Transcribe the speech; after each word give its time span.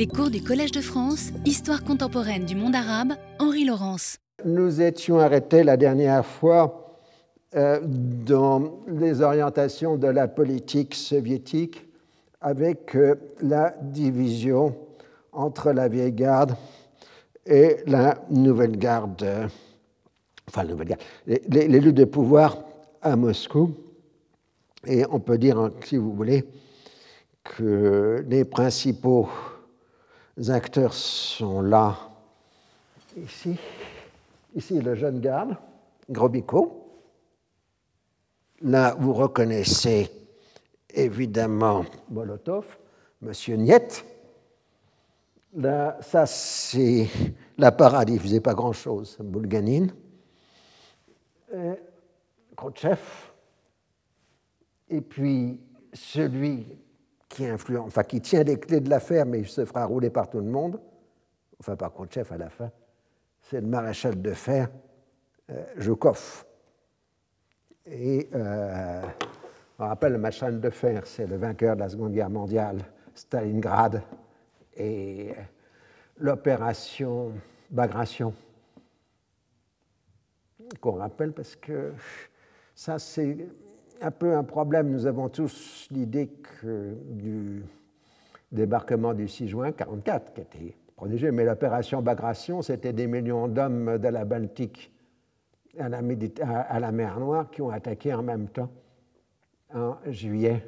Les 0.00 0.06
cours 0.06 0.30
du 0.30 0.42
Collège 0.42 0.72
de 0.72 0.80
France, 0.80 1.28
Histoire 1.44 1.84
contemporaine 1.84 2.46
du 2.46 2.56
monde 2.56 2.74
arabe, 2.74 3.12
Henri 3.38 3.66
Laurence. 3.66 4.16
Nous 4.46 4.80
étions 4.80 5.18
arrêtés 5.18 5.62
la 5.62 5.76
dernière 5.76 6.24
fois 6.24 6.96
euh, 7.54 7.80
dans 7.84 8.80
les 8.88 9.20
orientations 9.20 9.98
de 9.98 10.06
la 10.06 10.26
politique 10.26 10.94
soviétique 10.94 11.86
avec 12.40 12.96
euh, 12.96 13.14
la 13.42 13.74
division 13.82 14.74
entre 15.32 15.70
la 15.70 15.86
vieille 15.88 16.12
garde 16.12 16.56
et 17.44 17.76
la 17.86 18.24
nouvelle 18.30 18.78
garde, 18.78 19.22
euh, 19.22 19.48
enfin 20.48 20.64
nouvelle 20.64 20.88
garde, 20.88 21.02
les, 21.26 21.68
les 21.68 21.92
de 21.92 22.04
pouvoir 22.06 22.56
à 23.02 23.16
Moscou. 23.16 23.74
Et 24.86 25.04
on 25.10 25.20
peut 25.20 25.36
dire, 25.36 25.72
si 25.84 25.98
vous 25.98 26.14
voulez, 26.14 26.46
que 27.44 28.24
les 28.26 28.46
principaux 28.46 29.28
acteurs 30.48 30.94
sont 30.94 31.60
là, 31.60 31.98
ici, 33.16 33.58
ici 34.54 34.80
le 34.80 34.94
jeune 34.94 35.20
garde, 35.20 35.56
Grobiko. 36.08 36.76
Là, 38.62 38.94
vous 38.98 39.12
reconnaissez 39.12 40.10
évidemment 40.88 41.84
Molotov, 42.10 42.78
Monsieur 43.20 43.56
Niet. 43.56 44.04
Là, 45.54 45.98
ça, 46.00 46.26
c'est 46.26 47.08
la 47.58 47.72
parade, 47.72 48.10
il 48.10 48.14
ne 48.14 48.20
faisait 48.20 48.40
pas 48.40 48.54
grand-chose, 48.54 49.18
Bulganin. 49.20 49.88
Khrouchtchev. 52.56 53.00
Et 54.88 55.00
puis, 55.00 55.58
celui 55.92 56.66
qui, 57.30 57.46
enfin, 57.50 58.02
qui 58.02 58.20
tient 58.20 58.42
les 58.42 58.58
clés 58.58 58.80
de 58.80 58.90
l'affaire, 58.90 59.24
mais 59.24 59.38
il 59.38 59.48
se 59.48 59.64
fera 59.64 59.86
rouler 59.86 60.10
par 60.10 60.28
tout 60.28 60.40
le 60.40 60.50
monde, 60.50 60.80
enfin 61.60 61.76
par 61.76 61.92
Khrouchtchev 61.92 62.34
à 62.34 62.36
la 62.36 62.50
fin, 62.50 62.70
c'est 63.40 63.60
le 63.60 63.68
maréchal 63.68 64.20
de 64.20 64.32
fer 64.32 64.68
euh, 65.50 65.64
Joukov. 65.76 66.44
Et 67.86 68.28
euh, 68.34 69.02
on 69.78 69.86
rappelle 69.86 70.12
le 70.12 70.18
maréchal 70.18 70.60
de 70.60 70.70
fer, 70.70 71.06
c'est 71.06 71.26
le 71.26 71.36
vainqueur 71.36 71.76
de 71.76 71.80
la 71.80 71.88
Seconde 71.88 72.12
Guerre 72.12 72.30
mondiale, 72.30 72.78
Stalingrad, 73.14 74.02
et 74.76 75.32
l'opération 76.18 77.32
Bagration, 77.70 78.34
qu'on 80.80 80.92
rappelle 80.92 81.32
parce 81.32 81.54
que 81.54 81.92
ça, 82.74 82.98
c'est 82.98 83.36
un 84.00 84.10
peu 84.10 84.34
un 84.34 84.44
problème. 84.44 84.90
Nous 84.90 85.06
avons 85.06 85.28
tous 85.28 85.86
l'idée 85.90 86.30
du 86.62 87.62
débarquement 88.50 89.14
du 89.14 89.28
6 89.28 89.48
juin 89.48 89.70
1944, 89.70 90.34
qui 90.34 90.40
était 90.40 90.74
protégé, 90.96 91.30
mais 91.30 91.44
l'opération 91.44 92.02
Bagration, 92.02 92.62
c'était 92.62 92.92
des 92.92 93.06
millions 93.06 93.48
d'hommes 93.48 93.98
de 93.98 94.08
la 94.08 94.24
Baltique 94.24 94.92
à 95.78 95.88
la, 95.88 96.92
mer 96.92 97.20
Noire 97.20 97.50
qui 97.50 97.62
ont 97.62 97.70
attaqué 97.70 98.12
en 98.12 98.22
même 98.22 98.48
temps 98.48 98.70
en 99.72 99.96
juillet 100.06 100.66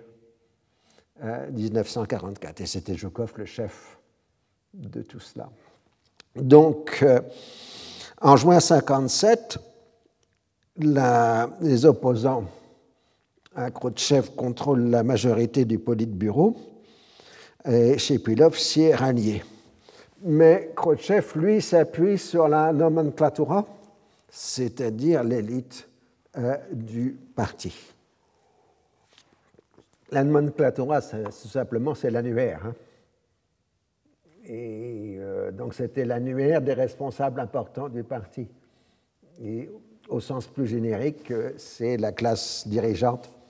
1944. 1.22 2.60
Euh, 2.60 2.62
Et 2.62 2.66
c'était 2.66 2.94
Joukov 2.94 3.34
le 3.36 3.44
chef 3.44 3.98
de 4.74 5.02
tout 5.02 5.20
cela. 5.20 5.50
Donc, 6.36 7.00
euh, 7.02 7.20
en 8.20 8.36
juin 8.36 8.58
1957, 8.58 9.58
les 10.76 11.84
opposants 11.84 12.44
Khrouchtchev 13.54 14.30
contrôlent 14.36 14.88
la 14.88 15.02
majorité 15.02 15.64
du 15.64 15.78
Politburo 15.78 16.56
et 17.64 17.98
Shepilov 17.98 18.56
s'y 18.56 18.82
est 18.82 18.94
rallié. 18.94 19.42
Mais 20.22 20.72
Khrouchtchev, 20.74 21.38
lui, 21.38 21.60
s'appuie 21.60 22.16
sur 22.16 22.48
la 22.48 22.72
nomenclatura, 22.72 23.66
c'est-à-dire 24.28 25.22
l'élite 25.24 25.88
euh, 26.38 26.56
du 26.72 27.16
parti. 27.34 27.74
La 30.10 30.24
nomenclatura, 30.24 31.00
tout 31.02 31.48
simplement, 31.48 31.94
c'est 31.94 32.10
l'annuaire. 32.10 32.66
Hein. 32.66 32.74
Et 34.44 35.16
euh, 35.18 35.50
donc, 35.50 35.74
c'était 35.74 36.04
l'annuaire 36.04 36.62
des 36.62 36.74
responsables 36.74 37.40
importants 37.40 37.88
du 37.88 38.04
parti. 38.04 38.48
Et 39.42 39.70
au 40.08 40.20
sens 40.20 40.46
plus 40.46 40.66
générique, 40.66 41.32
c'est 41.56 41.96
la 41.96 42.12
classe 42.12 42.66
dirigeante 42.66 43.28
euh, 43.28 43.41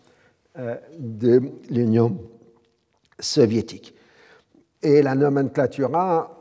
de 0.99 1.41
l'Union 1.71 2.19
soviétique. 3.19 3.95
Et 4.83 5.03
la 5.03 5.15
nomenclatura 5.15 6.39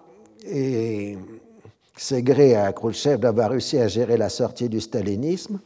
c'est 2.02 2.24
gré 2.24 2.56
à 2.56 2.74
Khrouchtchev 2.74 3.20
d'avoir 3.20 3.52
réussi 3.52 3.78
à 3.78 3.88
gérer 3.88 4.18
la 4.18 4.30
sortie 4.30 4.70
du 4.70 4.82
stalinisme 4.82 5.60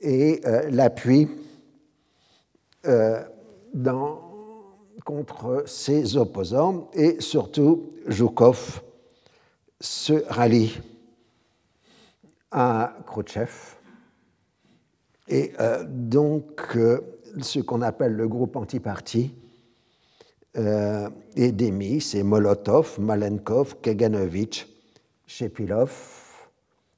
et 0.00 0.40
euh, 0.44 0.68
l'appui 0.70 1.28
euh, 2.86 3.22
contre 5.04 5.62
ses 5.66 6.16
opposants, 6.16 6.88
et 6.92 7.20
surtout 7.20 7.92
Zhukov 8.10 8.82
se 9.80 10.24
rallie 10.28 10.80
à 12.50 12.96
Khrouchtchev. 13.06 13.50
Et 15.28 15.52
euh, 15.60 15.84
donc, 15.86 16.76
euh, 16.76 17.00
ce 17.40 17.60
qu'on 17.60 17.82
appelle 17.82 18.14
le 18.14 18.28
groupe 18.28 18.56
anti-parti 18.56 19.34
euh, 20.56 21.08
est 21.34 21.52
démis, 21.52 22.00
c'est 22.00 22.22
Molotov, 22.22 22.98
Malenkov, 23.00 23.76
Kaganovich, 23.80 24.68
Shepilov. 25.26 25.92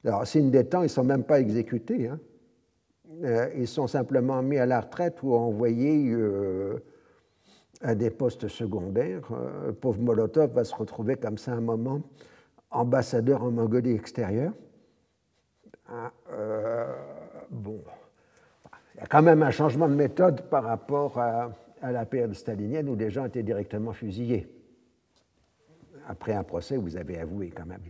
Alors, 0.03 0.27
signe 0.27 0.51
des 0.51 0.65
temps, 0.65 0.81
ils 0.81 0.85
ne 0.85 0.89
sont 0.89 1.03
même 1.03 1.23
pas 1.23 1.39
exécutés. 1.39 2.09
Hein. 2.09 2.19
ils 3.55 3.67
sont 3.67 3.87
simplement 3.87 4.41
mis 4.43 4.57
à 4.57 4.65
la 4.65 4.81
retraite 4.81 5.23
ou 5.23 5.33
envoyés 5.33 6.13
à 7.81 7.95
des 7.95 8.11
postes 8.11 8.47
secondaires. 8.47 9.27
pauvre 9.81 10.01
Molotov 10.01 10.53
va 10.53 10.63
se 10.63 10.75
retrouver 10.75 11.15
comme 11.15 11.37
ça 11.37 11.53
un 11.53 11.61
moment 11.61 12.01
ambassadeur 12.75 13.43
en 13.43 13.51
Mongolie 13.51 13.93
extérieure. 13.93 14.53
Ah, 15.87 16.11
euh, 16.31 16.93
bon, 17.49 17.79
il 18.95 18.99
y 18.99 19.03
a 19.03 19.07
quand 19.07 19.21
même 19.21 19.43
un 19.43 19.51
changement 19.51 19.89
de 19.89 19.93
méthode 19.93 20.43
par 20.49 20.63
rapport 20.63 21.19
à, 21.19 21.51
la 21.81 22.05
période 22.05 22.33
stalinienne 22.33 22.89
où 22.89 22.95
les 22.95 23.11
gens 23.11 23.25
étaient 23.25 23.43
directement 23.43 23.93
fusillés. 23.93 24.47
Après 26.07 26.33
un 26.33 26.43
procès, 26.43 26.77
vous 26.77 26.95
avez 26.95 27.19
avoué 27.19 27.51
quand 27.51 27.65
même. 27.65 27.81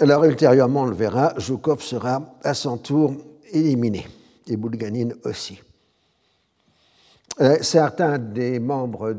Alors 0.00 0.24
ultérieurement, 0.24 0.82
on 0.82 0.86
le 0.86 0.94
verra, 0.94 1.34
Zhukov 1.38 1.80
sera 1.80 2.36
à 2.42 2.54
son 2.54 2.76
tour 2.76 3.14
éliminé, 3.52 4.06
et 4.48 4.56
Bulganin 4.56 5.10
aussi. 5.24 5.62
Euh, 7.40 7.56
certains 7.62 8.18
des 8.18 8.58
membres 8.58 9.14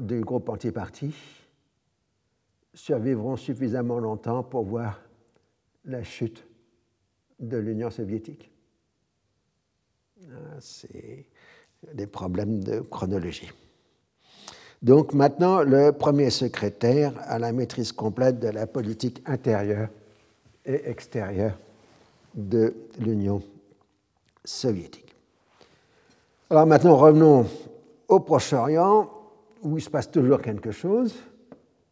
du 0.00 0.20
groupe 0.22 0.48
antiparti 0.48 1.14
survivront 2.74 3.36
suffisamment 3.36 3.98
longtemps 3.98 4.42
pour 4.42 4.64
voir 4.64 5.00
la 5.84 6.02
chute 6.02 6.46
de 7.38 7.58
l'Union 7.58 7.90
soviétique. 7.90 8.51
Ah, 10.30 10.56
c'est 10.60 11.26
des 11.94 12.06
problèmes 12.06 12.62
de 12.62 12.80
chronologie. 12.80 13.50
Donc 14.82 15.14
maintenant, 15.14 15.62
le 15.62 15.92
premier 15.92 16.30
secrétaire 16.30 17.12
a 17.22 17.38
la 17.38 17.52
maîtrise 17.52 17.92
complète 17.92 18.38
de 18.38 18.48
la 18.48 18.66
politique 18.66 19.22
intérieure 19.26 19.88
et 20.64 20.88
extérieure 20.88 21.58
de 22.34 22.74
l'Union 22.98 23.42
soviétique. 24.44 25.14
Alors 26.50 26.66
maintenant, 26.66 26.96
revenons 26.96 27.46
au 28.08 28.20
Proche-Orient, 28.20 29.10
où 29.62 29.78
il 29.78 29.80
se 29.80 29.90
passe 29.90 30.10
toujours 30.10 30.42
quelque 30.42 30.72
chose, 30.72 31.14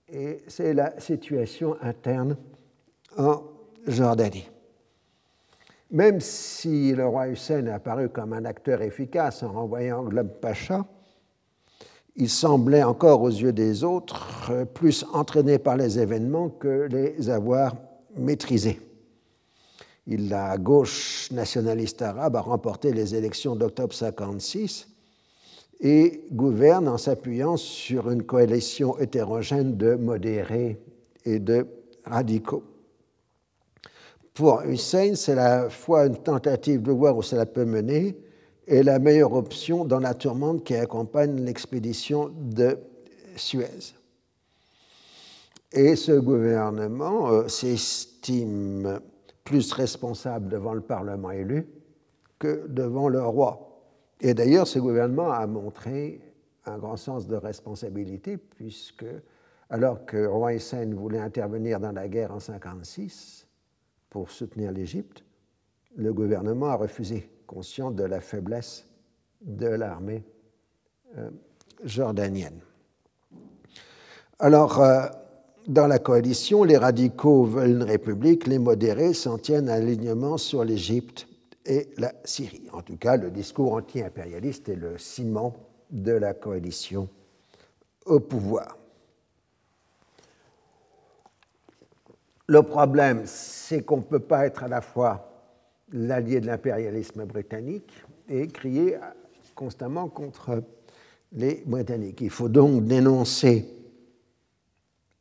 et 0.08 0.42
c'est 0.48 0.74
la 0.74 0.98
situation 1.00 1.76
interne 1.80 2.36
en 3.16 3.42
Jordanie. 3.86 4.48
Même 5.90 6.20
si 6.20 6.92
le 6.92 7.04
roi 7.04 7.28
Hussein 7.28 7.66
est 7.66 7.70
apparu 7.70 8.08
comme 8.08 8.32
un 8.32 8.44
acteur 8.44 8.80
efficace 8.80 9.42
en 9.42 9.52
renvoyant 9.52 10.04
Glob 10.04 10.28
Pacha, 10.40 10.86
il 12.14 12.28
semblait 12.28 12.84
encore 12.84 13.22
aux 13.22 13.30
yeux 13.30 13.52
des 13.52 13.82
autres 13.82 14.64
plus 14.74 15.04
entraîné 15.12 15.58
par 15.58 15.76
les 15.76 15.98
événements 15.98 16.48
que 16.48 16.88
les 16.90 17.28
avoir 17.28 17.74
maîtrisés. 18.16 18.80
La 20.06 20.58
gauche 20.58 21.28
nationaliste 21.32 22.02
arabe 22.02 22.36
a 22.36 22.40
remporté 22.40 22.92
les 22.92 23.14
élections 23.16 23.56
d'octobre 23.56 23.94
56 23.94 24.88
et 25.80 26.24
gouverne 26.32 26.88
en 26.88 26.98
s'appuyant 26.98 27.56
sur 27.56 28.10
une 28.10 28.22
coalition 28.22 28.98
hétérogène 28.98 29.76
de 29.76 29.94
modérés 29.94 30.80
et 31.24 31.38
de 31.38 31.66
radicaux 32.04 32.64
pour 34.34 34.62
Hussein, 34.62 35.14
c'est 35.14 35.34
la 35.34 35.68
fois 35.68 36.06
une 36.06 36.16
tentative 36.16 36.82
de 36.82 36.92
voir 36.92 37.16
où 37.16 37.22
cela 37.22 37.46
peut 37.46 37.64
mener 37.64 38.16
et 38.66 38.82
la 38.82 38.98
meilleure 38.98 39.32
option 39.32 39.84
dans 39.84 39.98
la 39.98 40.14
tourmente 40.14 40.64
qui 40.64 40.76
accompagne 40.76 41.44
l'expédition 41.44 42.30
de 42.36 42.78
Suez. 43.36 43.94
Et 45.72 45.96
ce 45.96 46.12
gouvernement 46.12 47.30
euh, 47.30 47.48
s'estime 47.48 49.00
plus 49.44 49.72
responsable 49.72 50.48
devant 50.48 50.74
le 50.74 50.80
Parlement 50.80 51.30
élu 51.30 51.66
que 52.38 52.66
devant 52.68 53.08
le 53.08 53.22
roi. 53.22 53.82
Et 54.20 54.34
d'ailleurs, 54.34 54.66
ce 54.66 54.78
gouvernement 54.78 55.30
a 55.30 55.46
montré 55.46 56.20
un 56.66 56.78
grand 56.78 56.96
sens 56.96 57.26
de 57.26 57.36
responsabilité, 57.36 58.36
puisque 58.36 59.06
alors 59.68 60.04
que 60.04 60.26
roi 60.26 60.54
Hussein 60.54 60.92
voulait 60.94 61.20
intervenir 61.20 61.80
dans 61.80 61.92
la 61.92 62.08
guerre 62.08 62.30
en 62.30 62.38
1956 62.38 63.46
pour 64.10 64.30
soutenir 64.30 64.72
l'Égypte, 64.72 65.24
le 65.96 66.12
gouvernement 66.12 66.66
a 66.66 66.74
refusé, 66.74 67.30
conscient 67.46 67.90
de 67.90 68.04
la 68.04 68.20
faiblesse 68.20 68.86
de 69.40 69.66
l'armée 69.66 70.24
euh, 71.16 71.30
jordanienne. 71.84 72.60
Alors, 74.38 74.80
euh, 74.80 75.06
dans 75.66 75.86
la 75.86 75.98
coalition, 75.98 76.64
les 76.64 76.76
radicaux 76.76 77.44
veulent 77.44 77.70
une 77.70 77.82
république, 77.82 78.46
les 78.46 78.58
modérés 78.58 79.14
s'en 79.14 79.38
tiennent 79.38 79.68
à 79.68 79.78
l'alignement 79.78 80.38
sur 80.38 80.64
l'Égypte 80.64 81.28
et 81.66 81.88
la 81.98 82.12
Syrie. 82.24 82.68
En 82.72 82.82
tout 82.82 82.96
cas, 82.96 83.16
le 83.16 83.30
discours 83.30 83.74
anti-impérialiste 83.74 84.68
est 84.68 84.76
le 84.76 84.98
ciment 84.98 85.54
de 85.90 86.12
la 86.12 86.34
coalition 86.34 87.08
au 88.06 88.20
pouvoir. 88.20 88.79
Le 92.50 92.64
problème, 92.64 93.22
c'est 93.26 93.84
qu'on 93.84 93.98
ne 93.98 94.02
peut 94.02 94.18
pas 94.18 94.44
être 94.44 94.64
à 94.64 94.68
la 94.68 94.80
fois 94.80 95.54
l'allié 95.92 96.40
de 96.40 96.46
l'impérialisme 96.46 97.24
britannique 97.24 97.92
et 98.28 98.48
crier 98.48 98.96
constamment 99.54 100.08
contre 100.08 100.64
les 101.30 101.62
Britanniques. 101.64 102.20
Il 102.22 102.30
faut 102.30 102.48
donc 102.48 102.86
dénoncer 102.86 103.68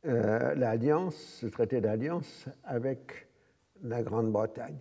euh, 0.06 0.56
l'alliance, 0.56 1.14
ce 1.40 1.46
traité 1.46 1.80
d'alliance 1.80 2.46
avec 2.64 3.28
la 3.84 4.02
Grande-Bretagne. 4.02 4.80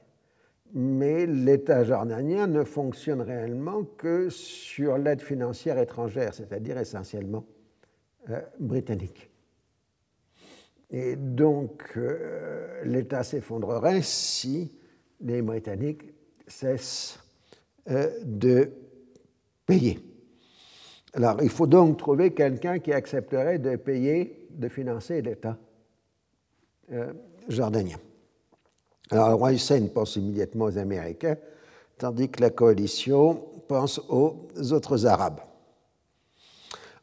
Mais 0.74 1.28
l'État 1.28 1.84
jordanien 1.84 2.48
ne 2.48 2.63
fonctionne 2.63 3.22
réellement 3.22 3.84
que 3.84 4.31
sur 4.31 4.98
l'aide 4.98 5.22
financière 5.22 5.78
étrangère, 5.78 6.34
c'est-à-dire 6.34 6.80
essentiellement 6.80 7.45
euh, 8.31 8.42
britannique. 8.60 9.29
Et 10.91 11.15
donc, 11.15 11.83
euh, 11.97 12.81
l'État 12.83 13.24
s'effondrerait 13.24 14.01
si 14.01 14.71
les 15.21 15.41
Britanniques 15.41 16.03
cessent 16.47 17.19
euh, 17.89 18.09
de 18.24 18.71
payer. 19.65 20.00
Alors, 21.13 21.41
il 21.41 21.50
faut 21.50 21.68
donc 21.68 21.97
trouver 21.97 22.33
quelqu'un 22.33 22.80
qui 22.80 22.91
accepterait 22.91 23.59
de 23.59 23.75
payer, 23.75 24.47
de 24.51 24.68
financer 24.68 25.21
l'État 25.21 25.57
euh, 26.92 27.13
jordanien. 27.47 27.97
Alors, 29.12 29.30
le 29.30 29.35
roi 29.35 29.53
Hussein 29.53 29.88
pense 29.94 30.15
immédiatement 30.15 30.65
aux 30.65 30.77
Américains, 30.77 31.38
tandis 31.97 32.30
que 32.30 32.42
la 32.42 32.50
coalition 32.50 33.44
pense 33.68 34.00
aux 34.09 34.47
autres 34.71 35.06
Arabes. 35.06 35.42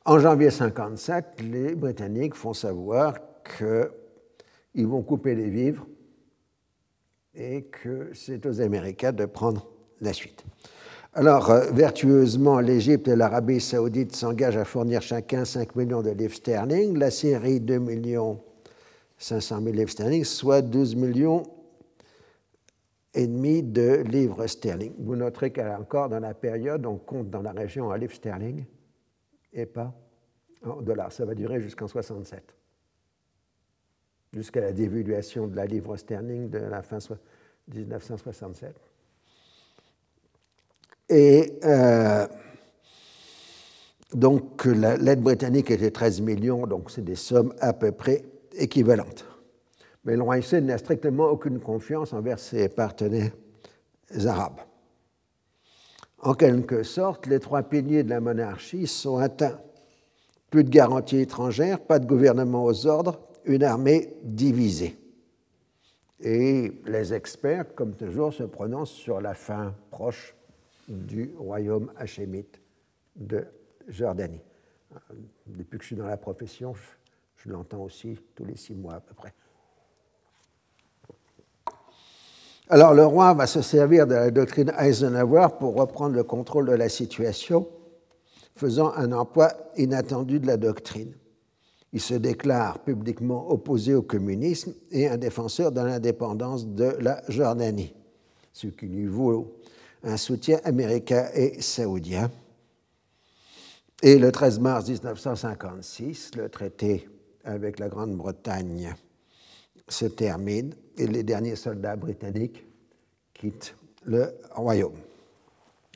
En 0.04 0.18
janvier 0.18 0.48
1957, 0.48 1.42
les 1.42 1.74
Britanniques 1.74 2.34
font 2.34 2.54
savoir 2.54 3.14
qu'ils 3.58 4.86
vont 4.86 5.02
couper 5.02 5.34
les 5.34 5.48
vivres 5.48 5.86
et 7.34 7.64
que 7.64 8.10
c'est 8.14 8.46
aux 8.46 8.60
Américains 8.60 9.12
de 9.12 9.26
prendre 9.26 9.68
la 10.00 10.12
suite. 10.12 10.44
Alors, 11.12 11.50
euh, 11.50 11.70
vertueusement, 11.72 12.60
l'Égypte 12.60 13.08
et 13.08 13.16
l'Arabie 13.16 13.60
saoudite 13.60 14.14
s'engagent 14.14 14.58
à 14.58 14.64
fournir 14.64 15.00
chacun 15.00 15.44
5 15.44 15.74
millions 15.76 16.02
de 16.02 16.10
livres 16.10 16.34
sterling, 16.34 16.98
la 16.98 17.10
Syrie 17.10 17.60
2 17.60 17.78
millions 17.78 18.40
500 19.18 19.62
000 19.62 19.74
livres 19.76 19.90
sterling, 19.90 20.24
soit 20.24 20.60
12 20.60 20.94
millions 20.96 21.42
et 23.14 23.26
demi 23.26 23.62
de 23.62 24.02
livres 24.06 24.46
sterling. 24.46 24.92
Vous 24.98 25.16
noterez 25.16 25.50
qu'encore 25.52 26.10
dans 26.10 26.20
la 26.20 26.34
période, 26.34 26.84
on 26.84 26.98
compte 26.98 27.30
dans 27.30 27.40
la 27.40 27.52
région 27.52 27.86
en 27.86 27.94
livres 27.94 28.14
sterling 28.14 28.66
et 29.54 29.64
pas 29.64 29.94
en 30.62 30.82
dollars. 30.82 31.12
Ça 31.12 31.24
va 31.24 31.34
durer 31.34 31.60
jusqu'en 31.62 31.88
67 31.88 32.54
jusqu'à 34.36 34.60
la 34.60 34.72
dévaluation 34.72 35.46
de 35.46 35.56
la 35.56 35.64
livre 35.64 35.96
sterling 35.96 36.50
de 36.50 36.58
la 36.58 36.82
fin 36.82 36.98
1967. 37.68 38.76
Et 41.08 41.58
euh, 41.64 42.26
donc 44.12 44.66
l'aide 44.66 45.22
britannique 45.22 45.70
était 45.70 45.90
13 45.90 46.20
millions, 46.20 46.66
donc 46.66 46.90
c'est 46.90 47.04
des 47.04 47.14
sommes 47.14 47.54
à 47.60 47.72
peu 47.72 47.92
près 47.92 48.24
équivalentes. 48.52 49.24
Mais 50.04 50.16
l'OIC 50.16 50.52
n'a 50.52 50.76
strictement 50.76 51.28
aucune 51.28 51.58
confiance 51.58 52.12
envers 52.12 52.38
ses 52.38 52.68
partenaires 52.68 53.32
arabes. 54.26 54.60
En 56.18 56.34
quelque 56.34 56.82
sorte, 56.82 57.26
les 57.26 57.40
trois 57.40 57.62
piliers 57.62 58.02
de 58.02 58.10
la 58.10 58.20
monarchie 58.20 58.86
sont 58.86 59.16
atteints. 59.16 59.58
Plus 60.50 60.62
de 60.62 60.70
garanties 60.70 61.20
étrangères, 61.20 61.80
pas 61.80 61.98
de 61.98 62.06
gouvernement 62.06 62.64
aux 62.64 62.86
ordres, 62.86 63.25
une 63.46 63.62
armée 63.62 64.12
divisée. 64.22 64.98
Et 66.20 66.72
les 66.86 67.14
experts, 67.14 67.74
comme 67.74 67.94
toujours, 67.94 68.32
se 68.32 68.42
prononcent 68.42 68.92
sur 68.92 69.20
la 69.20 69.34
fin 69.34 69.74
proche 69.90 70.34
du 70.88 71.34
royaume 71.38 71.92
hachémite 71.96 72.60
de 73.16 73.46
Jordanie. 73.88 74.40
Depuis 75.46 75.78
que 75.78 75.82
je 75.82 75.88
suis 75.88 75.96
dans 75.96 76.06
la 76.06 76.16
profession, 76.16 76.74
je, 77.36 77.50
l'entends 77.50 77.82
aussi 77.82 78.18
tous 78.34 78.44
les 78.44 78.56
six 78.56 78.74
mois 78.74 78.94
à 78.94 79.00
peu 79.00 79.14
près. 79.14 79.32
Alors 82.68 82.94
le 82.94 83.06
roi 83.06 83.32
va 83.34 83.46
se 83.46 83.62
servir 83.62 84.08
de 84.08 84.14
la 84.14 84.30
doctrine 84.32 84.72
Eisenhower 84.76 85.48
pour 85.60 85.76
reprendre 85.76 86.16
le 86.16 86.24
contrôle 86.24 86.66
de 86.66 86.72
la 86.72 86.88
situation, 86.88 87.68
faisant 88.56 88.92
un 88.94 89.12
emploi 89.12 89.52
inattendu 89.76 90.40
de 90.40 90.48
la 90.48 90.56
doctrine. 90.56 91.14
Il 91.96 92.02
se 92.02 92.12
déclare 92.12 92.80
publiquement 92.80 93.50
opposé 93.50 93.94
au 93.94 94.02
communisme 94.02 94.74
et 94.90 95.08
un 95.08 95.16
défenseur 95.16 95.72
de 95.72 95.80
l'indépendance 95.80 96.66
de 96.66 96.94
la 97.00 97.22
Jordanie, 97.26 97.94
ce 98.52 98.66
qui 98.66 98.84
lui 98.84 99.06
vaut 99.06 99.56
un 100.02 100.18
soutien 100.18 100.60
américain 100.64 101.30
et 101.32 101.62
saoudien. 101.62 102.30
Et 104.02 104.18
le 104.18 104.30
13 104.30 104.58
mars 104.58 104.90
1956, 104.90 106.32
le 106.36 106.50
traité 106.50 107.08
avec 107.44 107.78
la 107.78 107.88
Grande-Bretagne 107.88 108.94
se 109.88 110.04
termine 110.04 110.74
et 110.98 111.06
les 111.06 111.22
derniers 111.22 111.56
soldats 111.56 111.96
britanniques 111.96 112.62
quittent 113.32 113.74
le 114.04 114.34
royaume. 114.50 114.98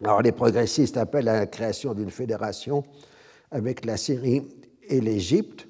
Alors 0.03 0.23
les 0.23 0.33
progressistes 0.33 0.97
appellent 0.97 1.29
à 1.29 1.41
la 1.41 1.47
création 1.47 1.93
d'une 1.93 2.11
fédération 2.11 2.85
avec 3.51 3.85
la 3.85 3.99
Syrie 3.99 4.49
et 4.89 5.03
l'Égypte 5.03 5.67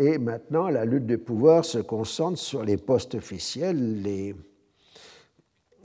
et 0.00 0.16
maintenant, 0.16 0.70
la 0.70 0.86
lutte 0.86 1.04
de 1.04 1.16
pouvoir 1.16 1.62
se 1.62 1.76
concentre 1.76 2.38
sur 2.38 2.64
les 2.64 2.78
postes 2.78 3.16
officiels. 3.16 4.00
Les 4.00 4.34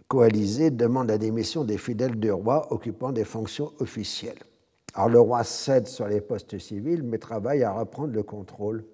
coalisés 0.08 0.72
demandent 0.72 1.10
la 1.10 1.18
démission 1.18 1.66
des 1.66 1.78
fidèles 1.78 2.18
du 2.18 2.32
roi 2.32 2.72
occupant 2.72 3.12
des 3.12 3.26
fonctions 3.26 3.74
officielles. 3.80 4.40
Alors 4.94 5.10
le 5.10 5.20
roi 5.20 5.44
cède 5.44 5.88
sur 5.88 6.08
les 6.08 6.22
postes 6.22 6.58
civils, 6.60 7.04
mais 7.04 7.18
travaille 7.18 7.64
à 7.64 7.74
reprendre 7.74 8.14
le 8.14 8.24
contrôle 8.24 8.86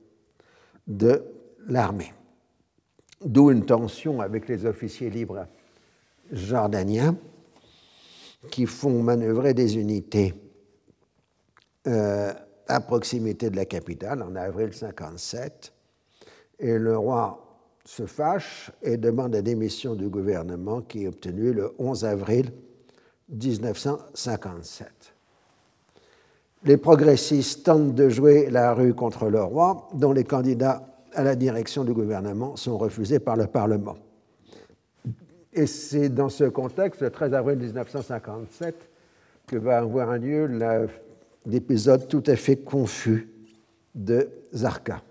de 0.88 1.24
l'armée. 1.68 2.14
D'où 3.24 3.52
une 3.52 3.64
tension 3.64 4.22
avec 4.22 4.48
les 4.48 4.66
officiers 4.66 5.12
libres 5.12 5.46
jordaniens 6.32 7.16
qui 8.50 8.66
font 8.66 9.04
manœuvrer 9.04 9.54
des 9.54 9.78
unités 9.78 10.34
euh, 11.86 12.34
à 12.72 12.80
proximité 12.80 13.50
de 13.50 13.58
la 13.58 13.66
capitale 13.66 14.24
en 14.24 14.36
avril 14.36 14.74
57. 14.74 15.74
Et 16.60 16.78
le 16.78 16.98
roi 16.98 17.46
se 17.84 18.06
fâche 18.06 18.72
et 18.82 18.98
demande 18.98 19.34
la 19.34 19.42
démission 19.42 19.96
du 19.96 20.08
gouvernement 20.08 20.82
qui 20.82 21.04
est 21.04 21.08
obtenue 21.08 21.52
le 21.52 21.74
11 21.80 22.06
avril 22.06 22.52
1957. 23.30 24.88
Les 26.64 26.78
progressistes 26.78 27.66
tentent 27.66 27.96
de 27.96 28.08
jouer 28.08 28.50
la 28.50 28.74
rue 28.74 28.94
contre 28.94 29.30
le 29.30 29.42
roi, 29.44 29.90
dont 29.94 30.14
les 30.14 30.24
candidats 30.24 30.88
à 31.14 31.24
la 31.24 31.36
direction 31.36 31.84
du 31.84 31.92
gouvernement 31.94 32.56
sont 32.56 32.78
refusés 32.78 33.20
par 33.20 33.36
le 33.36 33.48
Parlement. 33.48 33.98
Et 35.54 35.66
c'est 35.66 36.08
dans 36.08 36.30
ce 36.30 36.46
contexte, 36.46 37.02
le 37.02 37.10
13 37.10 37.34
avril 37.34 37.58
1957, 37.58 38.76
que 39.48 39.58
va 39.58 39.80
avoir 39.80 40.18
lieu 40.18 40.46
la 40.46 40.86
d'épisodes 41.46 42.08
tout 42.08 42.24
à 42.28 42.36
fait 42.36 42.58
confus 42.58 43.30
de 43.96 44.30
Zarka. 44.54 45.02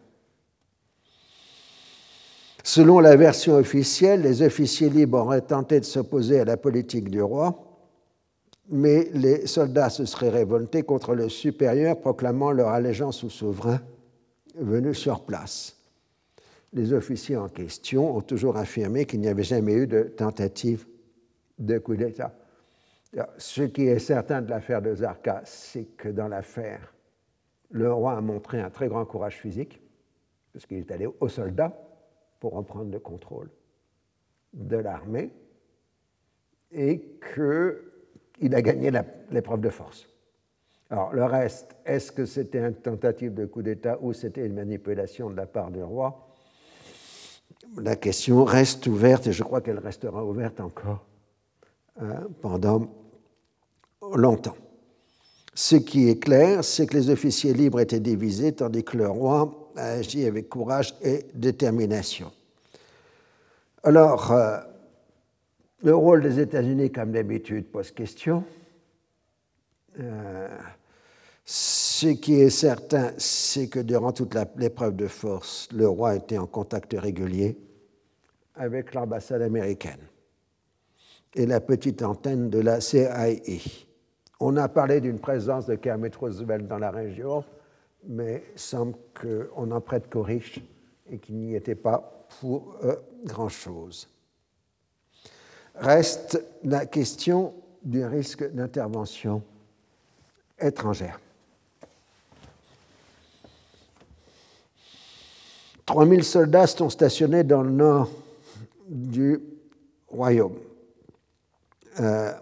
Selon 2.63 3.01
la 3.01 3.17
version 3.17 3.55
officielle, 3.55 4.23
les 4.23 4.43
officiers 4.43 4.91
libres 4.91 5.19
auraient 5.19 5.41
tenté 5.41 5.81
de 5.81 5.85
s'opposer 5.85 6.41
à 6.41 6.45
la 6.45 6.57
politique 6.57 7.09
du 7.09 7.23
roi, 7.23 7.67
mais 8.69 9.09
les 9.15 9.47
soldats 9.47 9.91
se 9.91 10.05
seraient 10.05 10.31
révoltés 10.31 10.83
contre 10.83 11.15
le 11.15 11.29
supérieur 11.29 11.99
proclamant 11.99 12.53
leur 12.53 12.69
allégeance 12.69 13.25
au 13.25 13.29
souverain 13.29 13.81
venu 14.57 14.95
sur 14.95 15.23
place. 15.23 15.77
les 16.73 16.93
officiers 16.93 17.37
en 17.37 17.49
question 17.49 18.17
ont 18.17 18.21
toujours 18.21 18.57
affirmé 18.57 19.05
qu'il 19.05 19.21
n'y 19.21 19.29
avait 19.29 19.43
jamais 19.43 19.75
eu 19.75 19.87
de 19.89 20.03
tentative 20.03 20.87
de 21.59 21.79
coup 21.79 21.97
d'État. 21.97 22.33
Ce 23.39 23.63
qui 23.63 23.87
est 23.87 23.99
certain 23.99 24.41
de 24.41 24.51
l'affaire 24.51 24.83
de 24.83 24.95
Zarka, 24.95 25.43
c'est 25.45 25.97
que 25.97 26.09
dans 26.09 26.29
l'affaire, 26.29 26.95
le 27.71 27.93
roi 27.93 28.17
a 28.17 28.21
montré 28.21 28.61
un 28.61 28.71
très 28.71 28.89
grand 28.89 29.05
courage 29.05 29.39
physique, 29.39 29.81
parce 30.53 30.67
qu'il 30.67 30.79
est 30.79 30.91
allé 30.91 31.07
aux 31.07 31.29
soldats 31.29 31.77
pour 32.39 32.53
reprendre 32.53 32.91
le 32.91 32.99
contrôle 32.99 33.51
de 34.53 34.77
l'armée, 34.77 35.31
et 36.73 37.19
qu'il 37.35 38.55
a 38.55 38.63
gagné 38.63 38.93
l'épreuve 39.31 39.61
de 39.61 39.71
force. 39.71 40.09
Alors, 40.89 41.13
le 41.13 41.25
reste, 41.25 41.77
est-ce 41.85 42.11
que 42.11 42.25
c'était 42.25 42.61
une 42.61 42.75
tentative 42.75 43.35
de 43.35 43.47
coup 43.47 43.63
d'État 43.63 43.99
ou 44.01 44.13
c'était 44.13 44.45
une 44.45 44.55
manipulation 44.55 45.31
de 45.31 45.37
la 45.37 45.47
part 45.47 45.71
du 45.71 45.83
roi? 45.83 46.29
La 47.77 47.95
question 47.95 48.45
reste 48.45 48.87
ouverte 48.89 49.29
et 49.29 49.33
je 49.33 49.43
crois 49.45 49.61
qu'elle 49.61 49.79
restera 49.79 50.25
ouverte 50.25 50.61
encore 50.61 51.07
euh, 52.03 52.15
pendant 52.41 52.89
longtemps. 54.15 54.57
Ce 55.55 55.77
qui 55.77 56.09
est 56.09 56.19
clair, 56.23 56.65
c'est 56.65 56.87
que 56.87 56.97
les 56.97 57.11
officiers 57.11 57.53
libres 57.53 57.81
étaient 57.81 58.01
divisés, 58.01 58.53
tandis 58.53 58.85
que 58.85 58.97
le 58.97 59.09
roi 59.09 59.73
a 59.77 59.93
agi 59.93 60.25
avec 60.25 60.49
courage 60.49 60.95
et 61.03 61.27
détermination. 61.35 62.33
Alors, 63.83 64.33
euh, 64.33 64.59
le 65.83 65.95
rôle 65.95 66.23
des 66.23 66.39
États-Unis, 66.41 66.91
comme 66.91 67.13
d'habitude, 67.13 67.67
pose 67.67 67.91
question. 67.91 68.45
Euh, 69.99 70.49
ce 71.45 72.09
qui 72.09 72.35
est 72.41 72.51
certain, 72.51 73.13
c'est 73.19 73.69
que 73.69 73.81
durant 73.81 74.13
toute 74.13 74.35
l'épreuve 74.57 74.97
de 74.97 75.09
force, 75.09 75.69
le 75.73 75.89
roi 75.89 76.17
était 76.17 76.39
en 76.39 76.47
contact 76.47 76.95
régulier 76.97 77.59
avec 78.55 78.95
l'ambassade 78.95 79.43
américaine 79.43 80.01
et 81.35 81.47
la 81.47 81.61
petite 81.61 82.03
antenne 82.03 82.51
de 82.51 82.61
la 82.61 82.81
CIA. 82.81 83.37
On 84.43 84.57
a 84.57 84.69
parlé 84.69 85.03
d'une 85.03 85.19
présence 85.19 85.67
de 85.67 85.75
Kermit 85.75 86.13
Roosevelt 86.19 86.67
dans 86.67 86.79
la 86.79 86.91
région, 86.91 87.45
mais 88.09 88.43
il 88.55 88.59
semble 88.59 88.95
qu'on 89.15 89.67
n'en 89.67 89.83
prête 89.83 90.09
qu'aux 90.09 90.23
riches 90.23 90.61
et 91.11 91.19
qu'il 91.19 91.37
n'y 91.37 91.55
était 91.55 91.75
pas 91.75 92.27
pour 92.41 92.77
euh, 92.83 92.97
grand-chose. 93.25 94.09
Reste 95.75 96.43
la 96.65 96.87
question 96.87 97.53
du 97.83 98.03
risque 98.05 98.51
d'intervention 98.51 99.43
étrangère. 100.59 101.21
3000 105.85 106.25
soldats 106.25 106.67
sont 106.67 106.89
stationnés 106.89 107.45
dans 107.45 107.63
le 107.63 107.71
nord 107.71 108.11
du 108.89 109.41
royaume. 110.09 110.57
Euh, 111.99 112.33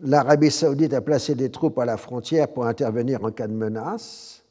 l'Arabie 0.00 0.50
saoudite 0.50 0.94
a 0.94 1.00
placé 1.00 1.34
des 1.34 1.50
troupes 1.50 1.78
à 1.78 1.84
la 1.84 1.96
frontière 1.96 2.48
pour 2.48 2.66
intervenir 2.66 3.24
en 3.24 3.30
cas 3.30 3.46
de 3.46 3.52
menace. 3.52 4.44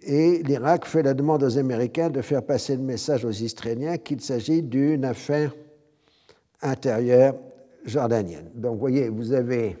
Et 0.00 0.42
l'Irak 0.42 0.86
fait 0.86 1.02
la 1.02 1.14
demande 1.14 1.42
aux 1.42 1.58
Américains 1.58 2.10
de 2.10 2.22
faire 2.22 2.42
passer 2.42 2.76
le 2.76 2.82
message 2.82 3.24
aux 3.24 3.30
Israéliens 3.30 3.98
qu'il 3.98 4.20
s'agit 4.20 4.62
d'une 4.62 5.04
affaire 5.04 5.54
intérieure 6.62 7.34
jordanienne. 7.84 8.50
Donc, 8.54 8.74
vous 8.74 8.80
voyez, 8.80 9.08
vous 9.08 9.32
avez 9.32 9.76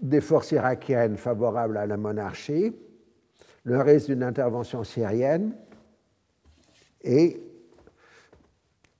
des 0.00 0.20
forces 0.20 0.52
irakiennes 0.52 1.16
favorables 1.16 1.76
à 1.76 1.86
la 1.86 1.96
monarchie, 1.96 2.72
le 3.64 3.80
risque 3.80 4.06
d'une 4.08 4.22
intervention 4.22 4.82
syrienne 4.82 5.54
et 7.02 7.40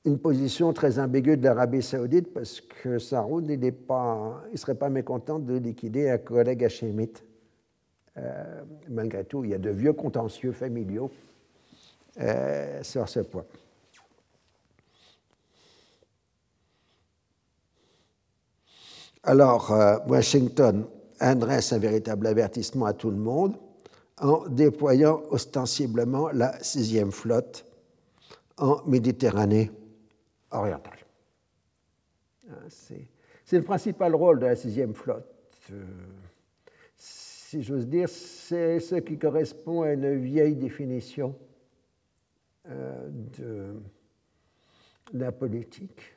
une 0.04 0.18
position 0.18 0.73
très 0.73 0.99
ambiguë 0.99 1.37
de 1.37 1.44
l'Arabie 1.44 1.82
saoudite 1.82 2.32
parce 2.35 2.61
que 2.61 2.99
Saoud, 2.99 3.49
il 3.49 3.61
ne 3.61 4.56
serait 4.56 4.75
pas 4.75 4.88
mécontent 4.88 5.38
de 5.38 5.54
liquider 5.54 6.11
un 6.11 6.18
collègue 6.18 6.64
hachémite. 6.64 7.25
Euh, 8.16 8.62
malgré 8.88 9.25
tout, 9.25 9.44
il 9.44 9.50
y 9.50 9.54
a 9.54 9.59
de 9.59 9.71
vieux 9.71 9.92
contentieux 9.92 10.52
familiaux 10.52 11.11
euh, 12.21 12.82
sur 12.82 13.09
ce 13.09 13.21
point. 13.21 13.44
Alors, 19.23 19.71
euh, 19.71 19.99
Washington 20.09 20.85
adresse 21.21 21.73
un 21.73 21.78
véritable 21.78 22.26
avertissement 22.26 22.87
à 22.87 22.92
tout 22.92 23.11
le 23.11 23.16
monde 23.16 23.56
en 24.21 24.49
déployant 24.49 25.23
ostensiblement 25.30 26.28
la 26.32 26.61
sixième 26.62 27.12
flotte 27.12 27.64
en 28.59 28.82
Méditerranée 28.87 29.71
orientale. 30.52 30.99
Hein, 32.50 32.54
c'est 32.68 33.56
le 33.59 33.64
principal 33.64 34.14
rôle 34.14 34.38
de 34.38 34.47
la 34.47 34.56
sixième 34.56 34.94
flotte. 34.94 35.26
Euh, 35.71 35.85
si 36.97 37.62
j'ose 37.62 37.87
dire, 37.87 38.09
c'est 38.09 38.80
ce 38.80 38.97
qui 38.97 39.18
correspond 39.18 39.82
à 39.82 39.92
une 39.92 40.16
vieille 40.16 40.56
définition 40.56 41.37
euh, 42.68 43.09
de 43.11 43.80
la 45.12 45.32
politique. 45.32 46.14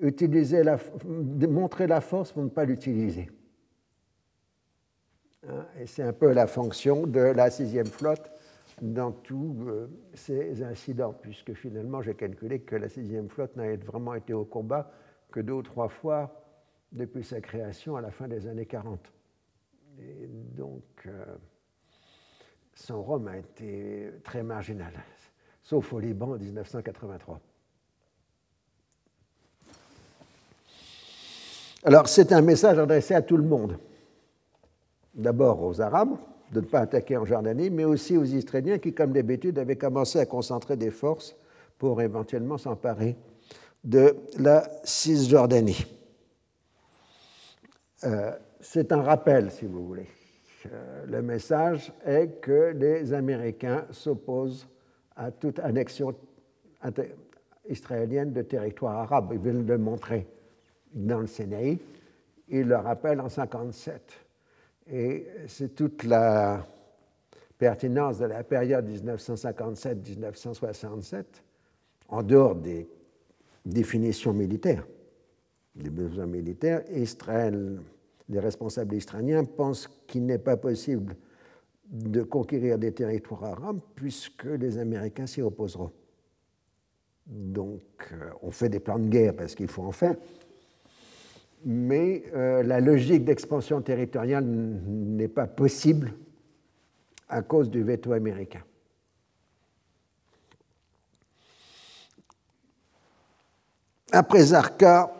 Utiliser 0.00 0.62
la, 0.62 0.78
montrer 1.04 1.86
la 1.86 2.00
force 2.00 2.32
pour 2.32 2.42
ne 2.42 2.48
pas 2.48 2.64
l'utiliser. 2.64 3.28
Hein, 5.46 5.66
et 5.80 5.86
c'est 5.86 6.02
un 6.02 6.12
peu 6.12 6.32
la 6.32 6.46
fonction 6.46 7.06
de 7.06 7.20
la 7.20 7.50
sixième 7.50 7.86
flotte 7.86 8.30
dans 8.82 9.12
tous 9.12 9.56
euh, 9.68 9.88
ces 10.14 10.62
incidents, 10.62 11.12
puisque 11.12 11.54
finalement 11.54 12.02
j'ai 12.02 12.14
calculé 12.14 12.60
que 12.60 12.76
la 12.76 12.88
sixième 12.88 13.28
flotte 13.28 13.56
n'a 13.56 13.76
vraiment 13.76 14.14
été 14.14 14.32
au 14.32 14.44
combat 14.44 14.90
que 15.30 15.40
deux 15.40 15.54
ou 15.54 15.62
trois 15.62 15.88
fois 15.88 16.42
depuis 16.92 17.24
sa 17.24 17.40
création 17.40 17.96
à 17.96 18.00
la 18.00 18.10
fin 18.10 18.28
des 18.28 18.46
années 18.46 18.66
40. 18.66 19.00
Et 20.00 20.28
donc 20.28 20.82
euh, 21.06 21.24
son 22.74 23.02
rôle 23.02 23.28
a 23.28 23.36
été 23.36 24.10
très 24.24 24.42
marginal, 24.42 24.92
sauf 25.62 25.92
au 25.92 25.98
Liban 25.98 26.32
en 26.32 26.38
1983. 26.38 27.40
Alors 31.84 32.08
c'est 32.08 32.32
un 32.32 32.42
message 32.42 32.78
adressé 32.78 33.14
à 33.14 33.22
tout 33.22 33.36
le 33.36 33.44
monde. 33.44 33.78
D'abord 35.14 35.62
aux 35.62 35.80
Arabes, 35.80 36.16
de 36.52 36.60
ne 36.60 36.66
pas 36.66 36.80
attaquer 36.80 37.16
en 37.16 37.24
Jordanie, 37.24 37.70
mais 37.70 37.84
aussi 37.84 38.16
aux 38.16 38.24
Israéliens 38.24 38.78
qui, 38.78 38.92
comme 38.92 39.12
d'habitude, 39.12 39.58
avaient 39.58 39.76
commencé 39.76 40.18
à 40.18 40.26
concentrer 40.26 40.76
des 40.76 40.90
forces 40.90 41.36
pour 41.78 42.00
éventuellement 42.02 42.58
s'emparer 42.58 43.16
de 43.84 44.16
la 44.38 44.68
Cisjordanie. 44.84 45.86
Euh, 48.04 48.32
c'est 48.60 48.92
un 48.92 49.02
rappel, 49.02 49.50
si 49.50 49.66
vous 49.66 49.86
voulez. 49.86 50.06
Euh, 50.66 51.06
le 51.06 51.22
message 51.22 51.92
est 52.04 52.40
que 52.40 52.72
les 52.74 53.12
Américains 53.12 53.86
s'opposent 53.90 54.68
à 55.16 55.30
toute 55.30 55.58
annexion 55.60 56.14
israélienne 57.68 58.32
de 58.32 58.42
territoire 58.42 58.98
arabe. 58.98 59.30
Ils 59.32 59.38
veulent 59.38 59.66
le 59.66 59.78
montrer 59.78 60.26
dans 60.92 61.20
le 61.20 61.26
Sinaï. 61.26 61.78
Ils 62.48 62.66
le 62.66 62.76
rappellent 62.76 63.20
en 63.20 63.28
1957. 63.28 64.27
Et 64.90 65.26
c'est 65.46 65.74
toute 65.74 66.04
la 66.04 66.66
pertinence 67.58 68.18
de 68.18 68.24
la 68.26 68.44
période 68.44 68.88
1957-1967, 68.88 71.24
en 72.08 72.22
dehors 72.22 72.54
des 72.54 72.86
définitions 73.66 74.32
militaires, 74.32 74.86
des 75.74 75.90
besoins 75.90 76.26
militaires, 76.26 76.82
Israël, 76.90 77.80
les 78.28 78.40
responsables 78.40 78.94
israéliens 78.94 79.44
pensent 79.44 79.88
qu'il 80.06 80.26
n'est 80.26 80.38
pas 80.38 80.56
possible 80.56 81.16
de 81.90 82.22
conquérir 82.22 82.78
des 82.78 82.92
territoires 82.92 83.44
arabes 83.44 83.80
puisque 83.94 84.44
les 84.44 84.78
Américains 84.78 85.26
s'y 85.26 85.42
opposeront. 85.42 85.90
Donc, 87.26 87.82
euh, 88.12 88.30
on 88.42 88.50
fait 88.50 88.68
des 88.68 88.80
plans 88.80 88.98
de 88.98 89.08
guerre 89.08 89.36
parce 89.36 89.54
qu'il 89.54 89.68
faut 89.68 89.82
en 89.82 89.92
faire, 89.92 90.16
mais 91.64 92.24
euh, 92.34 92.62
la 92.62 92.80
logique 92.80 93.24
d'expansion 93.24 93.80
territoriale 93.80 94.44
n'est 94.44 95.28
pas 95.28 95.46
possible 95.46 96.12
à 97.28 97.42
cause 97.42 97.70
du 97.70 97.82
veto 97.82 98.12
américain. 98.12 98.62
Après 104.10 104.42
Zarqa, 104.42 105.12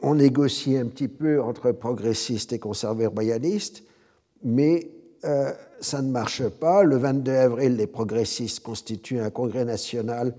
on 0.00 0.14
négocie 0.14 0.76
un 0.76 0.86
petit 0.86 1.08
peu 1.08 1.42
entre 1.42 1.72
progressistes 1.72 2.52
et 2.52 2.58
conservateurs 2.58 3.12
royalistes, 3.12 3.82
mais 4.44 4.88
euh, 5.24 5.52
ça 5.80 6.02
ne 6.02 6.10
marche 6.10 6.48
pas. 6.48 6.84
Le 6.84 6.96
22 6.96 7.32
avril, 7.32 7.76
les 7.76 7.86
progressistes 7.86 8.60
constituent 8.60 9.20
un 9.20 9.30
congrès 9.30 9.64
national 9.64 10.34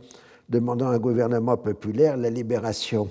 demandant 0.50 0.90
à 0.90 0.96
un 0.96 1.00
gouvernement 1.00 1.58
populaire 1.58 2.18
la 2.18 2.30
libération 2.30 3.10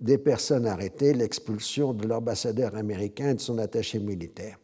des 0.00 0.18
personnes 0.18 0.66
arrêtées, 0.66 1.14
l'expulsion 1.14 1.92
de 1.92 2.06
l'ambassadeur 2.06 2.74
américain 2.76 3.30
et 3.30 3.34
de 3.34 3.40
son 3.40 3.58
attaché 3.58 3.98
militaire. 3.98 4.58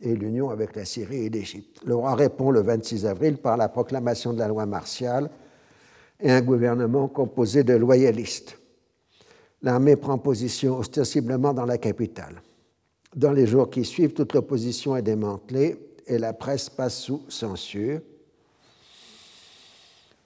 et 0.00 0.14
l'union 0.14 0.50
avec 0.50 0.76
la 0.76 0.84
Syrie 0.84 1.26
et 1.26 1.28
l'Égypte. 1.28 1.80
Le 1.84 1.94
roi 1.96 2.14
répond 2.14 2.52
le 2.52 2.60
26 2.60 3.04
avril 3.06 3.36
par 3.36 3.56
la 3.56 3.68
proclamation 3.68 4.32
de 4.32 4.38
la 4.38 4.46
loi 4.46 4.64
martiale 4.64 5.28
et 6.20 6.30
un 6.30 6.40
gouvernement 6.40 7.08
composé 7.08 7.64
de 7.64 7.74
loyalistes. 7.74 8.58
L'armée 9.62 9.96
prend 9.96 10.18
position 10.18 10.78
ostensiblement 10.78 11.52
dans 11.52 11.64
la 11.64 11.78
capitale. 11.78 12.40
Dans 13.16 13.32
les 13.32 13.46
jours 13.46 13.70
qui 13.70 13.84
suivent, 13.84 14.12
toute 14.12 14.34
l'opposition 14.34 14.94
est 14.94 15.02
démantelée 15.02 15.76
et 16.06 16.18
la 16.18 16.32
presse 16.32 16.70
passe 16.70 17.00
sous 17.00 17.22
censure. 17.28 18.00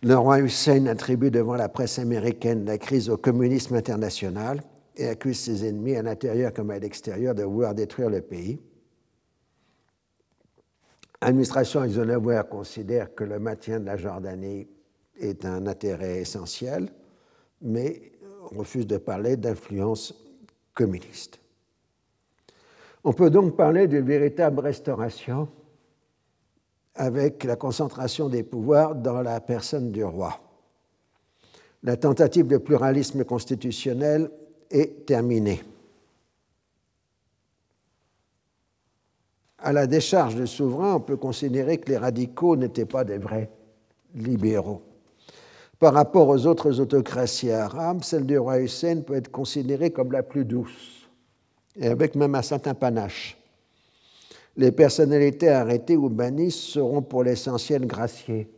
Le 0.04 0.16
roi 0.16 0.40
Hussein 0.40 0.86
attribue 0.86 1.30
devant 1.30 1.54
la 1.54 1.68
presse 1.68 2.00
américaine 2.00 2.64
la 2.64 2.76
crise 2.76 3.08
au 3.08 3.16
communisme 3.16 3.76
international 3.76 4.60
et 4.96 5.06
accuse 5.06 5.38
ses 5.38 5.64
ennemis 5.64 5.94
à 5.94 6.02
l'intérieur 6.02 6.52
comme 6.52 6.70
à 6.72 6.78
l'extérieur 6.80 7.36
de 7.36 7.44
vouloir 7.44 7.72
détruire 7.72 8.10
le 8.10 8.20
pays. 8.20 8.60
L'administration 11.22 11.84
Eisenhower 11.84 12.42
considère 12.50 13.14
que 13.14 13.22
le 13.22 13.38
maintien 13.38 13.78
de 13.78 13.86
la 13.86 13.96
Jordanie 13.96 14.66
est 15.20 15.44
un 15.44 15.68
intérêt 15.68 16.18
essentiel, 16.18 16.88
mais 17.60 18.10
refuse 18.50 18.88
de 18.88 18.96
parler 18.96 19.36
d'influence 19.36 20.14
communiste. 20.74 21.38
On 23.04 23.12
peut 23.12 23.30
donc 23.30 23.56
parler 23.56 23.86
d'une 23.86 24.04
véritable 24.04 24.58
restauration 24.58 25.48
avec 26.94 27.44
la 27.44 27.56
concentration 27.56 28.28
des 28.28 28.42
pouvoirs 28.42 28.94
dans 28.94 29.22
la 29.22 29.40
personne 29.40 29.92
du 29.92 30.04
roi. 30.04 30.38
La 31.82 31.96
tentative 31.96 32.46
de 32.46 32.58
pluralisme 32.58 33.24
constitutionnel 33.24 34.30
est 34.70 35.06
terminée. 35.06 35.62
À 39.58 39.72
la 39.72 39.86
décharge 39.86 40.34
du 40.34 40.46
souverain, 40.46 40.96
on 40.96 41.00
peut 41.00 41.16
considérer 41.16 41.78
que 41.78 41.90
les 41.90 41.96
radicaux 41.96 42.56
n'étaient 42.56 42.84
pas 42.84 43.04
des 43.04 43.18
vrais 43.18 43.50
libéraux. 44.14 44.82
Par 45.78 45.94
rapport 45.94 46.28
aux 46.28 46.46
autres 46.46 46.80
autocraties 46.80 47.50
arabes, 47.50 48.04
celle 48.04 48.26
du 48.26 48.38
roi 48.38 48.60
Hussein 48.60 49.00
peut 49.00 49.14
être 49.14 49.30
considérée 49.30 49.90
comme 49.90 50.12
la 50.12 50.22
plus 50.22 50.44
douce, 50.44 51.08
et 51.76 51.88
avec 51.88 52.14
même 52.14 52.34
un 52.34 52.42
certain 52.42 52.74
panache. 52.74 53.36
Les 54.56 54.72
personnalités 54.72 55.48
arrêtées 55.48 55.96
ou 55.96 56.08
bannies 56.08 56.50
seront 56.50 57.02
pour 57.02 57.24
l'essentiel 57.24 57.86
graciées 57.86 58.50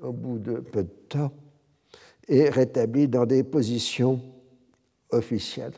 au 0.00 0.12
bout 0.12 0.38
de 0.38 0.54
peu 0.60 0.82
de 0.82 0.92
temps 1.08 1.32
et 2.28 2.48
rétablies 2.48 3.08
dans 3.08 3.26
des 3.26 3.44
positions 3.44 4.20
officielles. 5.10 5.74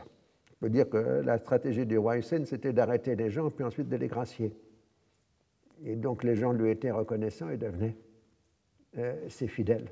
On 0.53 0.67
peut 0.67 0.71
dire 0.71 0.89
que 0.89 0.97
la 0.97 1.39
stratégie 1.39 1.85
du 1.85 1.99
roi 1.99 2.19
Hussein, 2.19 2.45
c'était 2.47 2.73
d'arrêter 2.73 3.17
les 3.17 3.31
gens 3.31 3.51
puis 3.51 3.65
ensuite 3.65 3.89
de 3.89 3.97
les 3.97 4.09
gracier. 4.09 4.53
Et 5.85 5.97
donc 5.97 6.25
les 6.25 6.37
gens 6.37 6.53
lui 6.53 6.71
étaient 6.71 6.91
reconnaissants 6.91 7.51
et 7.51 7.59
devenaient 7.59 7.97
euh, 8.97 9.29
ses 9.29 9.49
fidèles 9.49 9.91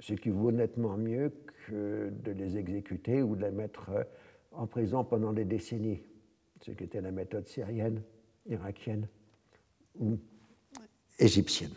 ce 0.00 0.14
qui 0.14 0.30
vaut 0.30 0.52
nettement 0.52 0.96
mieux 0.96 1.32
que 1.66 2.10
de 2.10 2.32
les 2.32 2.56
exécuter 2.56 3.22
ou 3.22 3.36
de 3.36 3.44
les 3.44 3.50
mettre 3.50 3.90
euh, 3.90 4.02
en 4.52 4.66
prison 4.66 5.04
pendant 5.04 5.32
des 5.32 5.44
décennies, 5.44 6.02
ce 6.60 6.72
qui 6.72 6.84
était 6.84 7.00
la 7.00 7.10
méthode 7.10 7.46
syrienne, 7.46 8.02
irakienne 8.46 9.08
ou 9.98 10.18
égyptienne. 11.18 11.74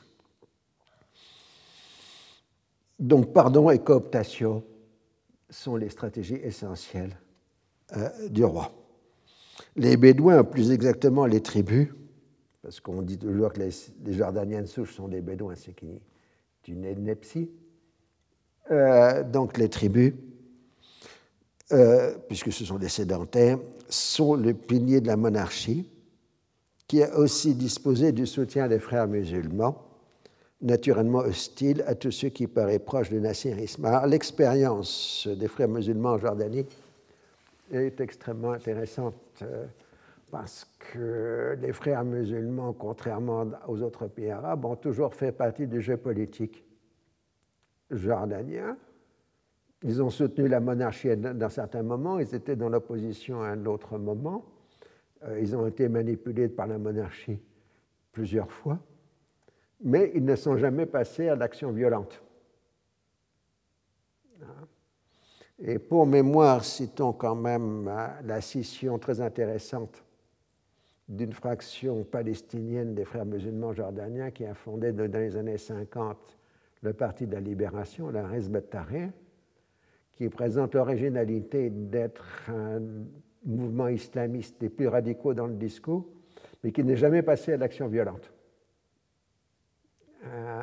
Donc 3.00 3.34
pardon 3.34 3.70
et 3.70 3.80
cooptation 3.80 4.64
sont 5.50 5.76
les 5.76 5.90
stratégies 5.90 6.36
essentielles 6.36 7.18
euh, 7.98 8.30
du 8.30 8.44
roi. 8.46 8.72
Les 9.76 9.98
Bédouins, 9.98 10.44
plus 10.44 10.72
exactement 10.72 11.26
les 11.26 11.42
tribus, 11.42 11.90
parce 12.62 12.80
qu'on 12.80 13.02
dit 13.02 13.18
toujours 13.18 13.52
que 13.54 13.60
les, 13.60 13.72
les 14.06 14.14
Jordaniennes 14.14 14.68
souches 14.68 14.94
sont 14.94 15.08
des 15.08 15.22
Bédouins, 15.22 15.56
ce 15.56 15.72
qui 15.72 15.88
est 15.88 16.68
une 16.68 16.86
ineptie, 16.86 17.50
euh, 18.70 19.24
donc 19.24 19.58
les 19.58 19.70
tribus, 19.70 20.14
euh, 21.72 22.16
puisque 22.28 22.52
ce 22.52 22.66
sont 22.66 22.78
des 22.78 22.90
sédentaires, 22.90 23.58
sont 23.90 24.36
le 24.36 24.54
pilier 24.54 25.02
de 25.02 25.08
la 25.08 25.18
monarchie, 25.18 25.90
qui 26.88 27.04
a 27.04 27.18
aussi 27.18 27.56
disposé 27.56 28.12
du 28.12 28.26
soutien 28.26 28.68
des 28.68 28.80
frères 28.80 29.08
musulmans, 29.08 29.88
naturellement 30.62 31.20
hostiles 31.20 31.84
à 31.88 31.96
tous 31.96 32.12
ceux 32.12 32.30
qui 32.30 32.48
paraissent 32.48 32.82
proches 32.86 33.10
du 33.10 33.20
nassirisme. 33.20 33.88
l'expérience 34.08 35.28
des 35.28 35.48
frères 35.48 35.70
musulmans 35.70 36.12
en 36.12 36.18
Jordanie 36.18 36.66
est 37.72 38.00
extrêmement 38.02 38.52
intéressante 38.52 39.16
euh, 39.42 39.66
parce 40.30 40.68
que 40.92 41.58
les 41.62 41.74
frères 41.74 42.04
musulmans, 42.04 42.74
contrairement 42.74 43.46
aux 43.68 43.82
autres 43.82 44.08
pays 44.08 44.30
arabes, 44.30 44.66
ont 44.66 44.76
toujours 44.76 45.14
fait 45.14 45.32
partie 45.32 45.68
du 45.68 45.82
jeu 45.82 45.98
politique 45.98 46.64
jordaniens. 47.90 48.78
Ils 49.84 50.02
ont 50.02 50.10
soutenu 50.10 50.48
la 50.48 50.60
monarchie 50.60 51.16
dans 51.18 51.50
certains 51.50 51.82
moments, 51.82 52.20
ils 52.20 52.36
étaient 52.36 52.56
dans 52.56 52.70
l'opposition 52.70 53.42
à 53.42 53.48
un 53.48 53.66
autre 53.66 53.98
moment. 53.98 54.46
Euh, 55.24 55.40
ils 55.40 55.56
ont 55.56 55.66
été 55.66 55.90
manipulés 55.90 56.50
par 56.50 56.68
la 56.68 56.78
monarchie 56.78 57.40
plusieurs 58.12 58.52
fois, 58.52 58.80
mais 59.84 60.12
ils 60.14 60.26
ne 60.26 60.36
sont 60.36 60.58
jamais 60.58 60.86
passés 60.86 61.30
à 61.30 61.36
l'action 61.36 61.72
violente. 61.72 62.22
Et 65.64 65.78
pour 65.78 66.08
mémoire, 66.08 66.64
citons 66.64 67.14
quand 67.14 67.36
même 67.36 67.88
euh, 67.88 68.08
la 68.24 68.42
scission 68.42 68.98
très 68.98 69.22
intéressante 69.22 70.04
d'une 71.08 71.34
fraction 71.34 72.04
palestinienne 72.04 72.96
des 72.96 73.06
frères 73.06 73.26
musulmans 73.26 73.74
jordaniens 73.74 74.32
qui 74.32 74.46
a 74.46 74.54
fondé 74.54 74.92
dans 74.92 75.12
les 75.12 75.36
années 75.36 75.58
50 75.58 76.38
le 76.82 76.94
Parti 76.94 77.28
de 77.28 77.34
la 77.34 77.42
Libération, 77.42 78.10
la 78.10 78.24
Hezb 78.34 78.58
qui 80.22 80.30
présente 80.30 80.76
l'originalité 80.76 81.72
d'être 81.72 82.48
un 82.48 82.80
mouvement 83.44 83.88
islamiste 83.88 84.62
des 84.62 84.70
plus 84.70 84.88
radicaux 84.88 85.34
dans 85.34 85.48
le 85.48 85.56
discours, 85.56 86.06
mais 86.64 86.72
qui 86.72 86.84
n'est 86.84 86.96
jamais 86.96 87.24
passé 87.24 87.54
à 87.54 87.58
l'action 87.58 87.88
violente. 87.88 88.32
Euh, 90.26 90.62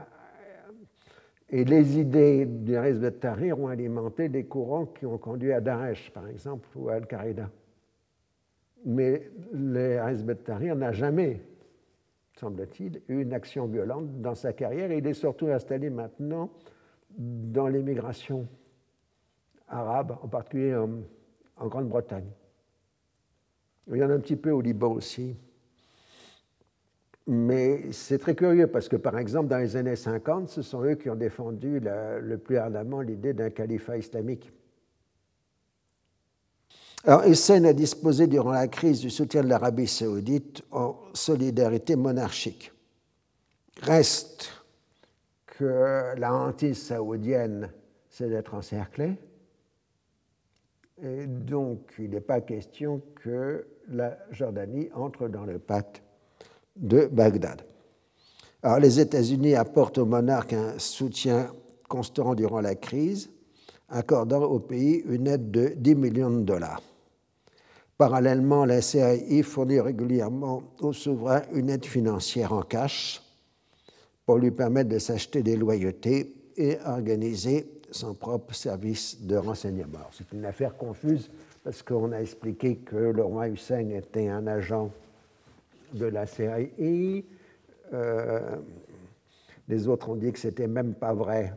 et 1.50 1.64
les 1.64 1.98
idées 1.98 2.46
du 2.46 2.76
Hezb 2.76 3.18
Tahrir 3.18 3.58
ont 3.58 3.66
alimenté 3.66 4.28
des 4.28 4.44
courants 4.44 4.86
qui 4.86 5.06
ont 5.06 5.18
conduit 5.18 5.52
à 5.52 5.60
Daesh, 5.60 6.12
par 6.12 6.28
exemple, 6.28 6.68
ou 6.76 6.88
à 6.88 6.94
Al-Qaïda. 6.94 7.50
Mais 8.84 9.28
le 9.52 9.98
Hezb 10.08 10.40
Tahrir 10.44 10.76
n'a 10.76 10.92
jamais 10.92 11.40
semble-t-il, 12.38 13.02
une 13.08 13.32
action 13.32 13.66
violente 13.66 14.20
dans 14.20 14.36
sa 14.36 14.52
carrière. 14.52 14.92
Il 14.92 15.04
est 15.04 15.14
surtout 15.14 15.48
installé 15.48 15.90
maintenant 15.90 16.48
dans 17.18 17.66
l'émigration 17.66 18.46
arabe, 19.68 20.16
en 20.22 20.28
particulier 20.28 20.74
en, 20.74 21.66
Grande-Bretagne. 21.66 22.30
Il 23.88 23.96
y 23.96 24.04
en 24.04 24.10
a 24.10 24.14
un 24.14 24.20
petit 24.20 24.36
peu 24.36 24.50
au 24.50 24.60
Liban 24.60 24.92
aussi. 24.92 25.36
Mais 27.26 27.90
c'est 27.92 28.18
très 28.18 28.34
curieux 28.34 28.68
parce 28.68 28.88
que, 28.88 28.96
par 28.96 29.18
exemple, 29.18 29.48
dans 29.48 29.58
les 29.58 29.76
années 29.76 29.96
50, 29.96 30.48
ce 30.48 30.62
sont 30.62 30.82
eux 30.84 30.94
qui 30.94 31.10
ont 31.10 31.16
défendu 31.16 31.80
le 31.80 32.36
plus 32.38 32.56
ardemment 32.56 33.00
l'idée 33.00 33.34
d'un 33.34 33.50
califat 33.50 33.98
islamique. 33.98 34.52
Alors, 37.04 37.26
Hussein 37.26 37.64
a 37.64 37.72
disposé 37.72 38.26
durant 38.26 38.52
la 38.52 38.68
crise 38.68 39.00
du 39.00 39.10
soutien 39.10 39.42
de 39.42 39.48
l'Arabie 39.48 39.86
saoudite 39.86 40.62
en 40.70 40.96
solidarité 41.12 41.96
monarchique. 41.96 42.72
Reste 43.82 44.50
que 45.46 46.14
la 46.16 46.34
hantise 46.34 46.82
saoudienne, 46.82 47.70
c'est 48.08 48.28
d'être 48.28 48.54
encerclée. 48.54 49.16
Et 51.02 51.26
donc, 51.26 51.94
il 51.98 52.10
n'est 52.10 52.20
pas 52.20 52.40
question 52.40 53.00
que 53.22 53.66
la 53.88 54.18
Jordanie 54.32 54.88
entre 54.94 55.28
dans 55.28 55.44
le 55.44 55.58
pacte 55.58 56.02
de 56.76 57.06
Bagdad. 57.06 57.62
Alors, 58.62 58.80
les 58.80 58.98
États-Unis 58.98 59.54
apportent 59.54 59.98
au 59.98 60.06
monarque 60.06 60.52
un 60.52 60.78
soutien 60.78 61.52
constant 61.88 62.34
durant 62.34 62.60
la 62.60 62.74
crise, 62.74 63.30
accordant 63.88 64.42
au 64.42 64.58
pays 64.58 65.04
une 65.08 65.28
aide 65.28 65.50
de 65.50 65.72
10 65.76 65.94
millions 65.94 66.30
de 66.30 66.42
dollars. 66.42 66.82
Parallèlement, 67.96 68.64
la 68.64 68.80
CAI 68.80 69.42
fournit 69.42 69.80
régulièrement 69.80 70.62
au 70.80 70.92
souverain 70.92 71.42
une 71.52 71.70
aide 71.70 71.84
financière 71.84 72.52
en 72.52 72.62
cash 72.62 73.22
pour 74.26 74.38
lui 74.38 74.50
permettre 74.50 74.90
de 74.90 74.98
s'acheter 74.98 75.42
des 75.42 75.56
loyautés 75.56 76.34
et 76.56 76.78
organiser 76.84 77.77
son 77.90 78.14
propre 78.14 78.54
service 78.54 79.20
de 79.22 79.36
renseignement. 79.36 80.06
C'est 80.12 80.32
une 80.32 80.44
affaire 80.44 80.76
confuse 80.76 81.30
parce 81.64 81.82
qu'on 81.82 82.12
a 82.12 82.20
expliqué 82.20 82.76
que 82.76 82.96
le 82.96 83.22
roi 83.22 83.48
Hussein 83.48 83.90
était 83.90 84.28
un 84.28 84.46
agent 84.46 84.90
de 85.92 86.06
la 86.06 86.26
CIA. 86.26 86.58
Euh, 87.92 88.56
les 89.68 89.88
autres 89.88 90.10
ont 90.10 90.16
dit 90.16 90.32
que 90.32 90.38
c'était 90.38 90.66
même 90.66 90.94
pas 90.94 91.12
vrai 91.12 91.54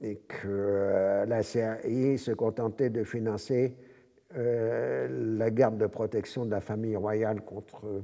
et 0.00 0.16
que 0.16 0.46
euh, 0.46 1.26
la 1.26 1.42
CIA 1.42 1.78
se 2.18 2.32
contentait 2.32 2.90
de 2.90 3.04
financer 3.04 3.76
euh, 4.36 5.36
la 5.38 5.50
garde 5.50 5.78
de 5.78 5.86
protection 5.86 6.44
de 6.44 6.50
la 6.50 6.60
famille 6.60 6.96
royale 6.96 7.42
contre 7.42 8.02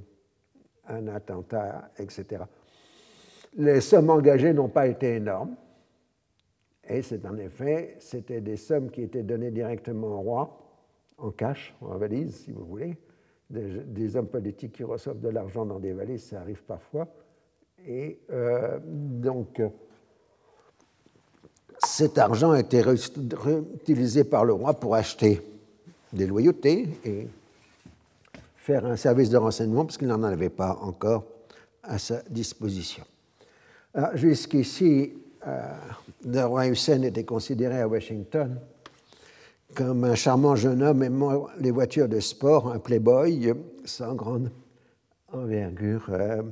un 0.88 1.08
attentat, 1.08 1.90
etc. 1.98 2.44
Les 3.56 3.80
sommes 3.80 4.10
engagées 4.10 4.52
n'ont 4.52 4.68
pas 4.68 4.86
été 4.86 5.16
énormes. 5.16 5.56
Et 6.90 7.02
c'est 7.02 7.24
en 7.24 7.36
effet, 7.38 7.94
c'était 8.00 8.40
des 8.40 8.56
sommes 8.56 8.90
qui 8.90 9.02
étaient 9.02 9.22
données 9.22 9.52
directement 9.52 10.08
au 10.08 10.20
roi, 10.22 10.58
en 11.18 11.30
cash, 11.30 11.72
en 11.80 11.96
valise, 11.96 12.34
si 12.34 12.50
vous 12.50 12.64
voulez. 12.64 12.96
Des, 13.48 14.16
hommes 14.16 14.28
politiques 14.28 14.72
qui 14.72 14.84
reçoivent 14.84 15.20
de 15.20 15.28
l'argent 15.28 15.66
dans 15.66 15.78
des 15.78 15.92
valises, 15.92 16.24
ça 16.24 16.40
arrive 16.40 16.62
parfois. 16.64 17.08
Et 17.86 18.20
euh, 18.30 18.78
donc, 18.84 19.60
cet 21.78 22.18
argent 22.18 22.52
a 22.52 22.60
été 22.60 22.80
réutilisé 22.80 24.24
par 24.24 24.44
le 24.44 24.52
roi 24.52 24.74
pour 24.74 24.94
acheter 24.94 25.40
des 26.12 26.26
loyautés 26.26 26.88
et 27.04 27.28
faire 28.56 28.84
un 28.84 28.96
service 28.96 29.30
de 29.30 29.36
renseignement, 29.36 29.84
parce 29.84 29.96
qu'il 29.96 30.08
n'en 30.08 30.22
avait 30.22 30.48
pas 30.48 30.78
encore 30.82 31.24
à 31.82 31.98
sa 31.98 32.22
disposition. 32.22 33.04
Jusqu'ici, 34.14 35.14
euh, 35.46 35.72
le 36.24 36.44
roi 36.44 36.68
Hussein 36.68 37.02
était 37.02 37.24
considéré 37.24 37.80
à 37.80 37.88
Washington 37.88 38.60
comme 39.74 40.04
un 40.04 40.14
charmant 40.14 40.56
jeune 40.56 40.82
homme 40.82 41.02
aimant 41.02 41.46
les 41.58 41.70
voitures 41.70 42.08
de 42.08 42.20
sport, 42.20 42.72
un 42.72 42.78
playboy 42.78 43.52
sans 43.84 44.14
grande 44.14 44.50
envergure 45.32 46.06
euh, 46.10 46.42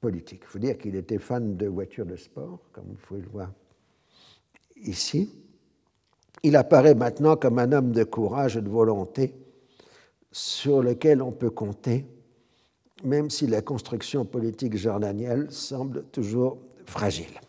politique. 0.00 0.40
Il 0.42 0.46
faut 0.46 0.58
dire 0.58 0.76
qu'il 0.76 0.96
était 0.96 1.18
fan 1.18 1.56
de 1.56 1.66
voitures 1.66 2.04
de 2.04 2.16
sport, 2.16 2.60
comme 2.72 2.84
vous 2.88 3.06
pouvez 3.06 3.22
le 3.22 3.28
voir 3.28 3.50
ici. 4.76 5.32
Il 6.42 6.56
apparaît 6.56 6.94
maintenant 6.94 7.36
comme 7.36 7.58
un 7.58 7.72
homme 7.72 7.92
de 7.92 8.04
courage 8.04 8.58
et 8.58 8.62
de 8.62 8.68
volonté 8.68 9.34
sur 10.30 10.82
lequel 10.82 11.22
on 11.22 11.32
peut 11.32 11.50
compter, 11.50 12.04
même 13.02 13.30
si 13.30 13.46
la 13.46 13.62
construction 13.62 14.26
politique 14.26 14.76
jordanienne 14.76 15.50
semble 15.50 16.04
toujours 16.12 16.58
fragile. 16.84 17.40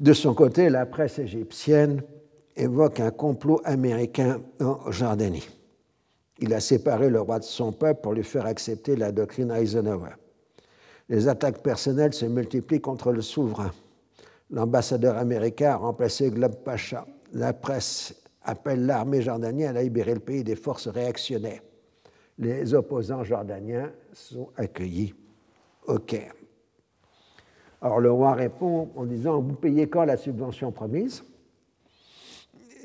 De 0.00 0.12
son 0.12 0.32
côté, 0.32 0.70
la 0.70 0.86
presse 0.86 1.18
égyptienne 1.18 2.02
évoque 2.56 3.00
un 3.00 3.10
complot 3.10 3.60
américain 3.64 4.40
en 4.60 4.90
Jordanie. 4.92 5.48
Il 6.38 6.54
a 6.54 6.60
séparé 6.60 7.10
le 7.10 7.20
roi 7.20 7.40
de 7.40 7.44
son 7.44 7.72
peuple 7.72 8.00
pour 8.02 8.12
lui 8.12 8.22
faire 8.22 8.46
accepter 8.46 8.94
la 8.94 9.10
doctrine 9.10 9.50
Eisenhower. 9.50 10.12
Les 11.08 11.26
attaques 11.26 11.62
personnelles 11.62 12.14
se 12.14 12.26
multiplient 12.26 12.80
contre 12.80 13.10
le 13.10 13.22
souverain. 13.22 13.72
L'ambassadeur 14.50 15.16
américain 15.16 15.72
a 15.72 15.76
remplacé 15.76 16.30
Glob 16.30 16.62
Pacha. 16.62 17.06
La 17.32 17.52
presse 17.52 18.14
appelle 18.42 18.86
l'armée 18.86 19.20
jordanienne 19.20 19.76
à 19.76 19.82
libérer 19.82 20.14
le 20.14 20.20
pays 20.20 20.44
des 20.44 20.56
forces 20.56 20.88
réactionnaires. 20.88 21.62
Les 22.38 22.72
opposants 22.72 23.24
jordaniens 23.24 23.90
sont 24.12 24.50
accueillis 24.56 25.12
au 25.86 25.98
Caire. 25.98 26.37
Alors 27.80 28.00
le 28.00 28.10
roi 28.10 28.34
répond 28.34 28.90
en 28.96 29.04
disant 29.04 29.40
Vous 29.40 29.54
payez 29.54 29.88
quand 29.88 30.04
la 30.04 30.16
subvention 30.16 30.72
promise? 30.72 31.22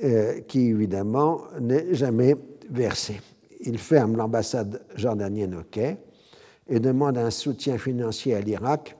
Euh, 0.03 0.41
qui 0.41 0.69
évidemment 0.69 1.43
n'est 1.61 1.93
jamais 1.93 2.35
versée. 2.69 3.21
Il 3.61 3.77
ferme 3.77 4.17
l'ambassade 4.17 4.81
jordanienne 4.95 5.55
au 5.55 5.63
Caire 5.63 5.97
et 6.67 6.79
demande 6.79 7.17
un 7.17 7.29
soutien 7.29 7.77
financier 7.77 8.35
à 8.35 8.41
l'Irak, 8.41 8.97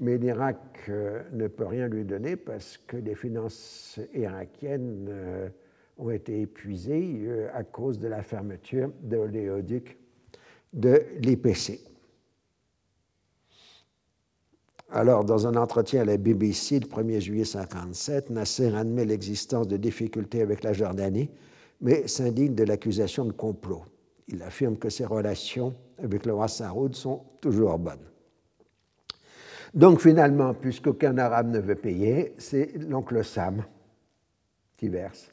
mais 0.00 0.18
l'Irak 0.18 0.58
euh, 0.90 1.22
ne 1.32 1.46
peut 1.46 1.64
rien 1.64 1.88
lui 1.88 2.04
donner 2.04 2.36
parce 2.36 2.76
que 2.76 2.98
les 2.98 3.14
finances 3.14 3.98
irakiennes 4.12 5.06
euh, 5.08 5.48
ont 5.96 6.10
été 6.10 6.40
épuisées 6.40 7.26
à 7.54 7.62
cause 7.62 7.98
de 7.98 8.08
la 8.08 8.22
fermeture 8.22 8.90
de 9.00 9.16
l'oléoduc 9.16 9.96
de 10.74 11.02
l'IPC. 11.20 11.93
Alors, 14.96 15.24
dans 15.24 15.48
un 15.48 15.56
entretien 15.56 16.02
à 16.02 16.04
la 16.04 16.16
BBC 16.16 16.78
le 16.78 16.86
1er 16.86 17.18
juillet 17.18 17.42
1957, 17.42 18.30
Nasser 18.30 18.72
admet 18.76 19.04
l'existence 19.04 19.66
de 19.66 19.76
difficultés 19.76 20.40
avec 20.40 20.62
la 20.62 20.72
Jordanie, 20.72 21.28
mais 21.80 22.06
s'indigne 22.06 22.54
de 22.54 22.62
l'accusation 22.62 23.24
de 23.24 23.32
complot. 23.32 23.82
Il 24.28 24.40
affirme 24.40 24.76
que 24.76 24.88
ses 24.90 25.04
relations 25.04 25.74
avec 26.00 26.24
le 26.24 26.34
roi 26.34 26.46
Saoud 26.46 26.94
sont 26.94 27.24
toujours 27.40 27.76
bonnes. 27.76 28.06
Donc 29.74 30.00
finalement, 30.00 30.54
puisqu'aucun 30.54 31.18
arabe 31.18 31.50
ne 31.50 31.58
veut 31.58 31.74
payer, 31.74 32.32
c'est 32.38 32.78
l'oncle 32.78 33.24
Sam 33.24 33.64
qui 34.76 34.88
verse 34.88 35.28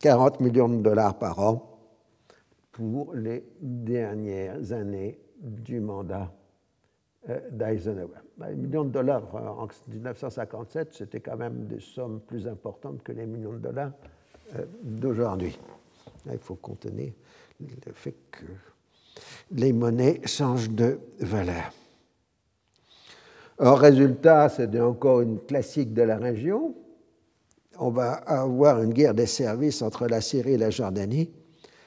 40 0.00 0.40
millions 0.40 0.70
de 0.70 0.80
dollars 0.80 1.18
par 1.18 1.38
an 1.40 1.78
pour 2.72 3.12
les 3.12 3.44
dernières 3.60 4.72
années 4.72 5.20
du 5.38 5.80
mandat 5.80 6.32
d'Eisenhower. 7.50 8.20
Ben, 8.38 8.48
les 8.50 8.56
millions 8.56 8.84
de 8.84 8.90
dollars 8.90 9.34
euh, 9.34 9.48
en 9.48 9.68
1957, 9.88 10.92
c'était 10.92 11.20
quand 11.20 11.36
même 11.36 11.66
des 11.66 11.80
sommes 11.80 12.20
plus 12.20 12.46
importantes 12.46 13.02
que 13.02 13.12
les 13.12 13.26
millions 13.26 13.54
de 13.54 13.58
dollars 13.58 13.92
euh, 14.56 14.64
d'aujourd'hui. 14.82 15.58
Il 16.30 16.38
faut 16.38 16.56
contenir 16.56 17.12
le 17.60 17.92
fait 17.92 18.14
que 18.30 18.44
les 19.52 19.72
monnaies 19.72 20.20
changent 20.24 20.70
de 20.70 20.98
valeur. 21.20 21.72
Or, 23.58 23.78
résultat, 23.78 24.48
c'est 24.50 24.78
encore 24.78 25.22
une 25.22 25.40
classique 25.40 25.94
de 25.94 26.02
la 26.02 26.18
région. 26.18 26.74
On 27.78 27.90
va 27.90 28.12
avoir 28.12 28.82
une 28.82 28.92
guerre 28.92 29.14
des 29.14 29.26
services 29.26 29.80
entre 29.82 30.06
la 30.06 30.20
Syrie 30.20 30.52
et 30.52 30.58
la 30.58 30.70
Jordanie, 30.70 31.30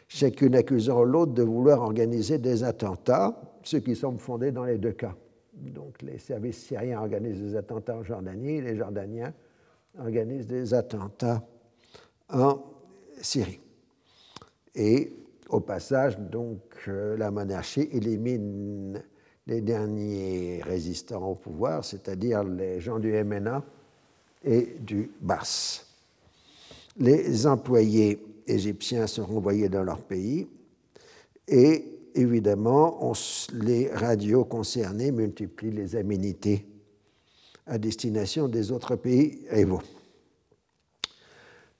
chacune 0.07 0.55
accusant 0.55 1.03
l'autre 1.03 1.33
de 1.33 1.43
vouloir 1.43 1.81
organiser 1.81 2.39
des 2.39 2.63
attentats, 2.63 3.39
ce 3.63 3.77
qui 3.77 3.95
semble 3.95 4.19
fondé 4.19 4.51
dans 4.51 4.65
les 4.65 4.77
deux 4.77 4.93
cas. 4.93 5.15
Donc 5.61 6.01
les 6.01 6.17
services 6.17 6.65
syriens 6.65 7.01
organisent 7.01 7.41
des 7.41 7.55
attentats 7.55 7.97
en 7.97 8.03
Jordanie, 8.03 8.61
les 8.61 8.75
Jordaniens 8.75 9.33
organisent 9.97 10.47
des 10.47 10.73
attentats 10.73 11.41
en 12.29 12.61
Syrie. 13.21 13.59
Et 14.75 15.11
au 15.49 15.59
passage, 15.59 16.17
donc, 16.17 16.61
euh, 16.87 17.17
la 17.17 17.31
monarchie 17.31 17.89
élimine 17.91 19.01
les 19.47 19.61
derniers 19.61 20.61
résistants 20.63 21.27
au 21.31 21.35
pouvoir, 21.35 21.83
c'est-à-dire 21.83 22.43
les 22.43 22.79
gens 22.79 22.99
du 22.99 23.11
MNA 23.11 23.63
et 24.43 24.75
du 24.79 25.11
BAS. 25.19 25.85
Les 26.97 27.47
employés 27.47 28.23
égyptiens 28.45 29.07
sont 29.07 29.25
renvoyés 29.25 29.69
dans 29.69 29.83
leur 29.83 30.01
pays 30.01 30.47
et 31.47 31.98
évidemment, 32.19 33.13
les 33.53 33.89
radios 33.91 34.45
concernées 34.45 35.11
multiplient 35.11 35.71
les 35.71 35.95
aménités 35.95 36.65
à 37.65 37.77
destination 37.77 38.47
des 38.47 38.71
autres 38.71 38.95
pays 38.95 39.45
rivaux. 39.49 39.81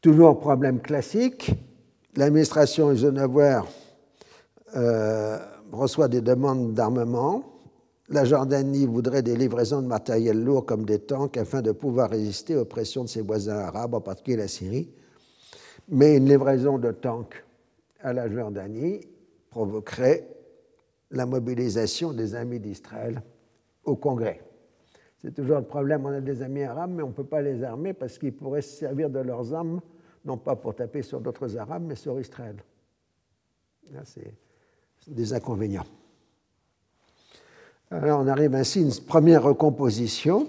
Toujours 0.02 0.40
problème 0.40 0.80
classique, 0.80 1.52
l'administration 2.16 2.92
Eisenhower 2.92 3.62
euh, 4.76 5.38
reçoit 5.72 6.08
des 6.08 6.22
demandes 6.22 6.74
d'armement. 6.74 7.44
La 8.08 8.24
Jordanie 8.24 8.86
voudrait 8.86 9.22
des 9.22 9.36
livraisons 9.36 9.82
de 9.82 9.88
matériel 9.88 10.42
lourd 10.42 10.66
comme 10.66 10.86
des 10.86 11.00
tanks 11.00 11.38
afin 11.38 11.62
de 11.62 11.72
pouvoir 11.72 12.10
résister 12.10 12.56
aux 12.56 12.66
pressions 12.66 13.04
de 13.04 13.10
ses 13.10 13.22
voisins 13.22 13.58
arabes, 13.58 13.94
en 13.94 14.02
particulier 14.02 14.38
la 14.38 14.48
Syrie. 14.48 14.90
Mais 15.90 16.18
une 16.18 16.30
livraison 16.30 16.78
de 16.78 16.92
tanks 16.92 17.44
à 18.02 18.14
la 18.14 18.30
Jordanie 18.30 19.02
provoquerait 19.50 20.28
la 21.12 21.26
mobilisation 21.26 22.14
des 22.14 22.36
amis 22.36 22.60
d'Israël 22.60 23.22
au 23.84 23.96
Congrès. 23.96 24.42
C'est 25.22 25.34
toujours 25.34 25.58
le 25.58 25.66
problème, 25.66 26.06
on 26.06 26.10
a 26.10 26.22
des 26.22 26.42
amis 26.42 26.64
arabes, 26.64 26.92
mais 26.92 27.04
on 27.04 27.08
ne 27.08 27.14
peut 27.14 27.26
pas 27.26 27.42
les 27.42 27.64
armer 27.64 27.94
parce 27.94 28.18
qu'ils 28.18 28.34
pourraient 28.34 28.62
se 28.62 28.78
servir 28.78 29.10
de 29.10 29.20
leurs 29.20 29.54
armes, 29.54 29.82
non 30.24 30.38
pas 30.38 30.56
pour 30.56 30.76
taper 30.76 31.02
sur 31.02 31.20
d'autres 31.20 31.58
arabes, 31.58 31.84
mais 31.86 31.96
sur 31.96 32.20
Israël. 32.20 32.56
c'est 34.06 34.34
des 35.08 35.34
inconvénients. 35.34 35.86
Alors 37.92 38.22
on 38.22 38.28
arrive 38.28 38.54
ainsi 38.56 38.80
à 38.80 38.82
une 38.84 38.94
première 39.06 39.44
recomposition. 39.44 40.48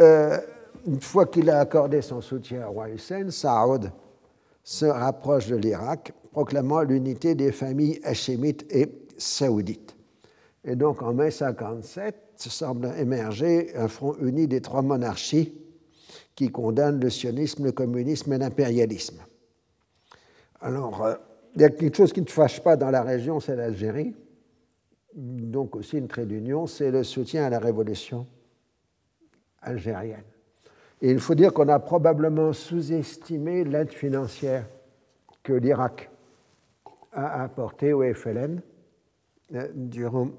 Euh, 0.00 0.38
une 0.86 1.00
fois 1.00 1.26
qu'il 1.26 1.48
a 1.50 1.60
accordé 1.60 2.02
son 2.02 2.20
soutien 2.20 2.66
au 2.66 2.72
roi 2.72 2.90
Hussein, 2.90 3.30
Saoud 3.30 3.90
se 4.62 4.86
rapproche 4.86 5.46
de 5.46 5.56
l'Irak, 5.56 6.12
proclamant 6.30 6.82
l'unité 6.82 7.34
des 7.34 7.52
familles 7.52 8.00
hachémites 8.04 8.66
et 8.70 8.88
saoudites. 9.18 9.96
Et 10.64 10.76
donc 10.76 11.02
en 11.02 11.12
mai 11.12 11.30
57, 11.30 12.30
semble 12.48 12.92
émerger 12.96 13.76
un 13.76 13.88
front 13.88 14.16
uni 14.20 14.46
des 14.46 14.60
trois 14.60 14.82
monarchies 14.82 15.52
qui 16.34 16.50
condamnent 16.50 17.00
le 17.00 17.10
sionisme, 17.10 17.64
le 17.64 17.72
communisme 17.72 18.32
et 18.32 18.38
l'impérialisme. 18.38 19.18
Alors, 20.60 21.04
euh, 21.04 21.14
il 21.54 21.62
y 21.62 21.64
a 21.64 21.70
quelque 21.70 21.96
chose 21.96 22.12
qui 22.12 22.22
ne 22.22 22.26
fâche 22.26 22.60
pas 22.62 22.76
dans 22.76 22.90
la 22.90 23.02
région, 23.02 23.40
c'est 23.40 23.56
l'Algérie. 23.56 24.14
Donc 25.14 25.74
aussi 25.74 25.98
une 25.98 26.06
trait 26.06 26.24
d'union, 26.24 26.66
c'est 26.66 26.90
le 26.90 27.02
soutien 27.02 27.44
à 27.44 27.50
la 27.50 27.58
révolution 27.58 28.26
algérienne. 29.60 30.24
Et 31.02 31.10
il 31.10 31.18
faut 31.18 31.34
dire 31.34 31.52
qu'on 31.52 31.68
a 31.68 31.78
probablement 31.78 32.52
sous-estimé 32.52 33.64
l'aide 33.64 33.90
financière 33.90 34.66
que 35.42 35.52
l'Irak 35.52 36.09
a 37.12 37.42
apporté 37.42 37.92
au 37.92 38.02
FLN 38.14 38.60
durant 39.74 40.30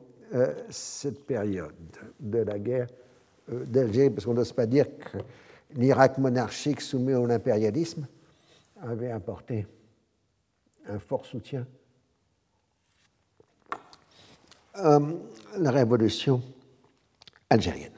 cette 0.69 1.25
période 1.25 1.73
de 2.19 2.39
la 2.39 2.57
guerre 2.59 2.87
d'Algérie, 3.49 4.09
parce 4.09 4.25
qu'on 4.25 4.33
n'ose 4.33 4.53
pas 4.53 4.65
dire 4.65 4.85
que 4.97 5.17
l'Irak 5.75 6.17
monarchique 6.17 6.81
soumis 6.81 7.13
à 7.13 7.19
l'impérialisme 7.19 8.07
avait 8.81 9.11
apporté 9.11 9.67
un 10.87 10.99
fort 10.99 11.25
soutien 11.25 11.67
à 14.73 14.99
la 15.57 15.71
révolution 15.71 16.41
algérienne. 17.49 17.91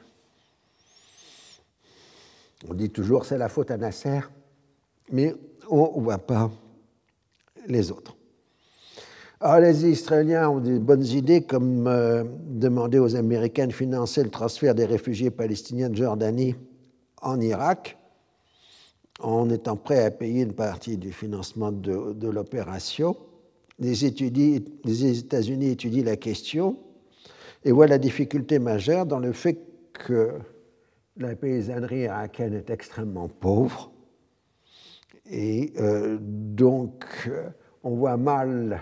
On 2.68 2.74
dit 2.74 2.90
toujours 2.90 3.24
c'est 3.24 3.38
la 3.38 3.48
faute 3.48 3.70
à 3.70 3.76
Nasser, 3.76 4.20
mais 5.12 5.34
on 5.68 5.98
ne 5.98 6.02
voit 6.02 6.18
pas 6.18 6.50
les 7.66 7.92
autres. 7.92 8.16
Alors, 9.46 9.60
les 9.60 9.86
Israéliens 9.86 10.48
ont 10.48 10.58
des 10.58 10.78
bonnes 10.78 11.04
idées, 11.04 11.42
comme 11.42 11.86
euh, 11.86 12.24
demander 12.46 12.98
aux 12.98 13.14
Américains 13.14 13.66
de 13.66 13.74
financer 13.74 14.24
le 14.24 14.30
transfert 14.30 14.74
des 14.74 14.86
réfugiés 14.86 15.30
palestiniens 15.30 15.90
de 15.90 15.96
Jordanie 15.96 16.54
en 17.20 17.38
Irak, 17.42 17.98
en 19.20 19.50
étant 19.50 19.76
prêts 19.76 20.02
à 20.02 20.10
payer 20.10 20.44
une 20.44 20.54
partie 20.54 20.96
du 20.96 21.12
financement 21.12 21.72
de, 21.72 22.26
l'opération. 22.26 23.18
Les, 23.78 23.92
les 24.82 25.18
États-Unis 25.18 25.72
étudient 25.72 26.04
la 26.04 26.16
question 26.16 26.78
et 27.64 27.70
voient 27.70 27.86
la 27.86 27.98
difficulté 27.98 28.58
majeure 28.58 29.04
dans 29.04 29.18
le 29.18 29.32
fait 29.32 29.58
que 29.92 30.38
la 31.18 31.36
paysannerie 31.36 32.04
irakienne 32.04 32.54
est 32.54 32.70
extrêmement 32.70 33.28
pauvre. 33.28 33.92
Et 35.30 35.74
euh, 35.78 36.16
donc, 36.18 37.04
euh, 37.26 37.50
on 37.82 37.94
voit 37.96 38.16
mal 38.16 38.80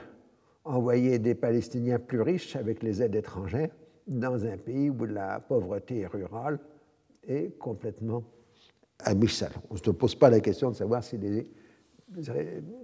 envoyer 0.65 1.19
des 1.19 1.35
Palestiniens 1.35 1.99
plus 1.99 2.21
riches 2.21 2.57
avec 2.57 2.83
les 2.83 3.03
aides 3.03 3.15
étrangères 3.15 3.71
dans 4.07 4.45
un 4.47 4.57
pays 4.57 4.91
où 4.91 5.05
la 5.05 5.41
pauvreté 5.41 6.07
rurale 6.07 6.59
est 7.27 7.57
complètement 7.59 8.23
abyssale. 9.01 9.53
On 9.71 9.75
ne 9.75 9.79
se 9.79 9.91
pose 9.91 10.15
pas 10.15 10.31
la 10.31 10.41
question 10.41 10.71
de 10.71 10.77
savoir 10.77 11.03
si 11.03 11.19
les 11.19 11.47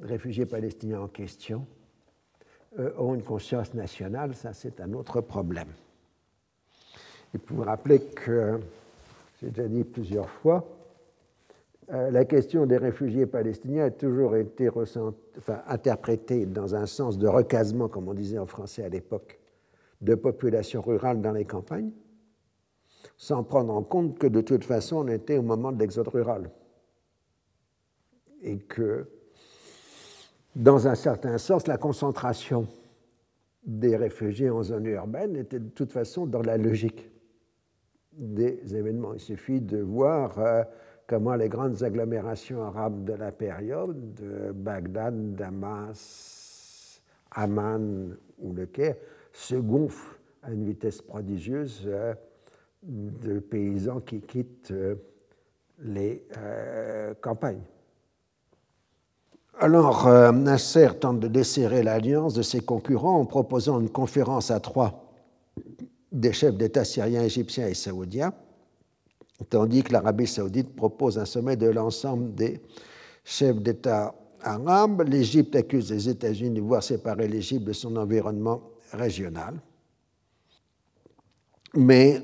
réfugiés 0.02 0.46
palestiniens 0.46 1.00
en 1.00 1.08
question 1.08 1.66
euh, 2.78 2.92
ont 2.98 3.14
une 3.14 3.22
conscience 3.22 3.74
nationale, 3.74 4.34
ça 4.34 4.52
c'est 4.52 4.80
un 4.80 4.92
autre 4.94 5.20
problème. 5.20 5.68
Et 7.34 7.38
pour 7.38 7.58
vous 7.58 7.62
rappeler 7.62 8.00
que 8.00 8.58
j'ai 9.40 9.50
déjà 9.50 9.68
dit 9.68 9.84
plusieurs 9.84 10.28
fois, 10.28 10.66
la 11.90 12.24
question 12.26 12.66
des 12.66 12.76
réfugiés 12.76 13.26
palestiniens 13.26 13.86
a 13.86 13.90
toujours 13.90 14.36
été 14.36 14.68
interprétée 15.66 16.44
dans 16.44 16.74
un 16.74 16.86
sens 16.86 17.16
de 17.16 17.26
recasement, 17.26 17.88
comme 17.88 18.08
on 18.08 18.14
disait 18.14 18.38
en 18.38 18.46
français 18.46 18.84
à 18.84 18.88
l'époque, 18.88 19.38
de 20.02 20.14
populations 20.14 20.82
rurales 20.82 21.22
dans 21.22 21.32
les 21.32 21.44
campagnes, 21.44 21.90
sans 23.16 23.42
prendre 23.42 23.72
en 23.72 23.82
compte 23.82 24.18
que 24.18 24.26
de 24.26 24.40
toute 24.40 24.64
façon 24.64 24.96
on 24.96 25.08
était 25.08 25.38
au 25.38 25.42
moment 25.42 25.72
de 25.72 25.78
l'exode 25.78 26.08
rural. 26.08 26.50
Et 28.42 28.58
que, 28.58 29.08
dans 30.54 30.86
un 30.86 30.94
certain 30.94 31.38
sens, 31.38 31.66
la 31.66 31.78
concentration 31.78 32.68
des 33.64 33.96
réfugiés 33.96 34.50
en 34.50 34.62
zone 34.62 34.86
urbaine 34.86 35.36
était 35.36 35.58
de 35.58 35.70
toute 35.70 35.90
façon 35.90 36.26
dans 36.26 36.42
la 36.42 36.56
logique 36.56 37.10
des 38.12 38.74
événements. 38.74 39.14
Il 39.14 39.20
suffit 39.20 39.60
de 39.60 39.78
voir 39.78 40.38
euh, 40.38 40.62
comment 41.08 41.34
les 41.34 41.48
grandes 41.48 41.82
agglomérations 41.82 42.62
arabes 42.62 43.04
de 43.04 43.14
la 43.14 43.32
période, 43.32 43.96
Bagdad, 44.54 45.34
Damas, 45.34 47.00
Amman 47.32 48.14
ou 48.38 48.52
le 48.52 48.66
Caire, 48.66 48.96
se 49.32 49.56
gonflent 49.56 50.18
à 50.42 50.52
une 50.52 50.64
vitesse 50.64 51.02
prodigieuse 51.02 51.82
euh, 51.86 52.14
de 52.82 53.40
paysans 53.40 54.00
qui 54.00 54.20
quittent 54.20 54.70
euh, 54.70 54.94
les 55.80 56.24
campagnes. 57.20 57.62
Alors, 59.60 60.08
Nasser 60.32 60.88
tente 60.98 61.20
de 61.20 61.28
desserrer 61.28 61.84
l'alliance 61.84 62.34
de 62.34 62.42
ses 62.42 62.58
concurrents 62.60 63.20
en 63.20 63.26
proposant 63.26 63.80
une 63.80 63.90
conférence 63.90 64.50
à 64.50 64.58
trois 64.58 65.08
des 66.10 66.32
chefs 66.32 66.56
d'État 66.56 66.84
syriens, 66.84 67.22
égyptiens 67.22 67.68
et 67.68 67.74
saoudiens, 67.74 68.32
tandis 69.48 69.82
que 69.82 69.92
l'Arabie 69.92 70.26
saoudite 70.26 70.74
propose 70.74 71.18
un 71.18 71.24
sommet 71.24 71.56
de 71.56 71.68
l'ensemble 71.68 72.34
des 72.34 72.60
chefs 73.24 73.60
d'État 73.60 74.14
arabes. 74.42 75.02
L'Égypte 75.08 75.54
accuse 75.56 75.92
les 75.92 76.08
États-Unis 76.08 76.60
de 76.60 76.60
voir 76.60 76.82
séparer 76.82 77.28
l'Égypte 77.28 77.64
de 77.64 77.72
son 77.72 77.96
environnement 77.96 78.62
régional. 78.92 79.54
Mais 81.74 82.22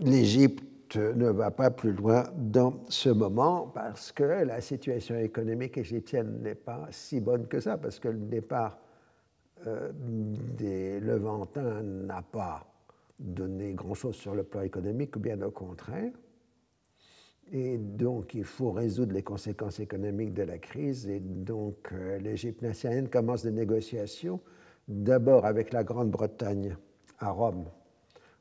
l'Égypte 0.00 0.96
ne 0.96 1.28
va 1.30 1.50
pas 1.50 1.70
plus 1.70 1.92
loin 1.92 2.24
dans 2.36 2.84
ce 2.88 3.08
moment 3.08 3.70
parce 3.74 4.12
que 4.12 4.22
la 4.22 4.60
situation 4.60 5.18
économique 5.18 5.76
égyptienne 5.76 6.40
n'est 6.42 6.54
pas 6.54 6.86
si 6.90 7.20
bonne 7.20 7.46
que 7.48 7.60
ça, 7.60 7.76
parce 7.78 7.98
que 7.98 8.08
le 8.08 8.18
départ 8.18 8.78
euh, 9.66 9.90
des 10.56 11.00
Levantins 11.00 11.82
n'a 11.82 12.22
pas 12.22 12.64
donner 13.18 13.72
grand-chose 13.72 14.16
sur 14.16 14.34
le 14.34 14.42
plan 14.42 14.62
économique, 14.62 15.18
bien 15.18 15.40
au 15.42 15.50
contraire. 15.50 16.12
Et 17.52 17.76
donc, 17.76 18.34
il 18.34 18.44
faut 18.44 18.72
résoudre 18.72 19.12
les 19.12 19.22
conséquences 19.22 19.78
économiques 19.80 20.32
de 20.32 20.42
la 20.42 20.58
crise. 20.58 21.06
Et 21.08 21.20
donc, 21.20 21.76
euh, 21.92 22.18
l'Égypte 22.18 22.62
nationale 22.62 23.10
commence 23.10 23.42
des 23.42 23.52
négociations, 23.52 24.40
d'abord 24.88 25.44
avec 25.44 25.72
la 25.72 25.84
Grande-Bretagne 25.84 26.76
à 27.18 27.30
Rome, 27.30 27.66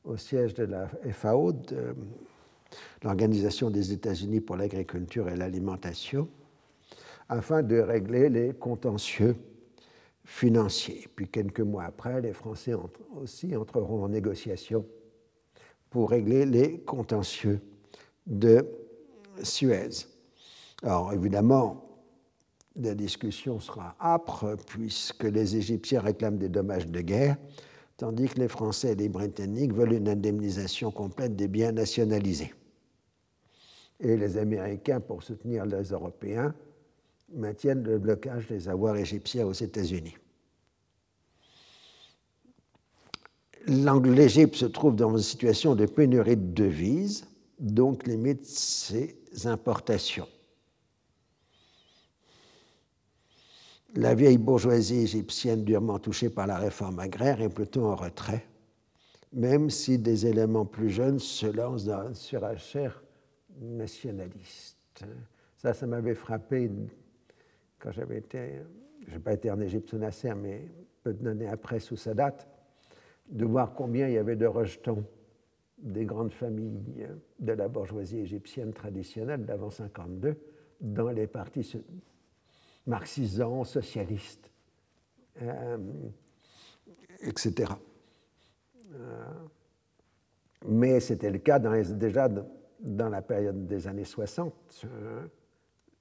au 0.03 0.17
siège 0.17 0.53
de 0.53 0.63
la 0.63 0.88
FAO, 1.12 1.53
l'Organisation 3.03 3.69
des 3.69 3.91
États-Unis 3.91 4.41
pour 4.41 4.55
l'agriculture 4.55 5.29
et 5.29 5.36
l'alimentation, 5.36 6.27
afin 7.29 7.62
de 7.62 7.79
régler 7.79 8.29
les 8.29 8.53
contentieux 8.53 9.36
financier. 10.25 11.07
Puis 11.15 11.27
quelques 11.27 11.59
mois 11.62 11.83
après, 11.83 12.21
les 12.21 12.33
Français 12.33 12.73
aussi 13.15 13.55
entreront 13.55 14.03
en 14.03 14.09
négociation 14.09 14.86
pour 15.89 16.09
régler 16.09 16.45
les 16.45 16.79
contentieux 16.79 17.62
de 18.25 18.65
Suez. 19.41 20.07
Alors 20.81 21.13
évidemment, 21.13 21.83
la 22.75 22.95
discussion 22.95 23.59
sera 23.59 23.95
âpre 23.99 24.55
puisque 24.67 25.23
les 25.23 25.55
Égyptiens 25.55 26.01
réclament 26.01 26.38
des 26.38 26.49
dommages 26.49 26.88
de 26.88 27.01
guerre, 27.01 27.38
tandis 27.97 28.27
que 28.27 28.39
les 28.39 28.47
Français 28.47 28.93
et 28.93 28.95
les 28.95 29.09
Britanniques 29.09 29.73
veulent 29.73 29.93
une 29.93 30.09
indemnisation 30.09 30.91
complète 30.91 31.36
des 31.36 31.47
biens 31.47 31.71
nationalisés. 31.71 32.53
Et 33.99 34.17
les 34.17 34.38
Américains, 34.38 34.99
pour 34.99 35.23
soutenir 35.23 35.65
les 35.65 35.83
Européens, 35.89 36.53
maintiennent 37.33 37.83
le 37.83 37.97
blocage 37.99 38.47
des 38.47 38.69
avoirs 38.69 38.97
égyptiens 38.97 39.45
aux 39.45 39.53
États-Unis. 39.53 40.15
L'Égypte 43.65 44.55
se 44.55 44.65
trouve 44.65 44.95
dans 44.95 45.15
une 45.15 45.23
situation 45.23 45.73
de 45.75 45.85
pénurie 45.85 46.35
de 46.35 46.53
devises, 46.53 47.25
donc 47.59 48.05
limite 48.05 48.45
ses 48.45 49.15
importations. 49.45 50.27
La 53.95 54.15
vieille 54.15 54.39
bourgeoisie 54.39 55.01
égyptienne 55.01 55.63
durement 55.63 55.99
touchée 55.99 56.29
par 56.29 56.47
la 56.47 56.57
réforme 56.57 56.99
agraire 56.99 57.41
est 57.41 57.49
plutôt 57.49 57.85
en 57.85 57.95
retrait, 57.95 58.45
même 59.31 59.69
si 59.69 59.97
des 59.97 60.25
éléments 60.25 60.65
plus 60.65 60.89
jeunes 60.89 61.19
se 61.19 61.45
lancent 61.45 61.85
dans 61.85 62.07
une 62.07 62.15
surenchère 62.15 63.01
nationaliste. 63.61 65.05
Ça, 65.57 65.73
ça 65.73 65.87
m'avait 65.87 66.15
frappé 66.15 66.69
quand 67.83 67.91
j'avais 67.91 68.17
été, 68.17 68.61
je 69.05 69.11
n'ai 69.11 69.19
pas 69.19 69.33
été 69.33 69.51
en 69.51 69.59
Égypte 69.59 69.89
sous 69.89 69.97
Nasser, 69.97 70.33
mais 70.35 70.69
peu 71.03 71.11
d'années 71.11 71.49
après 71.49 71.81
sous 71.81 71.97
Sadat, 71.97 72.37
de 73.27 73.43
voir 73.43 73.73
combien 73.73 74.07
il 74.07 74.13
y 74.13 74.17
avait 74.17 74.37
de 74.37 74.45
rejetons 74.45 75.05
des 75.79 76.05
grandes 76.05 76.31
familles 76.31 77.09
de 77.39 77.51
la 77.51 77.67
bourgeoisie 77.67 78.19
égyptienne 78.19 78.71
traditionnelle 78.71 79.43
d'avant 79.43 79.69
52 79.69 80.37
dans 80.79 81.09
les 81.09 81.27
partis 81.27 81.75
marxisants, 82.87 83.65
socialistes, 83.65 84.49
euh, 85.41 85.77
etc. 87.19 87.73
Euh, 88.93 89.33
mais 90.69 91.01
c'était 91.01 91.31
le 91.31 91.39
cas 91.39 91.59
déjà 91.59 92.29
dans 92.79 93.09
la 93.09 93.21
période 93.21 93.67
des 93.67 93.87
années 93.87 94.05
60 94.05 94.85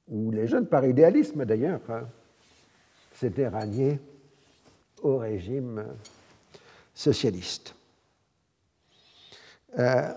où 0.08 0.30
les 0.30 0.46
jeunes, 0.46 0.66
par 0.66 0.84
idéalisme 0.84 1.44
d'ailleurs, 1.44 1.80
hein, 1.88 2.08
s'étaient 3.14 3.48
ralliés 3.48 3.98
au 5.02 5.18
régime 5.18 5.84
socialiste. 6.94 7.74
Euh, 9.78 10.12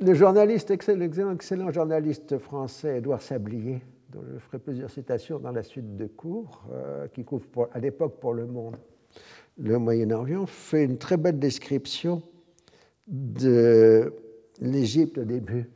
le 0.00 0.14
journaliste, 0.14 0.70
excellent, 0.70 1.72
journaliste 1.72 2.38
français 2.38 2.98
Édouard 2.98 3.20
Sablier, 3.20 3.82
dont 4.10 4.22
je 4.32 4.38
ferai 4.38 4.58
plusieurs 4.58 4.90
citations 4.90 5.38
dans 5.38 5.50
la 5.50 5.62
suite 5.62 5.96
de 5.96 6.06
cours, 6.06 6.64
euh, 6.72 7.08
qui 7.08 7.24
couvre 7.24 7.68
à 7.72 7.80
l'époque 7.80 8.20
pour 8.20 8.32
le 8.32 8.46
monde 8.46 8.76
le 9.58 9.78
Moyen-Orient, 9.78 10.46
fait 10.46 10.84
une 10.84 10.98
très 10.98 11.16
belle 11.16 11.40
description 11.40 12.22
de 13.08 14.14
l'Égypte 14.60 15.18
au 15.18 15.24
début 15.24 15.68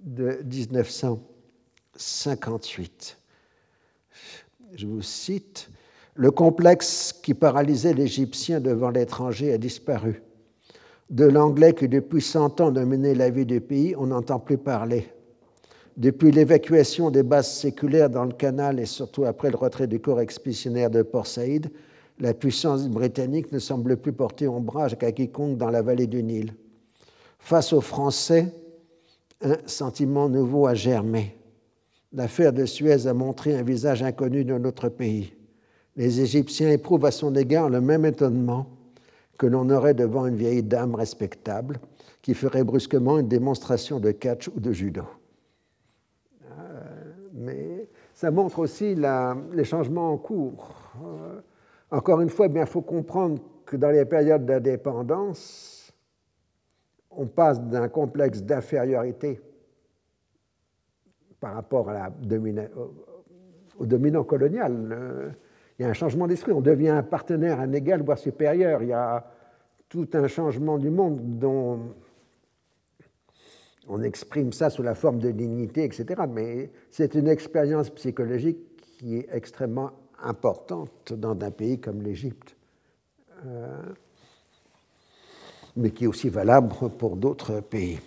de 0.00 0.38
1958. 1.96 3.16
Je 4.74 4.86
vous 4.86 5.02
cite, 5.02 5.70
Le 6.16 6.30
complexe 6.30 7.12
qui 7.12 7.34
paralysait 7.34 7.92
l'Égyptien 7.92 8.60
devant 8.60 8.90
l'étranger 8.90 9.52
a 9.52 9.58
disparu. 9.58 10.22
De 11.10 11.24
l'anglais 11.24 11.74
qui 11.74 11.88
depuis 11.88 12.22
cent 12.22 12.60
ans 12.60 12.70
dominait 12.70 13.14
la 13.14 13.30
vie 13.30 13.46
du 13.46 13.60
pays, 13.60 13.94
on 13.96 14.06
n'entend 14.06 14.38
plus 14.38 14.58
parler. 14.58 15.08
Depuis 15.96 16.32
l'évacuation 16.32 17.10
des 17.10 17.22
bases 17.22 17.52
séculaires 17.52 18.10
dans 18.10 18.24
le 18.24 18.32
canal 18.32 18.80
et 18.80 18.86
surtout 18.86 19.24
après 19.24 19.50
le 19.50 19.56
retrait 19.56 19.86
du 19.86 20.00
corps 20.00 20.20
expéditionnaire 20.20 20.90
de 20.90 21.02
Port 21.02 21.26
Saïd, 21.26 21.70
la 22.18 22.34
puissance 22.34 22.88
britannique 22.88 23.52
ne 23.52 23.58
semble 23.58 23.96
plus 23.96 24.12
porter 24.12 24.48
ombrage 24.48 24.98
qu'à 24.98 25.12
quiconque 25.12 25.58
dans 25.58 25.70
la 25.70 25.82
vallée 25.82 26.06
du 26.08 26.22
Nil. 26.22 26.54
Face 27.38 27.72
aux 27.72 27.80
Français, 27.80 28.52
un 29.40 29.56
sentiment 29.66 30.28
nouveau 30.28 30.66
a 30.66 30.74
germé. 30.74 31.36
L'affaire 32.14 32.52
de 32.52 32.64
Suez 32.64 33.08
a 33.08 33.12
montré 33.12 33.56
un 33.56 33.64
visage 33.64 34.04
inconnu 34.04 34.44
de 34.44 34.56
notre 34.56 34.88
pays. 34.88 35.34
Les 35.96 36.20
Égyptiens 36.20 36.70
éprouvent 36.70 37.06
à 37.06 37.10
son 37.10 37.34
égard 37.34 37.68
le 37.68 37.80
même 37.80 38.04
étonnement 38.04 38.68
que 39.36 39.46
l'on 39.46 39.68
aurait 39.68 39.94
devant 39.94 40.24
une 40.26 40.36
vieille 40.36 40.62
dame 40.62 40.94
respectable 40.94 41.80
qui 42.22 42.34
ferait 42.34 42.62
brusquement 42.62 43.18
une 43.18 43.26
démonstration 43.26 43.98
de 43.98 44.12
catch 44.12 44.46
ou 44.46 44.60
de 44.60 44.70
judo. 44.70 45.02
Euh, 46.44 47.14
mais 47.32 47.88
ça 48.14 48.30
montre 48.30 48.60
aussi 48.60 48.94
les 48.94 49.64
changements 49.64 50.12
en 50.12 50.16
cours. 50.16 50.92
Euh, 51.04 51.40
encore 51.90 52.20
une 52.20 52.30
fois, 52.30 52.46
il 52.46 52.66
faut 52.66 52.82
comprendre 52.82 53.40
que 53.66 53.76
dans 53.76 53.90
les 53.90 54.04
périodes 54.04 54.46
d'indépendance, 54.46 55.92
on 57.10 57.26
passe 57.26 57.60
d'un 57.60 57.88
complexe 57.88 58.40
d'infériorité 58.40 59.40
par 61.44 61.52
rapport 61.52 61.90
à 61.90 61.92
la 61.92 62.10
au 63.78 63.84
dominant 63.84 64.24
colonial. 64.24 65.34
Il 65.78 65.82
y 65.82 65.84
a 65.84 65.90
un 65.90 65.92
changement 65.92 66.26
d'esprit, 66.26 66.52
on 66.52 66.62
devient 66.62 66.88
un 66.88 67.02
partenaire, 67.02 67.60
un 67.60 67.70
égal, 67.74 68.00
voire 68.00 68.16
supérieur. 68.16 68.82
Il 68.82 68.88
y 68.88 68.94
a 68.94 69.26
tout 69.90 70.08
un 70.14 70.26
changement 70.26 70.78
du 70.78 70.88
monde 70.88 71.20
dont 71.38 71.80
on 73.88 74.02
exprime 74.02 74.54
ça 74.54 74.70
sous 74.70 74.82
la 74.82 74.94
forme 74.94 75.18
de 75.18 75.32
dignité, 75.32 75.84
etc. 75.84 76.22
Mais 76.26 76.70
c'est 76.90 77.14
une 77.14 77.28
expérience 77.28 77.90
psychologique 77.90 78.56
qui 78.80 79.18
est 79.18 79.28
extrêmement 79.30 79.90
importante 80.22 81.12
dans 81.12 81.32
un 81.32 81.50
pays 81.50 81.78
comme 81.78 82.00
l'Égypte, 82.00 82.56
euh, 83.44 83.82
mais 85.76 85.90
qui 85.90 86.04
est 86.04 86.06
aussi 86.06 86.30
valable 86.30 86.70
pour 86.96 87.16
d'autres 87.16 87.60
pays. 87.60 87.98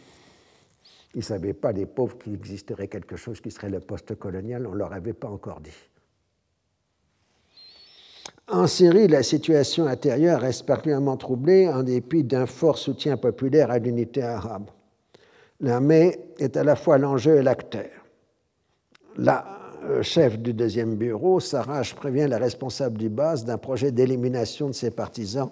Ils 1.17 1.21
ne 1.21 1.23
savaient 1.23 1.53
pas, 1.53 1.71
les 1.71 1.87
pauvres, 1.87 2.15
qu'il 2.19 2.35
existerait 2.35 2.87
quelque 2.87 3.15
chose 3.15 3.41
qui 3.41 3.49
serait 3.49 3.71
le 3.71 3.79
post-colonial, 3.79 4.67
on 4.67 4.73
ne 4.73 4.77
leur 4.77 4.93
avait 4.93 5.13
pas 5.13 5.27
encore 5.27 5.59
dit. 5.61 5.71
En 8.47 8.67
Syrie, 8.67 9.07
la 9.07 9.23
situation 9.23 9.87
intérieure 9.87 10.41
reste 10.41 10.67
particulièrement 10.67 11.17
troublée 11.17 11.67
en 11.69 11.81
dépit 11.81 12.23
d'un 12.23 12.45
fort 12.45 12.77
soutien 12.77 13.17
populaire 13.17 13.71
à 13.71 13.79
l'unité 13.79 14.21
arabe. 14.21 14.69
L'armée 15.59 16.19
est 16.37 16.55
à 16.55 16.63
la 16.63 16.75
fois 16.75 16.99
l'enjeu 16.99 17.37
et 17.37 17.41
l'acteur. 17.41 17.89
La 19.15 19.59
euh, 19.85 20.03
chef 20.03 20.37
du 20.37 20.53
deuxième 20.53 20.97
bureau, 20.97 21.39
Sarraj 21.39 21.95
prévient 21.95 22.27
la 22.29 22.37
responsable 22.37 22.99
du 22.99 23.09
base 23.09 23.43
d'un 23.43 23.57
projet 23.57 23.91
d'élimination 23.91 24.67
de 24.67 24.73
ses 24.73 24.91
partisans 24.91 25.49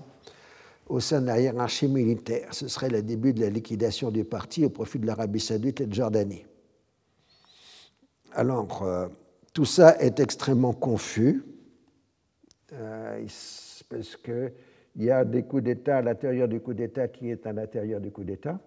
au 0.88 1.00
sein 1.00 1.22
de 1.22 1.28
la 1.28 1.40
hiérarchie 1.40 1.88
militaire. 1.88 2.54
Ce 2.54 2.68
serait 2.68 2.90
le 2.90 3.02
début 3.02 3.34
de 3.34 3.42
la 3.42 3.50
liquidation 3.50 4.12
du 4.12 4.24
parti 4.24 4.66
au 4.66 4.70
profit 4.70 5.00
de 5.00 5.08
l'Arabie 5.08 5.40
saoudite 5.40 5.82
et 5.82 5.86
de 5.86 5.94
Jordanie. 5.94 6.46
Alors, 8.34 8.84
euh, 8.84 9.08
tout 9.54 9.66
ça 9.66 9.98
est 10.00 10.20
extrêmement 10.20 10.74
confus, 10.74 11.44
euh, 12.74 13.26
parce 13.90 14.18
qu'il 14.18 14.52
y 14.98 15.10
a 15.10 15.24
des 15.24 15.44
coups 15.44 15.64
d'État 15.64 15.98
à 15.98 16.02
l'intérieur 16.02 16.48
du 16.48 16.60
coup 16.60 16.74
d'État 16.74 17.08
qui 17.08 17.30
est 17.30 17.46
à 17.48 17.54
l'intérieur 17.54 18.02
du 18.02 18.12
coup 18.12 18.24
d'État, 18.24 18.60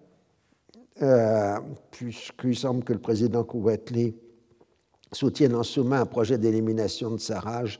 puisqu'il 1.91 2.57
semble 2.57 2.83
que 2.83 2.93
le 2.93 2.99
président 2.99 3.43
Kouatli 3.43 4.15
soutiennent 5.11 5.55
en 5.55 5.63
sous-main 5.63 6.01
un 6.01 6.05
projet 6.05 6.37
d'élimination 6.37 7.11
de 7.11 7.17
Sarraj 7.17 7.79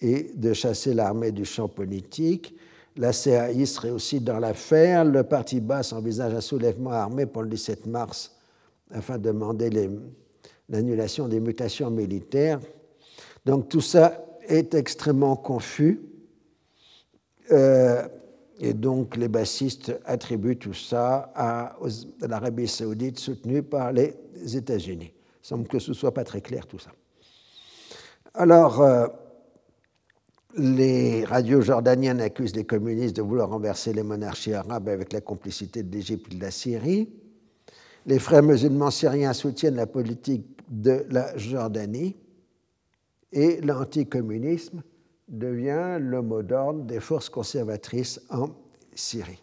et 0.00 0.32
de 0.34 0.52
chasser 0.52 0.94
l'armée 0.94 1.32
du 1.32 1.44
champ 1.44 1.68
politique. 1.68 2.54
La 2.96 3.12
CAI 3.12 3.66
serait 3.66 3.90
aussi 3.90 4.20
dans 4.20 4.38
l'affaire. 4.38 5.04
Le 5.04 5.22
parti 5.22 5.60
basse 5.60 5.92
envisage 5.92 6.34
un 6.34 6.40
soulèvement 6.40 6.92
armé 6.92 7.26
pour 7.26 7.42
le 7.42 7.48
17 7.48 7.86
mars 7.86 8.34
afin 8.90 9.18
de 9.18 9.24
demander 9.24 9.70
l'annulation 10.68 11.28
des 11.28 11.40
mutations 11.40 11.90
militaires. 11.90 12.58
Donc 13.44 13.68
tout 13.68 13.80
ça 13.80 14.24
est 14.48 14.74
extrêmement 14.74 15.36
confus. 15.36 16.00
Euh, 17.52 18.08
et 18.58 18.72
donc 18.72 19.16
les 19.16 19.28
bassistes 19.28 19.92
attribuent 20.06 20.56
tout 20.56 20.74
ça 20.74 21.30
à 21.34 21.76
l'Arabie 22.26 22.66
saoudite 22.66 23.18
soutenue 23.18 23.62
par 23.62 23.92
les 23.92 24.14
États-Unis. 24.54 25.12
Il 25.42 25.46
semble 25.46 25.68
que 25.68 25.78
ce 25.78 25.90
ne 25.90 25.94
soit 25.94 26.14
pas 26.14 26.24
très 26.24 26.40
clair 26.40 26.66
tout 26.66 26.78
ça. 26.78 26.90
Alors, 28.34 28.80
euh, 28.80 29.06
les 30.56 31.24
radios 31.24 31.60
jordaniennes 31.60 32.20
accusent 32.20 32.56
les 32.56 32.64
communistes 32.64 33.16
de 33.16 33.22
vouloir 33.22 33.50
renverser 33.50 33.92
les 33.92 34.02
monarchies 34.02 34.54
arabes 34.54 34.88
avec 34.88 35.12
la 35.12 35.20
complicité 35.20 35.82
de 35.82 35.94
l'Égypte 35.94 36.32
et 36.32 36.36
de 36.36 36.42
la 36.42 36.50
Syrie. 36.50 37.10
Les 38.06 38.18
frères 38.18 38.42
musulmans 38.42 38.90
syriens 38.90 39.32
soutiennent 39.32 39.76
la 39.76 39.86
politique 39.86 40.46
de 40.68 41.04
la 41.10 41.36
Jordanie 41.36 42.16
et 43.32 43.60
l'anticommunisme 43.60 44.82
devient 45.28 45.98
le 46.00 46.22
mot 46.22 46.42
d'ordre 46.42 46.84
des 46.84 47.00
forces 47.00 47.28
conservatrices 47.28 48.20
en 48.30 48.50
Syrie. 48.94 49.42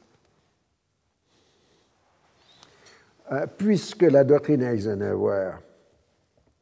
Euh, 3.32 3.45
puisque 3.58 4.02
la 4.02 4.23
doctrine 4.23 4.63
Eisenhower 4.63 5.52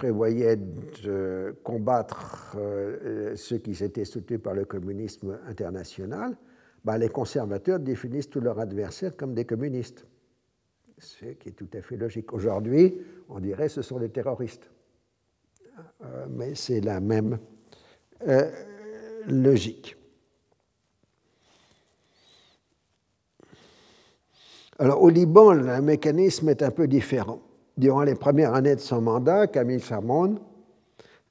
prévoyait 0.02 0.58
de 1.04 1.56
combattre 1.64 2.56
euh, 2.58 3.36
ceux 3.36 3.60
qui 3.60 3.76
s'étaient 3.76 4.04
soutenus 4.04 4.42
par 4.42 4.56
le 4.56 4.66
communisme 4.66 5.38
international, 5.46 6.36
bah, 6.84 6.98
les 6.98 7.10
conservateurs 7.10 7.80
définissent 7.80 8.28
tous 8.28 8.40
leurs 8.40 8.60
adversaires 8.60 9.16
comme 9.16 9.36
des 9.36 9.46
communistes. 9.46 10.08
Ce 10.98 11.26
qui 11.26 11.50
est 11.50 11.52
tout 11.52 11.70
à 11.76 11.84
fait 11.84 11.98
logique. 11.98 12.34
Aujourd'hui, 12.34 13.00
on 13.30 13.40
dirait 13.40 13.68
que 13.68 13.74
ce 13.74 13.84
sont 13.84 14.00
des 14.00 14.10
terroristes. 14.10 14.72
Euh, 16.04 16.26
mais 16.32 16.56
c'est 16.56 16.82
la 16.82 17.00
même 17.00 17.38
euh, 18.28 18.50
logique. 19.28 19.96
Alors 24.80 25.04
au 25.04 25.10
Liban, 25.10 25.54
le 25.54 25.80
mécanisme 25.80 26.50
est 26.50 26.64
un 26.64 26.72
peu 26.72 26.88
différent. 26.88 27.40
Durant 27.78 28.04
les 28.04 28.16
premières 28.16 28.54
années 28.54 28.76
de 28.76 28.82
son 28.82 29.02
mandat, 29.02 29.48
Camille 29.48 29.80
Chamoun 29.80 30.40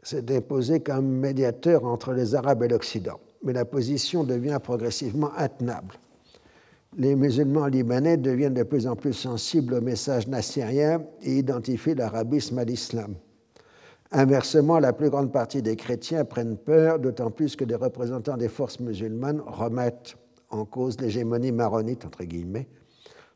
s'est 0.03 0.35
imposé 0.35 0.81
comme 0.81 1.07
médiateur 1.07 1.85
entre 1.85 2.13
les 2.13 2.35
Arabes 2.35 2.63
et 2.63 2.69
l'Occident. 2.69 3.21
Mais 3.45 3.53
la 3.53 3.65
position 3.65 4.25
devient 4.25 4.59
progressivement 4.63 5.33
intenable. 5.37 5.95
Les 6.97 7.15
musulmans 7.15 7.67
libanais 7.67 8.17
deviennent 8.17 8.55
de 8.55 8.63
plus 8.63 8.87
en 8.87 8.97
plus 8.97 9.13
sensibles 9.13 9.75
au 9.75 9.81
message 9.81 10.27
nassérien 10.27 11.03
et 11.23 11.39
identifient 11.39 11.95
l'arabisme 11.95 12.59
à 12.59 12.65
l'islam. 12.65 13.15
Inversement, 14.13 14.81
la 14.81 14.93
plus 14.93 15.09
grande 15.09 15.31
partie 15.31 15.63
des 15.63 15.77
chrétiens 15.77 16.25
prennent 16.25 16.57
peur, 16.57 16.99
d'autant 16.99 17.31
plus 17.31 17.55
que 17.55 17.65
des 17.65 17.77
représentants 17.77 18.37
des 18.37 18.49
forces 18.49 18.81
musulmanes 18.81 19.41
remettent 19.47 20.17
en 20.51 20.65
cause 20.65 21.01
l'hégémonie 21.01 21.53
maronite, 21.53 22.05
entre 22.05 22.25
guillemets, 22.25 22.67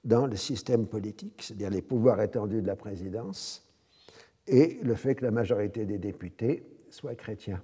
dans 0.05 0.26
le 0.26 0.36
système 0.36 0.86
politique, 0.86 1.42
c'est-à-dire 1.42 1.70
les 1.70 1.82
pouvoirs 1.82 2.20
étendus 2.20 2.62
de 2.62 2.66
la 2.66 2.76
présidence, 2.76 3.66
et 4.46 4.78
le 4.82 4.94
fait 4.94 5.14
que 5.14 5.24
la 5.24 5.30
majorité 5.30 5.86
des 5.86 5.98
députés 5.98 6.64
soient 6.90 7.14
chrétiens. 7.14 7.62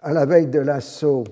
À 0.00 0.12
la 0.12 0.26
veille 0.26 0.46
de 0.46 0.58
l'assaut 0.58 1.24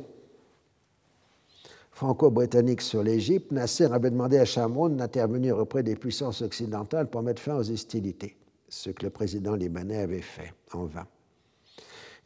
franco-britannique 1.90 2.80
sur 2.80 3.02
l'Égypte, 3.02 3.50
Nasser 3.50 3.92
avait 3.92 4.10
demandé 4.10 4.38
à 4.38 4.44
Chamoun 4.44 4.96
d'intervenir 4.96 5.58
auprès 5.58 5.82
des 5.82 5.96
puissances 5.96 6.42
occidentales 6.42 7.08
pour 7.08 7.22
mettre 7.22 7.42
fin 7.42 7.56
aux 7.56 7.70
hostilités, 7.70 8.36
ce 8.68 8.90
que 8.90 9.04
le 9.04 9.10
président 9.10 9.54
libanais 9.54 10.02
avait 10.02 10.22
fait 10.22 10.54
en 10.72 10.84
vain. 10.84 11.06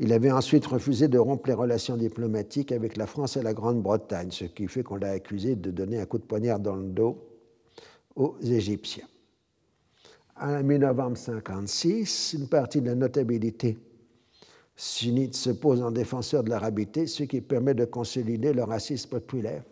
Il 0.03 0.13
avait 0.13 0.33
ensuite 0.33 0.67
refusé 0.67 1.07
de 1.07 1.17
rompre 1.17 1.47
les 1.47 1.55
relations 1.55 1.97
diplomatiques 1.97 2.73
avec 2.73 2.97
la 2.97 3.07
France 3.07 3.37
et 3.37 3.43
la 3.43 3.55
Grande-Bretagne, 3.55 4.33
ce 4.33 4.47
qui 4.47 4.67
fait 4.67 4.83
qu'on 4.83 4.97
l'a 4.97 5.13
accusé 5.13 5.55
de 5.55 5.71
donner 5.71 6.01
un 6.01 6.07
coup 6.07 6.19
de 6.19 6.25
poignard 6.25 6.59
dans 6.59 6.75
le 6.75 6.89
dos 6.89 7.23
aux 8.17 8.35
Égyptiens. 8.43 9.07
À 10.35 10.61
mi-novembre 10.65 11.17
1956, 11.17 12.35
une 12.37 12.49
partie 12.49 12.81
de 12.81 12.87
la 12.87 12.97
notabilité 12.97 13.79
sunnite 14.75 15.37
se 15.37 15.51
pose 15.51 15.81
en 15.81 15.93
défenseur 15.93 16.43
de 16.43 16.51
l'arabité, 16.51 17.07
ce 17.07 17.23
qui 17.23 17.41
permet 17.41 17.75
de 17.75 17.85
consolider 17.85 18.53
le 18.53 18.65
racisme 18.65 19.09
populaire. 19.09 19.63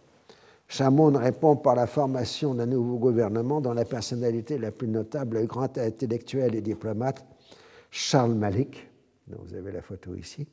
Chamoun 0.69 1.17
répond 1.17 1.57
par 1.57 1.75
la 1.75 1.89
formation 1.89 2.55
d'un 2.55 2.67
nouveau 2.67 2.99
gouvernement 2.99 3.61
dont 3.61 3.73
la 3.73 3.85
personnalité 3.85 4.59
la 4.59 4.71
plus 4.71 4.87
notable, 4.87 5.41
le 5.41 5.47
grand 5.47 5.77
intellectuel 5.77 6.55
et 6.55 6.61
diplomate 6.61 7.27
Charles 7.91 8.35
Malik, 8.35 8.90
dont 9.31 9.43
vous 9.43 9.55
avez 9.55 9.73
la 9.73 9.83
photo 9.83 10.15
ici, 10.15 10.47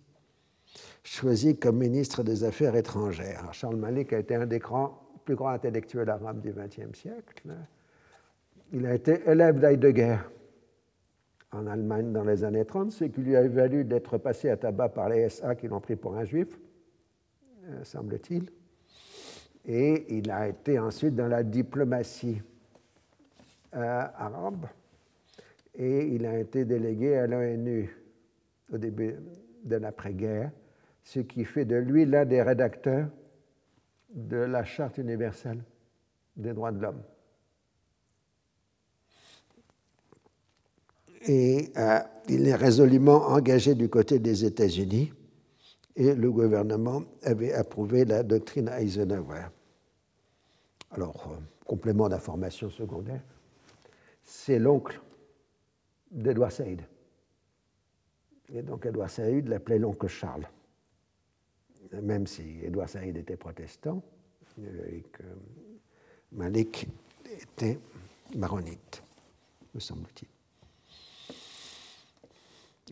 choisi 1.03 1.57
comme 1.57 1.77
ministre 1.77 2.23
des 2.23 2.43
Affaires 2.43 2.75
étrangères. 2.75 3.53
Charles 3.53 3.77
Malik 3.77 4.13
a 4.13 4.19
été 4.19 4.35
un 4.35 4.45
des 4.45 4.59
grands, 4.59 5.01
plus 5.25 5.35
grands 5.35 5.49
intellectuels 5.49 6.09
arabes 6.09 6.41
du 6.41 6.51
XXe 6.51 6.97
siècle. 6.97 7.43
Il 8.71 8.85
a 8.85 8.93
été 8.93 9.21
élève 9.29 9.59
d'Heidegger 9.59 10.17
en 11.51 11.67
Allemagne 11.67 12.11
dans 12.11 12.23
les 12.23 12.43
années 12.43 12.65
30, 12.65 12.91
ce 12.91 13.05
qui 13.05 13.21
lui 13.21 13.35
a 13.35 13.47
valu 13.47 13.85
d'être 13.85 14.17
passé 14.17 14.49
à 14.49 14.57
tabac 14.57 14.89
par 14.89 15.09
les 15.09 15.29
SA 15.29 15.55
qui 15.55 15.67
l'ont 15.67 15.79
pris 15.79 15.95
pour 15.95 16.15
un 16.15 16.25
juif, 16.25 16.59
euh, 17.67 17.83
semble-t-il. 17.83 18.49
Et 19.65 20.17
il 20.17 20.29
a 20.31 20.47
été 20.47 20.79
ensuite 20.79 21.15
dans 21.15 21.27
la 21.27 21.43
diplomatie 21.43 22.41
euh, 23.75 24.05
arabe 24.15 24.65
et 25.75 26.07
il 26.07 26.25
a 26.25 26.39
été 26.39 26.65
délégué 26.65 27.15
à 27.15 27.27
l'ONU 27.27 27.95
au 28.71 28.77
début 28.77 29.15
de 29.63 29.75
l'après-guerre, 29.75 30.51
ce 31.03 31.19
qui 31.19 31.45
fait 31.45 31.65
de 31.65 31.75
lui 31.75 32.05
l'un 32.05 32.25
des 32.25 32.41
rédacteurs 32.41 33.07
de 34.13 34.37
la 34.37 34.63
Charte 34.63 34.97
universelle 34.97 35.63
des 36.35 36.53
droits 36.53 36.71
de 36.71 36.81
l'homme. 36.81 37.01
Et 41.27 41.71
euh, 41.77 41.99
il 42.29 42.47
est 42.47 42.55
résolument 42.55 43.27
engagé 43.27 43.75
du 43.75 43.89
côté 43.89 44.19
des 44.19 44.45
États-Unis 44.45 45.11
et 45.95 46.13
le 46.13 46.31
gouvernement 46.31 47.03
avait 47.23 47.53
approuvé 47.53 48.05
la 48.05 48.23
doctrine 48.23 48.69
Eisenhower. 48.69 49.47
Alors, 50.91 51.31
euh, 51.31 51.39
complément 51.65 52.07
d'information 52.07 52.69
secondaire, 52.69 53.21
c'est 54.23 54.59
l'oncle 54.59 55.01
d'Edouard 56.11 56.51
Saïd. 56.51 56.81
Et 58.53 58.61
donc 58.61 58.85
Edouard 58.85 59.09
Saïd 59.09 59.47
l'appelait 59.47 59.79
l'oncle 59.79 60.07
Charles, 60.07 60.47
même 62.01 62.27
si 62.27 62.59
Edouard 62.63 62.89
Saïd 62.89 63.17
était 63.17 63.37
protestant 63.37 64.01
et 64.89 65.01
que 65.11 65.23
Malik 66.31 66.87
était 67.29 67.77
maronite, 68.35 69.03
me 69.73 69.79
semble-t-il. 69.79 70.27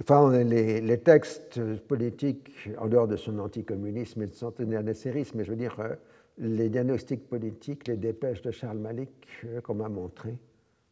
Enfin, 0.02 0.44
les, 0.44 1.00
textes 1.00 1.62
politiques, 1.88 2.70
en 2.78 2.88
dehors 2.88 3.08
de 3.08 3.16
son 3.16 3.40
anticommunisme 3.40 4.24
et 4.24 4.28
de 4.28 4.34
son 4.34 4.48
antisérisme, 4.48 5.38
mais 5.38 5.46
je 5.46 5.52
veux 5.52 5.58
dire, 5.58 5.80
euh, 5.80 5.96
les 6.38 6.68
diagnostics 6.68 7.30
politiques, 7.30 7.88
les 7.88 7.96
dépêches 7.96 8.42
de 8.42 8.52
Charles 8.52 8.78
Malik, 8.78 9.10
euh, 9.46 9.62
qu'on 9.62 9.76
m'a 9.76 9.88
montré, 9.88 10.38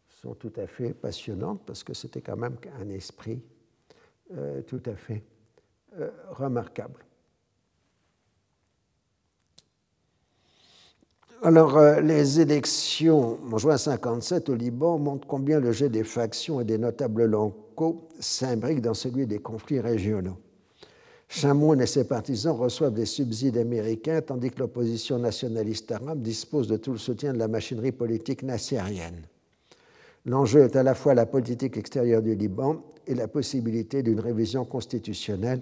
sont 0.08 0.36
tout 0.36 0.54
à 0.56 0.68
fait 0.68 0.94
passionnantes 0.94 1.62
parce 1.66 1.84
que 1.84 1.94
c'était 1.94 2.22
quand 2.22 2.38
même 2.38 2.56
un 2.80 2.90
esprit 2.90 3.42
euh, 4.32 4.62
tout 4.62 4.82
à 4.86 4.96
fait 4.96 5.24
euh, 6.00 6.10
remarquable. 6.32 7.06
Alors, 11.46 11.78
euh, 11.78 12.00
les 12.00 12.40
élections 12.40 13.38
en 13.52 13.58
juin 13.58 13.78
57 13.78 14.48
au 14.48 14.56
Liban 14.56 14.98
montrent 14.98 15.28
combien 15.28 15.60
le 15.60 15.74
jeu 15.74 15.90
des 15.90 16.06
factions 16.06 16.62
et 16.62 16.64
des 16.64 16.78
notables 16.78 17.26
locaux 17.26 18.08
s'imbrique 18.18 18.80
dans 18.80 18.94
celui 18.94 19.28
des 19.28 19.40
conflits 19.40 19.82
régionaux. 19.82 20.38
Chamoun 21.28 21.82
et 21.82 21.86
ses 21.86 22.08
partisans 22.08 22.56
reçoivent 22.56 22.94
des 22.94 23.06
subsides 23.06 23.58
américains, 23.58 24.22
tandis 24.22 24.52
que 24.52 24.60
l'opposition 24.60 25.20
nationaliste 25.20 25.92
arabe 25.92 26.22
dispose 26.22 26.68
de 26.68 26.78
tout 26.78 26.94
le 26.94 26.98
soutien 26.98 27.34
de 27.34 27.40
la 27.40 27.50
machinerie 27.50 27.92
politique 27.92 28.44
nassérienne. 28.44 29.24
L'enjeu 30.26 30.64
est 30.64 30.76
à 30.76 30.84
la 30.84 30.96
fois 30.96 31.14
la 31.14 31.26
politique 31.26 31.76
extérieure 31.76 32.22
du 32.22 32.34
Liban 32.34 32.82
et 33.06 33.14
la 33.14 33.28
possibilité 33.28 34.04
d'une 34.04 34.22
révision 34.22 34.64
constitutionnelle 34.64 35.60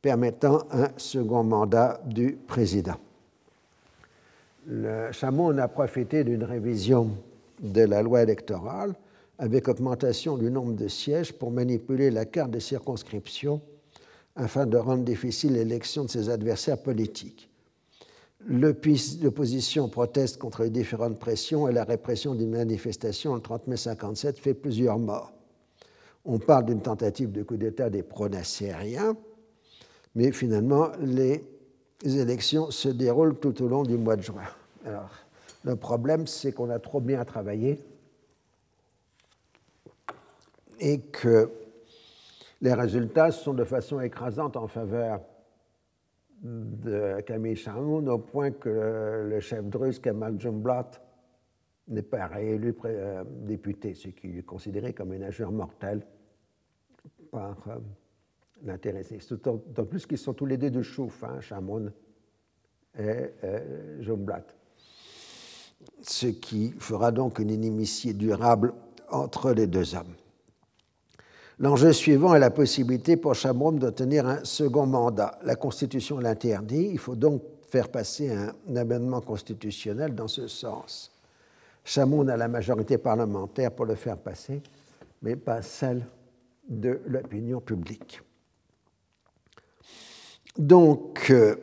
permettant 0.00 0.62
un 0.70 0.88
second 0.96 1.42
mandat 1.42 2.00
du 2.06 2.38
président. 2.46 2.96
Le 4.66 5.10
Chamoun 5.10 5.58
a 5.58 5.68
profité 5.68 6.22
d'une 6.22 6.44
révision 6.44 7.10
de 7.60 7.82
la 7.82 8.02
loi 8.02 8.22
électorale 8.22 8.94
avec 9.38 9.68
augmentation 9.68 10.36
du 10.36 10.50
nombre 10.50 10.74
de 10.74 10.86
sièges 10.86 11.32
pour 11.32 11.50
manipuler 11.50 12.10
la 12.10 12.26
carte 12.26 12.52
des 12.52 12.60
circonscriptions 12.60 13.60
afin 14.36 14.66
de 14.66 14.76
rendre 14.76 15.02
difficile 15.02 15.54
l'élection 15.54 16.04
de 16.04 16.10
ses 16.10 16.28
adversaires 16.28 16.78
politiques. 16.78 17.49
L'opposition 18.48 19.88
proteste 19.88 20.38
contre 20.38 20.62
les 20.62 20.70
différentes 20.70 21.18
pressions 21.18 21.68
et 21.68 21.72
la 21.72 21.84
répression 21.84 22.34
d'une 22.34 22.50
manifestation 22.50 23.34
le 23.34 23.40
30 23.40 23.66
mai 23.66 23.76
57 23.76 24.38
fait 24.38 24.54
plusieurs 24.54 24.98
morts. 24.98 25.32
On 26.24 26.38
parle 26.38 26.66
d'une 26.66 26.80
tentative 26.80 27.32
de 27.32 27.42
coup 27.42 27.56
d'État 27.56 27.90
des 27.90 28.02
pro-nassériens, 28.02 29.16
mais 30.14 30.32
finalement, 30.32 30.88
les 31.00 31.44
élections 32.04 32.70
se 32.70 32.88
déroulent 32.88 33.38
tout 33.38 33.62
au 33.62 33.68
long 33.68 33.82
du 33.82 33.98
mois 33.98 34.16
de 34.16 34.22
juin. 34.22 34.48
Alors, 34.86 35.10
le 35.64 35.76
problème, 35.76 36.26
c'est 36.26 36.52
qu'on 36.52 36.70
a 36.70 36.78
trop 36.78 37.00
bien 37.00 37.24
travaillé 37.24 37.78
et 40.78 41.00
que 41.00 41.50
les 42.62 42.72
résultats 42.72 43.30
sont 43.30 43.52
de 43.52 43.64
façon 43.64 44.00
écrasante 44.00 44.56
en 44.56 44.66
faveur 44.66 45.20
de 46.42 47.20
Camille 47.22 47.56
Chamoun 47.56 48.08
au 48.08 48.18
point 48.18 48.50
que 48.50 49.26
le 49.28 49.40
chef 49.40 49.64
drusse 49.64 49.98
Kamal 49.98 50.40
Jumblat 50.40 50.90
n'est 51.88 52.02
pas 52.02 52.26
réélu 52.26 52.74
euh, 52.84 53.24
député, 53.26 53.94
ce 53.94 54.08
qui 54.08 54.38
est 54.38 54.42
considéré 54.42 54.94
comme 54.94 55.12
une 55.12 55.24
injure 55.24 55.52
mortelle 55.52 56.06
par 57.30 57.56
euh, 57.68 57.78
l'intéressé. 58.62 59.18
D'autant 59.28 59.84
plus 59.84 60.06
qu'ils 60.06 60.18
sont 60.18 60.32
tous 60.32 60.46
les 60.46 60.56
deux 60.56 60.70
de 60.70 60.82
chouf, 60.82 61.24
hein, 61.24 61.40
Chamoun 61.40 61.92
et 62.98 63.26
euh, 63.44 64.00
Jumblat. 64.00 64.46
Ce 66.02 66.26
qui 66.26 66.72
fera 66.78 67.10
donc 67.10 67.38
une 67.38 67.50
inimitié 67.50 68.12
durable 68.14 68.72
entre 69.10 69.52
les 69.52 69.66
deux 69.66 69.94
hommes. 69.94 70.14
L'enjeu 71.60 71.92
suivant 71.92 72.34
est 72.34 72.38
la 72.38 72.50
possibilité 72.50 73.18
pour 73.18 73.34
Chamoun 73.34 73.78
d'obtenir 73.78 74.26
un 74.26 74.42
second 74.44 74.86
mandat. 74.86 75.38
La 75.42 75.56
Constitution 75.56 76.18
l'interdit, 76.18 76.88
il 76.90 76.98
faut 76.98 77.16
donc 77.16 77.42
faire 77.68 77.90
passer 77.90 78.30
un, 78.32 78.76
amendement 78.76 79.20
constitutionnel 79.20 80.14
dans 80.14 80.26
ce 80.26 80.48
sens. 80.48 81.12
Chamoun 81.84 82.30
a 82.30 82.38
la 82.38 82.48
majorité 82.48 82.96
parlementaire 82.96 83.72
pour 83.72 83.84
le 83.84 83.94
faire 83.94 84.16
passer, 84.16 84.62
mais 85.20 85.36
pas 85.36 85.60
celle 85.60 86.06
de 86.66 86.98
l'opinion 87.06 87.60
publique. 87.60 88.22
Donc, 90.56 91.26
euh, 91.28 91.56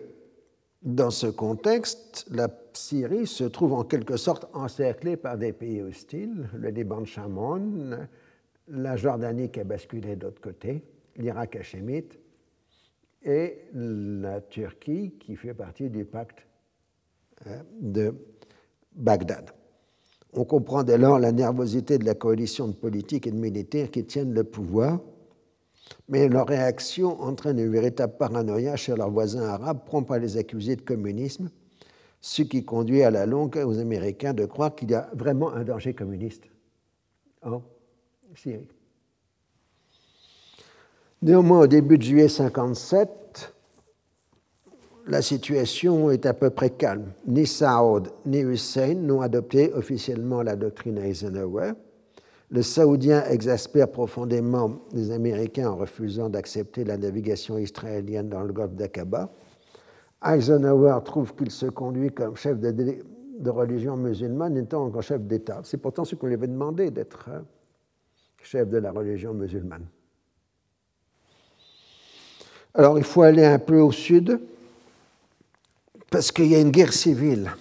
dans 0.83 1.09
ce 1.09 1.25
contexte, 1.25 2.27
la 2.29 2.49
Syrie 2.73 3.25
se 3.25 3.45
trouve 3.45 3.73
en 3.73 3.83
quelque 3.83 4.17
sorte 4.17 4.47
encerclée 4.53 5.17
par 5.17 5.39
des 5.39 5.53
pays 5.53 5.81
hostiles, 5.81 6.47
le 6.53 6.69
Liban 6.69 7.01
de 7.01 7.05
Chamoun, 7.05 8.07
la 8.67 8.95
Jordanie 8.95 9.49
qui 9.49 9.59
a 9.59 9.63
basculé 9.63 10.15
de 10.15 10.25
l'autre 10.25 10.41
côté, 10.41 10.83
l'Irak 11.15 11.55
hachémite 11.55 12.19
et 13.23 13.59
la 13.73 14.41
Turquie 14.41 15.13
qui 15.19 15.35
fait 15.35 15.53
partie 15.53 15.89
du 15.89 16.05
pacte 16.05 16.45
euh, 17.47 17.61
de 17.79 18.13
Bagdad. 18.93 19.51
On 20.33 20.43
comprend 20.43 20.83
dès 20.83 20.97
lors 20.97 21.19
la 21.19 21.31
nervosité 21.31 21.97
de 21.97 22.05
la 22.05 22.13
coalition 22.13 22.67
de 22.67 22.73
politiques 22.73 23.27
et 23.27 23.31
de 23.31 23.37
militaires 23.37 23.89
qui 23.89 24.05
tiennent 24.05 24.33
le 24.33 24.43
pouvoir, 24.43 24.99
mais 26.09 26.27
leur 26.27 26.47
réaction 26.47 27.21
entraîne 27.21 27.59
une 27.59 27.71
véritable 27.71 28.17
paranoïa 28.17 28.75
chez 28.75 28.95
leurs 28.95 29.09
voisins 29.09 29.43
arabes, 29.43 29.85
prompts 29.85 30.11
à 30.11 30.19
les 30.19 30.37
accuser 30.37 30.75
de 30.75 30.81
communisme, 30.81 31.49
ce 32.19 32.41
qui 32.41 32.65
conduit 32.65 33.03
à 33.03 33.11
la 33.11 33.25
longue 33.25 33.57
aux 33.57 33.79
Américains 33.79 34.33
de 34.33 34.45
croire 34.45 34.75
qu'il 34.75 34.91
y 34.91 34.95
a 34.95 35.09
vraiment 35.13 35.53
un 35.53 35.63
danger 35.63 35.93
communiste 35.93 36.43
Néanmoins, 41.21 41.61
au 41.61 41.67
début 41.67 41.97
de 41.97 42.03
juillet 42.03 42.27
57, 42.27 43.53
la 45.07 45.21
situation 45.21 46.11
est 46.11 46.25
à 46.25 46.33
peu 46.33 46.49
près 46.49 46.69
calme. 46.69 47.11
Ni 47.25 47.47
Saoud 47.47 48.09
ni 48.25 48.39
Hussein 48.39 48.95
n'ont 48.95 49.21
adopté 49.21 49.73
officiellement 49.73 50.41
la 50.41 50.55
doctrine 50.55 50.97
Eisenhower. 50.97 51.71
Le 52.49 52.61
Saoudien 52.61 53.23
exaspère 53.25 53.89
profondément 53.89 54.79
les 54.93 55.11
Américains 55.11 55.69
en 55.69 55.75
refusant 55.75 56.29
d'accepter 56.29 56.83
la 56.83 56.97
navigation 56.97 57.57
israélienne 57.57 58.29
dans 58.29 58.41
le 58.43 58.53
golfe 58.53 58.73
d'Aqaba. 58.73 59.29
Eisenhower 60.25 60.99
trouve 61.03 61.35
qu'il 61.35 61.51
se 61.51 61.65
conduit 61.65 62.11
comme 62.11 62.35
chef 62.35 62.59
de, 62.59 62.71
de 62.71 63.49
religion 63.49 63.97
musulmane 63.97 64.57
étant 64.57 64.85
encore 64.85 65.03
chef 65.03 65.21
d'État. 65.21 65.61
C'est 65.63 65.77
pourtant 65.77 66.05
ce 66.05 66.15
qu'on 66.15 66.27
lui 66.27 66.35
avait 66.35 66.47
demandé 66.47 66.89
d'être 66.89 67.29
hein, 67.29 67.43
chef 68.47 68.69
de 68.69 68.77
la 68.77 68.91
religion 68.91 69.33
musulmane. 69.33 69.85
Alors 72.73 72.97
il 72.97 73.03
faut 73.03 73.23
aller 73.23 73.43
un 73.43 73.59
peu 73.59 73.81
au 73.81 73.91
sud 73.91 74.39
parce 76.09 76.31
qu'il 76.31 76.47
y 76.47 76.55
a 76.55 76.61
une 76.61 76.71
guerre 76.71 76.93
civile. 76.93 77.51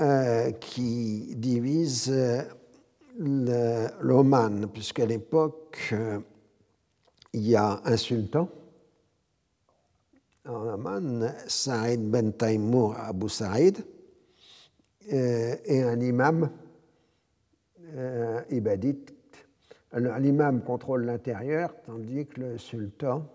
Euh, 0.00 0.52
qui 0.52 1.34
divise 1.34 2.08
euh, 2.08 3.88
l'Oman, 4.00 4.68
puisqu'à 4.72 5.04
l'époque, 5.04 5.88
euh, 5.90 6.20
il 7.32 7.48
y 7.48 7.56
a 7.56 7.80
un 7.84 7.96
sultan 7.96 8.48
en 10.46 10.68
Oman, 10.74 11.34
Saïd 11.48 12.08
Ben 12.08 12.32
Taimour 12.32 12.94
Abu 12.96 13.28
Saïd, 13.28 13.84
et 15.10 15.82
un 15.82 16.00
imam 16.00 16.50
ibadite 18.50 19.18
L'imam 19.96 20.62
contrôle 20.62 21.06
l'intérieur, 21.06 21.74
tandis 21.86 22.26
que 22.26 22.40
le 22.40 22.58
sultan 22.58 23.26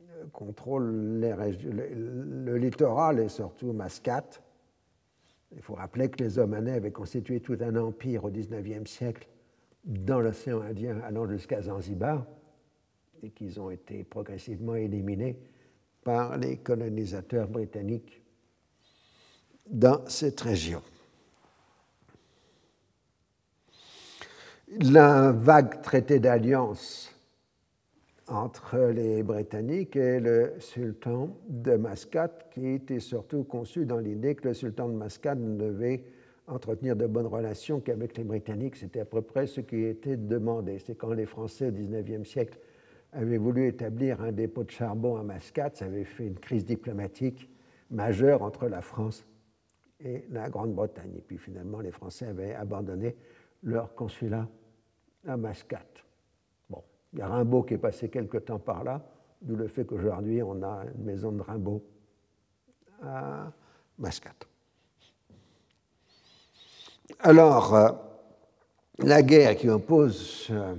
euh, 0.00 0.24
contrôle 0.32 1.20
le, 1.20 2.56
littoral 2.56 3.20
et 3.20 3.28
surtout 3.28 3.72
Mascate. 3.72 4.42
Il 5.54 5.62
faut 5.62 5.74
rappeler 5.74 6.08
que 6.08 6.24
les 6.24 6.40
Omanais 6.40 6.72
avaient 6.72 6.90
constitué 6.90 7.38
tout 7.38 7.56
un 7.60 7.76
empire 7.76 8.24
au 8.24 8.30
XIXe 8.30 8.90
siècle 8.90 9.28
dans 9.84 10.18
l'océan 10.18 10.62
Indien 10.62 11.00
allant 11.02 11.28
jusqu'à 11.28 11.62
Zanzibar 11.62 12.26
et 13.22 13.30
qu'ils 13.30 13.60
ont 13.60 13.70
été 13.70 14.02
progressivement 14.02 14.74
éliminés 14.74 15.38
par 16.02 16.36
les 16.36 16.56
colonisateurs 16.56 17.46
britanniques 17.46 18.23
dans 19.70 20.06
cette 20.08 20.40
région. 20.40 20.82
la 24.80 25.32
vague 25.32 25.82
traité 25.82 26.18
d'alliance 26.18 27.10
entre 28.26 28.78
les 28.78 29.22
Britanniques 29.22 29.96
et 29.96 30.18
le 30.18 30.54
sultan 30.58 31.36
de 31.48 31.76
Mascate, 31.76 32.48
qui 32.52 32.68
était 32.68 33.00
surtout 33.00 33.44
conçu 33.44 33.84
dans 33.84 33.98
l'idée 33.98 34.34
que 34.34 34.48
le 34.48 34.54
sultan 34.54 34.88
de 34.88 34.94
Mascate 34.94 35.38
ne 35.38 35.56
devait 35.56 36.04
entretenir 36.46 36.96
de 36.96 37.06
bonnes 37.06 37.26
relations 37.26 37.80
qu'avec 37.80 38.16
les 38.16 38.24
Britanniques. 38.24 38.76
C'était 38.76 39.00
à 39.00 39.04
peu 39.04 39.20
près 39.20 39.46
ce 39.46 39.60
qui 39.60 39.84
était 39.84 40.16
demandé. 40.16 40.78
C'est 40.78 40.94
quand 40.94 41.12
les 41.12 41.26
Français 41.26 41.68
au 41.68 41.72
XIXe 41.72 42.28
siècle 42.28 42.58
avaient 43.12 43.38
voulu 43.38 43.68
établir 43.68 44.22
un 44.22 44.32
dépôt 44.32 44.64
de 44.64 44.70
charbon 44.70 45.16
à 45.16 45.22
Mascate, 45.22 45.76
ça 45.76 45.84
avait 45.84 46.04
fait 46.04 46.26
une 46.26 46.38
crise 46.38 46.64
diplomatique 46.64 47.48
majeure 47.90 48.42
entre 48.42 48.66
la 48.66 48.80
France 48.80 49.24
et 50.04 50.24
la 50.30 50.48
Grande-Bretagne. 50.48 51.14
Et 51.16 51.20
puis 51.20 51.38
finalement, 51.38 51.80
les 51.80 51.90
Français 51.90 52.26
avaient 52.26 52.54
abandonné 52.54 53.16
leur 53.62 53.94
consulat 53.94 54.46
à 55.26 55.36
Mascate. 55.36 56.04
Bon, 56.68 56.82
il 57.12 57.18
y 57.18 57.22
a 57.22 57.28
Rimbaud 57.28 57.62
qui 57.62 57.74
est 57.74 57.78
passé 57.78 58.10
quelque 58.10 58.36
temps 58.38 58.58
par 58.58 58.84
là, 58.84 59.00
d'où 59.40 59.56
le 59.56 59.66
fait 59.66 59.84
qu'aujourd'hui 59.84 60.42
on 60.42 60.62
a 60.62 60.84
une 60.94 61.04
maison 61.04 61.32
de 61.32 61.40
Rimbaud 61.40 61.82
à 63.02 63.50
Mascate. 63.98 64.46
Alors, 67.20 67.74
euh, 67.74 67.90
la 68.98 69.22
guerre 69.22 69.56
qui 69.56 69.68
oppose 69.68 70.48
euh, 70.50 70.74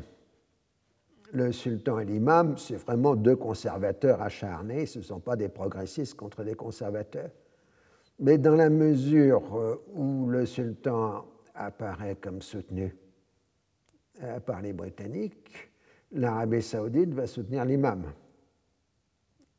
le 1.33 1.51
sultan 1.51 1.99
et 1.99 2.05
l'imam, 2.05 2.57
c'est 2.57 2.75
vraiment 2.75 3.15
deux 3.15 3.35
conservateurs 3.35 4.21
acharnés, 4.21 4.85
ce 4.85 4.99
ne 4.99 5.03
sont 5.03 5.19
pas 5.19 5.35
des 5.35 5.49
progressistes 5.49 6.15
contre 6.15 6.43
des 6.43 6.55
conservateurs. 6.55 7.29
Mais 8.19 8.37
dans 8.37 8.55
la 8.55 8.69
mesure 8.69 9.55
euh, 9.55 9.75
où 9.93 10.27
le 10.27 10.45
sultan 10.45 11.25
apparaît 11.53 12.15
comme 12.15 12.41
soutenu 12.41 12.95
euh, 14.23 14.39
par 14.39 14.61
les 14.61 14.73
Britanniques, 14.73 15.69
l'Arabie 16.11 16.61
saoudite 16.61 17.13
va 17.13 17.27
soutenir 17.27 17.65
l'imam. 17.65 18.13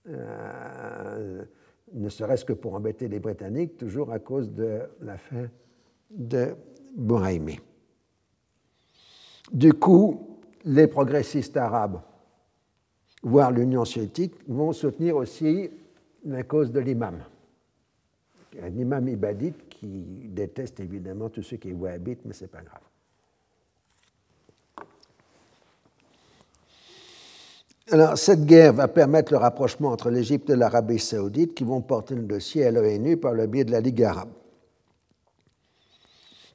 Euh, 0.09 1.45
ne 1.93 2.09
serait-ce 2.09 2.45
que 2.45 2.53
pour 2.53 2.75
embêter 2.75 3.09
les 3.09 3.21
Britanniques, 3.21 3.77
toujours 3.77 4.11
à 4.11 4.19
cause 4.19 4.51
de 4.53 4.81
la 5.01 5.19
fin 5.19 5.49
de 6.11 6.55
Bouraïmi. 6.97 7.61
Du 9.53 9.73
coup, 9.75 10.39
les 10.65 10.87
progressistes 10.87 11.57
arabes, 11.57 12.01
voire 13.23 13.53
l'Union 13.53 13.85
soviétique, 13.85 14.35
vont 14.49 14.73
soutenir 14.73 15.17
aussi 15.17 15.71
la 16.25 16.43
cause 16.43 16.73
de 16.73 16.81
l'imam. 16.81 17.23
Un 18.63 18.77
imam 18.77 19.09
ibadite 19.09 19.69
qui 19.69 20.29
déteste 20.29 20.81
évidemment 20.81 21.29
tout 21.29 21.43
ce 21.43 21.57
qui 21.57 21.71
est 21.71 21.73
wahhabite, 21.73 22.21
mais 22.25 22.33
ce 22.33 22.45
n'est 22.45 22.49
pas 22.49 22.63
grave. 22.63 22.81
Alors, 27.93 28.19
cette 28.19 28.45
guerre 28.45 28.73
va 28.73 28.89
permettre 28.89 29.33
le 29.33 29.39
rapprochement 29.39 29.91
entre 29.91 30.11
l'Égypte 30.11 30.51
et 30.51 30.57
l'Arabie 30.57 30.99
saoudite 30.99 31.55
qui 31.55 31.63
vont 31.63 31.81
porter 31.81 32.17
le 32.17 32.23
dossier 32.23 32.65
à 32.65 32.73
l'ONU 32.73 33.17
par 33.17 33.33
le 33.33 33.47
biais 33.47 33.65
de 33.65 33.71
la 33.71 33.81
Ligue 33.81 34.03
arabe. 34.03 34.31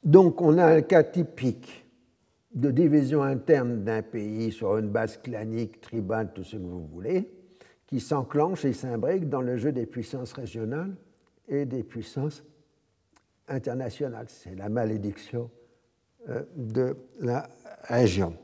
Donc, 0.04 0.42
on 0.42 0.58
a 0.58 0.66
un 0.66 0.82
cas 0.82 1.04
typique 1.04 1.86
de 2.54 2.70
division 2.70 3.22
interne 3.22 3.82
d'un 3.82 4.02
pays 4.02 4.52
sur 4.52 4.76
une 4.76 4.90
base 4.90 5.16
clanique, 5.16 5.80
tribale, 5.80 6.32
tout 6.34 6.44
ce 6.44 6.56
que 6.56 6.62
vous 6.62 6.86
voulez, 6.86 7.30
qui 7.86 8.00
s'enclenche 8.00 8.66
et 8.66 8.74
s'imbrique 8.74 9.30
dans 9.30 9.40
le 9.40 9.56
jeu 9.56 9.72
des 9.72 9.86
puissances 9.86 10.34
régionales 10.34 10.94
et 11.48 11.64
des 11.64 11.82
puissances 11.82 12.42
internationales. 13.48 14.26
C'est 14.28 14.54
la 14.54 14.68
malédiction 14.68 15.50
euh, 16.28 16.42
de 16.56 16.96
la 17.20 17.48
région 17.84 18.36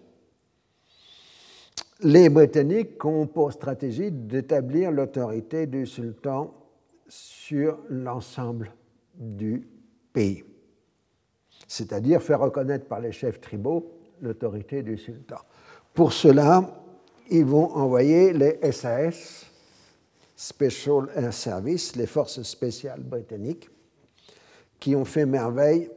les 2.00 2.28
Britanniques 2.28 3.04
ont 3.04 3.26
pour 3.26 3.52
stratégie 3.52 4.10
d'établir 4.10 4.90
l'autorité 4.90 5.66
du 5.66 5.86
sultan 5.86 6.54
sur 7.08 7.78
l'ensemble 7.88 8.72
du 9.14 9.66
pays, 10.12 10.44
c'est-à-dire 11.66 12.22
faire 12.22 12.40
reconnaître 12.40 12.86
par 12.86 13.00
les 13.00 13.12
chefs 13.12 13.40
tribaux 13.40 13.92
l'autorité 14.20 14.82
du 14.82 14.96
sultan. 14.96 15.38
Pour 15.94 16.12
cela, 16.12 16.82
ils 17.30 17.44
vont 17.44 17.72
envoyer 17.74 18.32
les 18.32 18.72
SAS, 18.72 19.47
Special 20.40 21.08
Air 21.16 21.32
Service, 21.32 21.96
les 21.96 22.06
forces 22.06 22.42
spéciales 22.42 23.00
britanniques, 23.00 23.68
qui 24.78 24.94
ont 24.94 25.04
fait 25.04 25.26
merveille, 25.26 25.90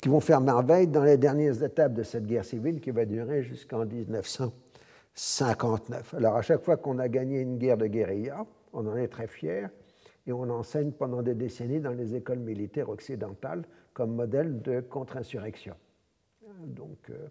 qui 0.00 0.08
vont 0.08 0.20
faire 0.20 0.40
merveille 0.40 0.86
dans 0.86 1.02
les 1.02 1.16
dernières 1.16 1.60
étapes 1.60 1.94
de 1.94 2.04
cette 2.04 2.24
guerre 2.24 2.44
civile 2.44 2.80
qui 2.80 2.92
va 2.92 3.04
durer 3.04 3.42
jusqu'en 3.42 3.84
1900. 3.84 4.52
59. 5.12 6.14
Alors 6.14 6.36
à 6.36 6.42
chaque 6.42 6.62
fois 6.62 6.76
qu'on 6.76 7.00
a 7.00 7.08
gagné 7.08 7.40
une 7.40 7.58
guerre 7.58 7.76
de 7.76 7.88
guérilla, 7.88 8.46
on 8.72 8.86
en 8.86 8.96
est 8.96 9.08
très 9.08 9.26
fier 9.26 9.68
et 10.24 10.32
on 10.32 10.48
enseigne 10.48 10.92
pendant 10.92 11.20
des 11.20 11.34
décennies 11.34 11.80
dans 11.80 11.90
les 11.90 12.14
écoles 12.14 12.38
militaires 12.38 12.88
occidentales 12.88 13.64
comme 13.92 14.14
modèle 14.14 14.62
de 14.62 14.80
contre-insurrection. 14.80 15.74
Donc 16.64 17.10
euh, 17.10 17.26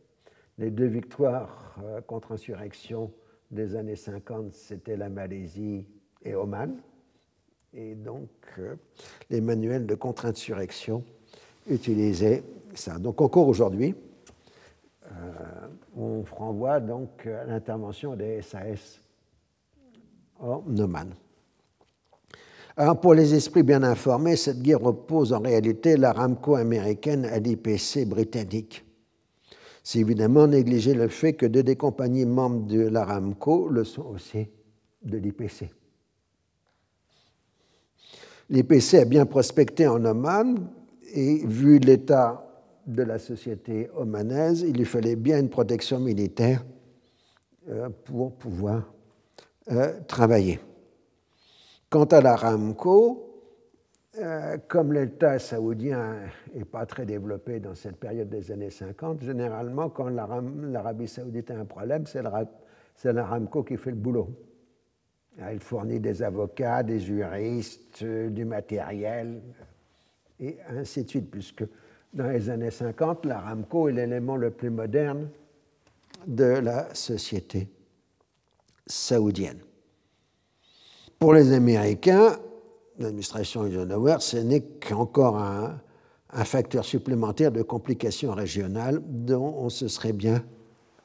les 0.57 0.71
deux 0.71 0.87
victoires 0.87 1.79
euh, 1.85 2.01
contre-insurrection 2.01 3.13
des 3.49 3.77
années 3.77 3.95
50, 3.95 4.53
c'était 4.53 4.97
la 4.97 5.07
Malaisie 5.07 5.87
et 6.23 6.35
Oman. 6.35 6.75
Et 7.73 7.95
donc 7.95 8.29
euh, 8.57 8.75
les 9.29 9.41
manuels 9.41 9.85
de 9.85 9.95
contre-insurrection 9.95 11.03
utilisaient 11.69 12.43
ça. 12.73 12.97
Donc 12.97 13.21
encore 13.21 13.47
aujourd'hui, 13.47 13.95
on 15.97 16.23
renvoie 16.31 16.79
donc 16.79 17.25
à 17.25 17.43
l'intervention 17.45 18.15
des 18.15 18.41
SAS 18.41 19.01
en 20.39 20.63
Oman. 20.77 21.13
Alors, 22.77 22.99
pour 23.01 23.13
les 23.13 23.33
esprits 23.33 23.63
bien 23.63 23.83
informés, 23.83 24.37
cette 24.37 24.61
guerre 24.61 24.85
oppose 24.85 25.33
en 25.33 25.41
réalité 25.41 25.97
l'Aramco 25.97 26.55
américaine 26.55 27.25
à 27.25 27.37
l'IPC 27.37 28.05
britannique. 28.07 28.85
C'est 29.83 29.99
évidemment 29.99 30.47
négliger 30.47 30.93
le 30.93 31.09
fait 31.09 31.33
que 31.33 31.45
deux 31.45 31.63
des 31.63 31.75
compagnies 31.75 32.25
membres 32.25 32.67
de 32.67 32.87
l'Aramco 32.87 33.67
le 33.67 33.83
sont 33.83 34.05
aussi 34.05 34.47
de 35.03 35.17
l'IPC. 35.17 35.69
L'IPC 38.49 38.95
a 38.95 39.05
bien 39.05 39.25
prospecté 39.27 39.87
en 39.87 40.03
Oman 40.05 40.69
et 41.13 41.45
vu 41.45 41.77
l'état 41.77 42.45
de 42.87 43.03
la 43.03 43.19
société 43.19 43.89
omanaise, 43.95 44.61
il 44.61 44.75
lui 44.75 44.85
fallait 44.85 45.15
bien 45.15 45.39
une 45.39 45.49
protection 45.49 45.99
militaire 45.99 46.65
euh, 47.69 47.89
pour 48.05 48.33
pouvoir 48.33 48.91
euh, 49.71 49.99
travailler. 50.07 50.59
Quant 51.91 52.05
à 52.05 52.21
l'Aramco, 52.21 53.29
euh, 54.17 54.57
comme 54.67 54.93
l'État 54.93 55.37
saoudien 55.37 56.15
n'est 56.55 56.65
pas 56.65 56.87
très 56.87 57.05
développé 57.05 57.59
dans 57.59 57.75
cette 57.75 57.97
période 57.97 58.29
des 58.29 58.51
années 58.51 58.71
50, 58.71 59.21
généralement, 59.21 59.89
quand 59.89 60.09
l'Arabie 60.09 61.07
saoudite 61.07 61.51
a 61.51 61.59
un 61.59 61.65
problème, 61.65 62.05
c'est 62.07 63.13
l'Aramco 63.13 63.63
qui 63.63 63.77
fait 63.77 63.91
le 63.91 63.97
boulot. 63.97 64.29
Elle 65.37 65.59
fournit 65.59 65.99
des 65.99 66.21
avocats, 66.21 66.83
des 66.83 66.99
juristes, 66.99 68.03
du 68.03 68.45
matériel, 68.45 69.41
et 70.39 70.57
ainsi 70.69 71.03
de 71.03 71.09
suite, 71.09 71.29
puisque 71.29 71.63
dans 72.13 72.27
les 72.27 72.49
années 72.49 72.71
50, 72.71 73.25
l'Aramco 73.25 73.89
est 73.89 73.93
l'élément 73.93 74.35
le 74.35 74.51
plus 74.51 74.69
moderne 74.69 75.29
de 76.25 76.43
la 76.43 76.93
société 76.93 77.69
saoudienne. 78.85 79.59
Pour 81.19 81.33
les 81.33 81.53
Américains, 81.53 82.39
l'administration 82.97 83.65
Eisenhower, 83.65 84.17
ce 84.19 84.37
n'est 84.37 84.61
qu'encore 84.61 85.37
un, 85.37 85.79
facteur 86.43 86.85
supplémentaire 86.85 87.51
de 87.51 87.63
complications 87.63 88.31
régionales 88.31 89.01
dont 89.03 89.55
on 89.57 89.69
se 89.69 89.87
serait 89.87 90.13
bien 90.13 90.43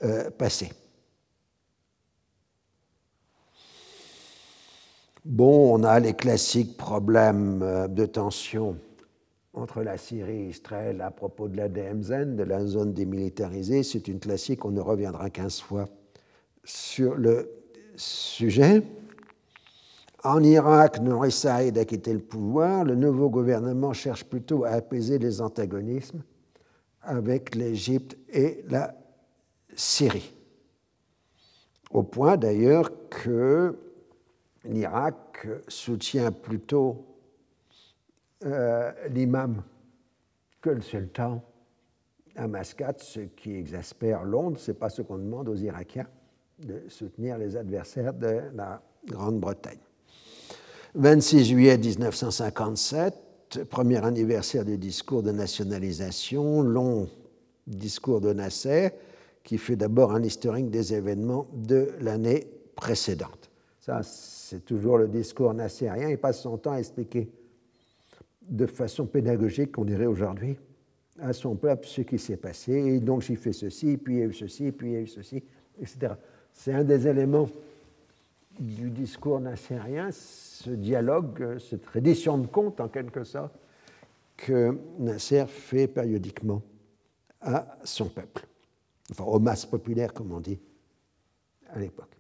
euh, 0.03 0.31
passé. 0.31 0.71
Bon, 5.25 5.75
on 5.75 5.85
a 5.85 6.01
les 6.01 6.13
classiques 6.13 6.77
problèmes 6.77 7.63
euh, 7.63 7.89
de 7.89 8.05
tension 8.05 8.77
entre 9.55 9.83
la 9.83 9.97
Syrie 9.97 10.43
et 10.43 10.49
Israël 10.51 11.01
à 11.01 11.11
propos 11.11 11.49
de 11.49 11.57
la 11.57 11.71
DMZ, 11.71 12.37
de 12.37 12.43
la 12.43 12.67
zone 12.67 12.93
démilitarisée. 12.93 13.85
C'est 13.85 14.07
une 14.09 14.21
classique, 14.21 14.67
on 14.67 14.71
ne 14.71 14.83
reviendra 14.83 15.31
15 15.31 15.61
fois 15.61 15.89
sur 16.63 17.15
le 17.15 17.51
sujet. 17.97 18.83
En 20.25 20.43
Irak, 20.43 21.01
Nouri 21.01 21.33
Saïd 21.33 21.79
a 21.79 21.87
quitté 21.87 22.13
le 22.13 22.19
pouvoir. 22.19 22.85
Le 22.85 22.95
nouveau 22.95 23.31
gouvernement 23.31 23.95
cherche 23.95 24.25
plutôt 24.25 24.65
à 24.65 24.73
apaiser 24.73 25.19
les 25.19 25.41
antagonismes 25.41 26.23
avec 27.01 27.55
l'Égypte 27.55 28.19
et 28.31 28.63
la 28.69 28.95
Syrie. 29.75 30.35
Au 31.91 32.03
point 32.03 32.37
d'ailleurs 32.37 32.91
que 33.09 33.75
l'Irak 34.65 35.47
soutient 35.69 36.33
plutôt 36.33 37.05
euh, 38.45 38.93
l'imam 39.11 39.63
que 40.61 40.71
le 40.71 40.81
sultan 40.81 41.43
à 42.37 42.49
Mascate, 42.49 43.01
ce 43.01 43.21
qui 43.21 43.55
exaspère 43.55 44.25
Londres. 44.25 44.59
Ce 44.59 44.71
n'est 44.71 44.77
pas 44.77 44.89
ce 44.89 45.03
qu'on 45.03 45.19
demande 45.19 45.49
aux 45.49 45.57
Irakiens 45.57 46.07
de 46.59 46.83
soutenir 46.89 47.39
les 47.39 47.57
adversaires 47.57 48.15
de 48.15 48.41
la 48.55 48.83
Grande-Bretagne. 49.07 49.79
26 50.95 51.45
juillet 51.45 51.77
1957, 51.77 53.65
premier 53.69 54.05
anniversaire 54.05 54.65
du 54.65 54.79
discours 54.79 55.23
de 55.23 55.33
nationalisation, 55.33 56.63
long 56.63 57.09
discours 57.67 58.21
de 58.21 58.33
Nasser, 58.33 58.91
qui 59.43 59.59
fait 59.59 59.77
d'abord 59.77 60.13
un 60.13 60.23
historique 60.23 60.71
des 60.71 60.95
événements 60.95 61.47
de 61.53 61.91
l'année 62.01 62.47
précédente. 62.77 63.51
Ça, 63.81 64.03
c'est 64.55 64.65
toujours 64.65 64.99
le 64.99 65.09
discours 65.09 65.53
nassérien. 65.53 66.11
Il 66.11 66.19
passe 66.19 66.43
son 66.43 66.57
temps 66.59 66.73
à 66.73 66.79
expliquer 66.79 67.29
de 68.43 68.67
façon 68.67 69.05
pédagogique, 69.05 69.77
on 69.79 69.85
dirait 69.85 70.07
aujourd'hui, 70.07 70.57
à 71.19 71.33
son 71.33 71.57
peuple 71.57 71.89
ce 71.89 72.03
qui 72.03 72.21
s'est 72.21 72.37
passé. 72.37 72.73
Et 72.73 73.01
donc, 73.01 73.23
j'ai 73.23 73.35
fait 73.35 73.53
ceci, 73.53 73.97
puis 73.97 74.15
il 74.15 74.19
y 74.21 74.23
a 74.23 74.27
eu 74.27 74.33
ceci, 74.33 74.71
puis 74.71 74.91
il 74.91 74.93
y 74.93 74.97
a 74.97 75.01
eu 75.01 75.09
ceci, 75.09 75.43
etc. 75.81 76.15
C'est 76.53 76.73
un 76.73 76.85
des 76.85 77.09
éléments 77.09 77.49
du 78.61 78.91
discours 78.91 79.41
nassérien, 79.41 80.11
ce 80.13 80.71
dialogue, 80.71 81.59
cette 81.59 81.87
reddition 81.87 82.39
de 82.39 82.47
compte, 82.47 82.81
en 82.81 82.87
quelque 82.87 83.25
sorte, 83.25 83.55
que 84.37 84.79
Nasser 85.01 85.47
fait 85.49 85.89
périodiquement 85.89 86.63
à 87.41 87.77
son 87.83 88.07
peuple, 88.07 88.47
enfin 89.11 89.25
aux 89.25 89.41
masses 89.41 89.67
populaires, 89.67 90.13
comme 90.13 90.31
on 90.31 90.41
dit 90.41 90.61
à 91.71 91.81
l'époque. 91.81 92.15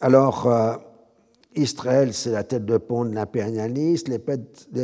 Alors, 0.00 0.46
euh, 0.46 0.76
Israël, 1.54 2.12
c'est 2.12 2.30
la 2.30 2.44
tête 2.44 2.66
de 2.66 2.76
pont 2.76 3.06
de 3.06 3.14
l'impérialiste. 3.14 4.08
Les, 4.08 4.18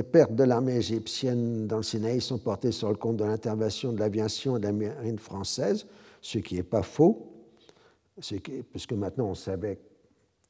pertes 0.02 0.34
de 0.34 0.44
l'armée 0.44 0.76
égyptienne 0.76 1.66
dans 1.66 1.76
le 1.76 1.82
Sinaï 1.82 2.22
sont 2.22 2.38
portées 2.38 2.72
sur 2.72 2.88
le 2.88 2.94
compte 2.94 3.18
de 3.18 3.24
l'intervention 3.24 3.92
de 3.92 3.98
l'aviation 3.98 4.56
et 4.56 4.60
de 4.60 4.64
la 4.64 4.72
marine 4.72 5.18
française, 5.18 5.86
ce 6.22 6.38
qui 6.38 6.54
n'est 6.54 6.62
pas 6.62 6.82
faux, 6.82 7.30
puisque 8.70 8.92
maintenant 8.92 9.26
on 9.26 9.34
savait 9.34 9.78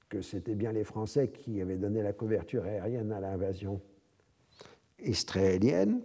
que 0.08 0.22
c'était 0.22 0.54
bien 0.54 0.70
les 0.70 0.84
Français 0.84 1.28
qui 1.28 1.60
avaient 1.60 1.76
donné 1.76 2.02
la 2.02 2.12
couverture 2.12 2.64
aérienne 2.64 3.10
à 3.10 3.18
l'invasion 3.18 3.80
israélienne. 5.02 6.02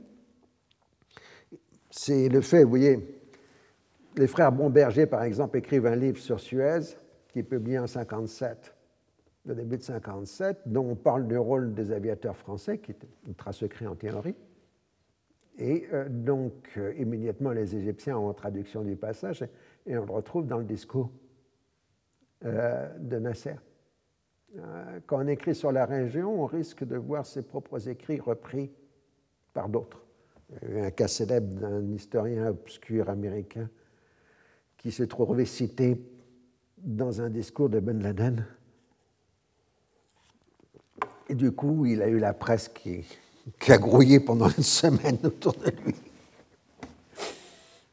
C'est 1.91 2.27
le 2.27 2.41
fait, 2.41 2.63
vous 2.63 2.69
voyez, 2.69 3.21
les 4.15 4.27
frères 4.27 4.51
Bomberger, 4.51 5.05
par 5.05 5.21
exemple, 5.21 5.59
écrivent 5.59 5.85
un 5.85 5.95
livre 5.95 6.17
sur 6.17 6.39
Suez 6.39 6.95
qui 7.37 7.41
est 7.41 7.43
publié 7.43 7.77
en 7.77 7.83
1957 7.83 8.73
le 9.45 9.53
début 9.53 9.77
de 9.77 9.83
1957, 9.83 10.61
dont 10.65 10.89
on 10.89 10.95
parle 10.95 11.27
du 11.27 11.37
rôle 11.37 11.75
des 11.75 11.91
aviateurs 11.91 12.35
français, 12.35 12.79
qui 12.79 12.91
est 12.91 13.07
ultra 13.27 13.53
secret 13.53 13.85
en 13.85 13.95
théorie. 13.95 14.35
Et 15.59 15.87
euh, 15.93 16.09
donc, 16.09 16.71
euh, 16.77 16.95
immédiatement, 16.97 17.51
les 17.51 17.75
Égyptiens 17.75 18.17
ont 18.17 18.33
traduction 18.33 18.81
du 18.81 18.95
passage, 18.95 19.43
et 19.85 19.95
on 19.95 20.05
le 20.05 20.11
retrouve 20.11 20.47
dans 20.47 20.57
le 20.57 20.63
discours 20.63 21.11
euh, 22.43 22.89
de 22.97 23.19
Nasser. 23.19 23.55
quand 25.05 25.23
on 25.23 25.27
écrit 25.27 25.53
sur 25.53 25.71
la 25.71 25.85
région, 25.85 26.41
on 26.41 26.47
risque 26.47 26.83
de 26.83 26.97
voir 26.97 27.27
ses 27.27 27.43
propres 27.43 27.87
écrits 27.87 28.19
repris 28.19 28.71
par 29.53 29.69
d'autres. 29.69 30.03
Il 30.63 30.69
y 30.69 30.71
a 30.71 30.75
eu 30.75 30.85
un 30.87 30.91
cas 30.91 31.07
célèbre 31.07 31.53
d'un 31.61 31.87
historien 31.91 32.47
obscur 32.47 33.09
américain 33.09 33.69
qui 34.75 34.91
s'est 34.91 35.07
trouvé 35.07 35.45
cité 35.45 36.01
dans 36.77 37.21
un 37.21 37.29
discours 37.29 37.69
de 37.69 37.79
Ben 37.79 38.01
Laden 38.01 38.45
et 41.29 41.35
du 41.35 41.51
coup, 41.51 41.85
il 41.85 42.01
a 42.01 42.07
eu 42.07 42.19
la 42.19 42.33
presse 42.33 42.69
qui, 42.69 43.03
a 43.67 43.77
grouillé 43.77 44.19
pendant 44.19 44.49
une 44.49 44.63
semaine 44.63 45.17
autour 45.23 45.53
de 45.53 45.71
lui. 45.83 45.95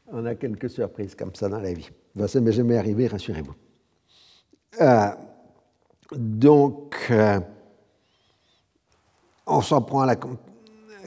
On 0.07 0.25
a 0.25 0.35
quelques 0.35 0.69
surprises 0.69 1.15
comme 1.15 1.35
ça 1.35 1.49
dans 1.49 1.59
la 1.59 1.73
vie. 1.73 1.89
Ça 2.27 2.39
m'est 2.39 2.53
jamais 2.53 2.77
arrivé, 2.77 3.07
rassurez-vous. 3.07 3.55
Euh, 4.81 5.09
donc, 6.15 6.95
euh, 7.09 7.39
on 9.47 9.61
s'en 9.61 9.81
prend 9.81 10.01
à 10.01 10.05
la 10.05 10.15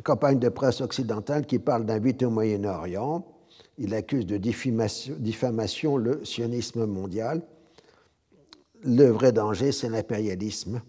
campagne 0.02 0.38
de 0.38 0.48
presse 0.48 0.80
occidentale 0.80 1.46
qui 1.46 1.58
parle 1.58 1.86
d'inviter 1.86 2.26
au 2.26 2.30
Moyen-Orient. 2.30 3.24
Il 3.78 3.94
accuse 3.94 4.26
de 4.26 4.36
diffamation 4.36 5.96
le 5.96 6.24
sionisme 6.24 6.84
mondial. 6.84 7.42
Le 8.84 9.06
vrai 9.06 9.32
danger, 9.32 9.72
c'est 9.72 9.88
l'impérialisme 9.88 10.80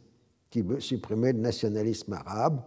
qui 0.49 0.61
veut 0.61 0.79
supprimer 0.79 1.33
le 1.33 1.39
nationalisme 1.39 2.13
arabe. 2.13 2.61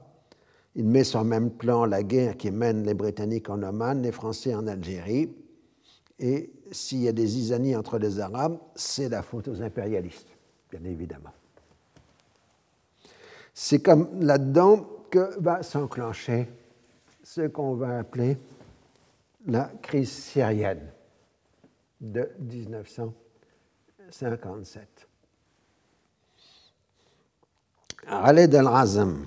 Il 0.75 0.87
met 0.87 1.05
sur 1.05 1.23
le 1.23 1.29
même 1.29 1.51
plan 1.51 1.85
la 1.85 2.03
guerre 2.03 2.37
qui 2.37 2.51
mène 2.51 2.85
les 2.85 2.95
Britanniques 2.95 3.49
en 3.51 3.63
Oman, 3.63 4.03
les 4.03 4.13
Français 4.13 4.55
en 4.55 4.67
Algérie. 4.67 5.33
Et 6.19 6.51
s'il 6.71 7.03
y 7.03 7.09
a 7.09 7.13
des 7.13 7.39
isanies 7.39 7.77
entre 7.77 7.99
les 7.99 8.21
Arabes, 8.21 8.59
c'est 8.75 9.09
la 9.09 9.23
faute 9.23 9.49
aux 9.49 9.63
impérialistes, 9.63 10.29
bien 10.71 10.85
évidemment. 10.85 11.33
C'est 13.55 13.83
comme 13.83 14.09
là-dedans 14.21 14.87
que 15.11 15.39
va 15.41 15.63
s'enclencher 15.63 16.49
ce 17.23 17.43
qu'on 17.43 17.75
va 17.75 17.99
appeler 17.99 18.39
la 19.47 19.71
crise 19.83 20.11
syrienne 20.11 20.91
de 22.01 22.31
1957. 22.41 25.12
Khaled 28.07 28.55
al-Razem, 28.55 29.27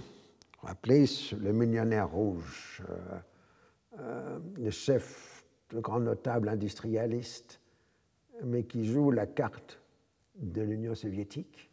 rappelez 0.62 1.06
le 1.40 1.54
millionnaire 1.54 2.10
rouge, 2.10 2.84
euh, 2.90 3.20
euh, 4.00 4.40
le 4.58 4.70
chef, 4.70 5.46
le 5.72 5.80
grand 5.80 6.02
notable 6.02 6.50
industrialiste, 6.50 7.62
mais 8.44 8.64
qui 8.64 8.86
joue 8.86 9.12
la 9.12 9.28
carte 9.28 9.80
de 10.38 10.62
l'Union 10.62 10.94
soviétique. 10.94 11.70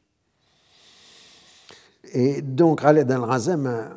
Et 2.12 2.40
donc 2.40 2.82
Khaled 2.82 3.10
al-Razem 3.10 3.66
euh, 3.66 3.88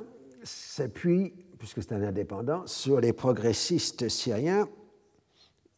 s'appuie, 0.43 1.31
puisque 1.59 1.83
c'est 1.83 1.93
un 1.93 2.01
indépendant, 2.01 2.65
sur 2.65 2.99
les 2.99 3.13
progressistes 3.13 4.09
syriens. 4.09 4.67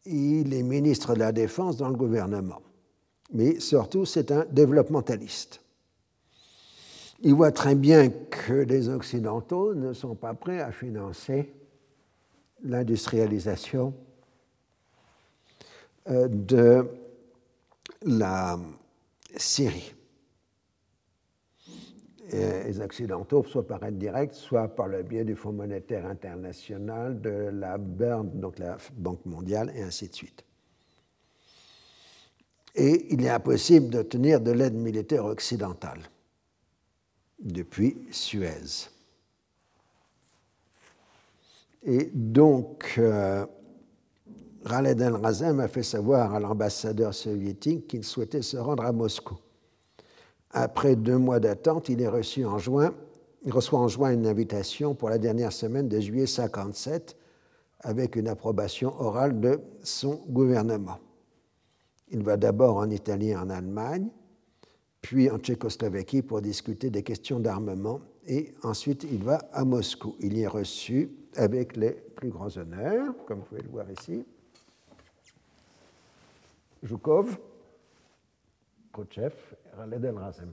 Il 0.06 0.54
est 0.54 0.62
ministre 0.62 1.12
de 1.12 1.18
la 1.18 1.32
Défense 1.32 1.76
dans 1.76 1.90
le 1.90 1.96
gouvernement. 1.96 2.62
Mais 3.34 3.60
surtout, 3.60 4.06
c'est 4.06 4.32
un 4.32 4.46
développementaliste. 4.46 5.60
Il 7.20 7.34
voit 7.34 7.50
très 7.50 7.74
bien 7.74 8.10
que 8.10 8.52
les 8.52 8.88
Occidentaux 8.88 9.74
ne 9.74 9.92
sont 9.92 10.14
pas 10.14 10.34
prêts 10.34 10.60
à 10.60 10.70
financer 10.70 11.52
l'industrialisation 12.62 13.92
euh, 16.08 16.28
de 16.28 16.86
la 18.02 18.58
Syrie. 19.36 19.94
les 22.32 22.80
Occidentaux, 22.80 23.42
soit 23.44 23.66
par 23.66 23.82
aide 23.84 23.98
directe, 23.98 24.34
soit 24.34 24.68
par 24.68 24.86
le 24.86 25.02
biais 25.02 25.24
du 25.24 25.34
Fonds 25.34 25.52
monétaire 25.52 26.06
international, 26.06 27.20
de 27.20 27.50
la 27.52 27.78
BERN, 27.78 28.30
donc 28.38 28.58
la 28.58 28.76
Banque 28.96 29.24
mondiale, 29.26 29.72
et 29.74 29.82
ainsi 29.82 30.08
de 30.08 30.14
suite. 30.14 30.44
Et 32.74 33.12
il 33.12 33.24
est 33.24 33.30
impossible 33.30 33.88
d'obtenir 33.88 34.40
de 34.40 34.52
l'aide 34.52 34.74
militaire 34.74 35.24
occidentale 35.24 36.00
depuis 37.38 37.98
Suez. 38.10 38.90
Et 41.84 42.10
donc, 42.12 42.94
euh, 42.98 43.46
al-Razem 44.64 45.60
a 45.60 45.68
fait 45.68 45.82
savoir 45.82 46.34
à 46.34 46.40
l'ambassadeur 46.40 47.14
soviétique 47.14 47.86
qu'il 47.86 48.04
souhaitait 48.04 48.42
se 48.42 48.56
rendre 48.56 48.84
à 48.84 48.92
Moscou. 48.92 49.38
Après 50.50 50.96
deux 50.96 51.18
mois 51.18 51.40
d'attente, 51.40 51.88
il 51.88 52.00
est 52.00 52.08
reçu 52.08 52.44
en 52.44 52.58
juin, 52.58 52.94
il 53.44 53.52
reçoit 53.52 53.78
en 53.78 53.88
juin 53.88 54.12
une 54.12 54.26
invitation 54.26 54.94
pour 54.94 55.10
la 55.10 55.18
dernière 55.18 55.52
semaine 55.52 55.88
de 55.88 56.00
juillet 56.00 56.26
57 56.26 57.16
avec 57.80 58.16
une 58.16 58.28
approbation 58.28 58.94
orale 59.00 59.38
de 59.40 59.60
son 59.82 60.16
gouvernement. 60.28 60.98
Il 62.10 62.22
va 62.22 62.36
d'abord 62.36 62.78
en 62.78 62.90
Italie 62.90 63.30
et 63.30 63.36
en 63.36 63.50
Allemagne, 63.50 64.08
puis 65.00 65.30
en 65.30 65.38
Tchécoslovaquie 65.38 66.22
pour 66.22 66.40
discuter 66.40 66.90
des 66.90 67.02
questions 67.02 67.40
d'armement, 67.40 68.00
et 68.26 68.54
ensuite 68.62 69.04
il 69.10 69.22
va 69.22 69.38
à 69.52 69.64
Moscou. 69.64 70.16
Il 70.20 70.36
y 70.36 70.42
est 70.42 70.48
reçu 70.48 71.10
avec 71.36 71.76
les 71.76 71.92
plus 71.92 72.30
grands 72.30 72.54
honneurs, 72.56 73.14
comme 73.26 73.38
vous 73.38 73.44
pouvez 73.46 73.62
le 73.62 73.68
voir 73.68 73.86
ici. 73.90 74.24
Zhukov, 76.86 77.38
Khrouchtchev, 78.92 79.34
Khaled 79.76 80.04
El-Razem. 80.04 80.52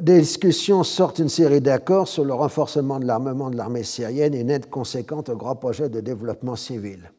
Des 0.00 0.20
discussions 0.20 0.84
sortent 0.84 1.18
une 1.18 1.28
série 1.28 1.60
d'accords 1.60 2.08
sur 2.08 2.24
le 2.24 2.32
renforcement 2.32 2.98
de 2.98 3.04
l'armement 3.04 3.50
de 3.50 3.56
l'armée 3.56 3.82
syrienne 3.82 4.34
et 4.34 4.40
une 4.40 4.50
aide 4.50 4.70
conséquente 4.70 5.28
au 5.28 5.36
grand 5.36 5.54
projet 5.54 5.90
de 5.90 6.00
développement 6.00 6.56
civil. 6.56 7.12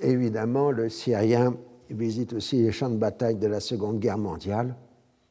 Évidemment, 0.00 0.70
le 0.70 0.88
Syrien 0.88 1.56
visite 1.90 2.32
aussi 2.32 2.62
les 2.62 2.72
champs 2.72 2.90
de 2.90 2.96
bataille 2.96 3.36
de 3.36 3.46
la 3.46 3.60
Seconde 3.60 3.98
Guerre 3.98 4.18
mondiale. 4.18 4.76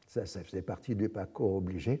Ça, 0.06 0.26
ça 0.26 0.42
faisait 0.42 0.62
partie 0.62 0.94
du 0.94 1.08
parcours 1.08 1.54
obligé. 1.54 2.00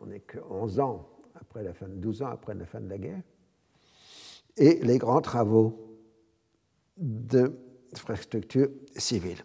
on 0.00 0.06
n'est 0.06 0.20
que 0.20 0.38
11 0.48 0.80
ans 0.80 1.08
après 1.34 1.62
la 1.62 1.74
fin, 1.74 1.86
12 1.88 2.22
ans 2.22 2.28
après 2.28 2.54
la 2.54 2.66
fin 2.66 2.80
de 2.80 2.88
la 2.88 2.98
guerre. 2.98 3.22
Et 4.56 4.80
les 4.82 4.98
grands 4.98 5.20
travaux 5.20 5.98
d'infrastructures 6.96 8.70
civiles. 8.96 9.44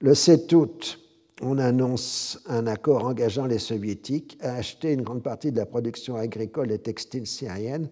Le 0.00 0.14
7 0.14 0.52
août, 0.52 1.00
on 1.40 1.58
annonce 1.58 2.40
un 2.46 2.66
accord 2.66 3.04
engageant 3.04 3.46
les 3.46 3.58
soviétiques 3.58 4.38
à 4.40 4.54
acheter 4.54 4.92
une 4.92 5.02
grande 5.02 5.22
partie 5.22 5.50
de 5.50 5.56
la 5.56 5.66
production 5.66 6.16
agricole 6.16 6.70
et 6.70 6.78
textile 6.78 7.26
syrienne, 7.26 7.90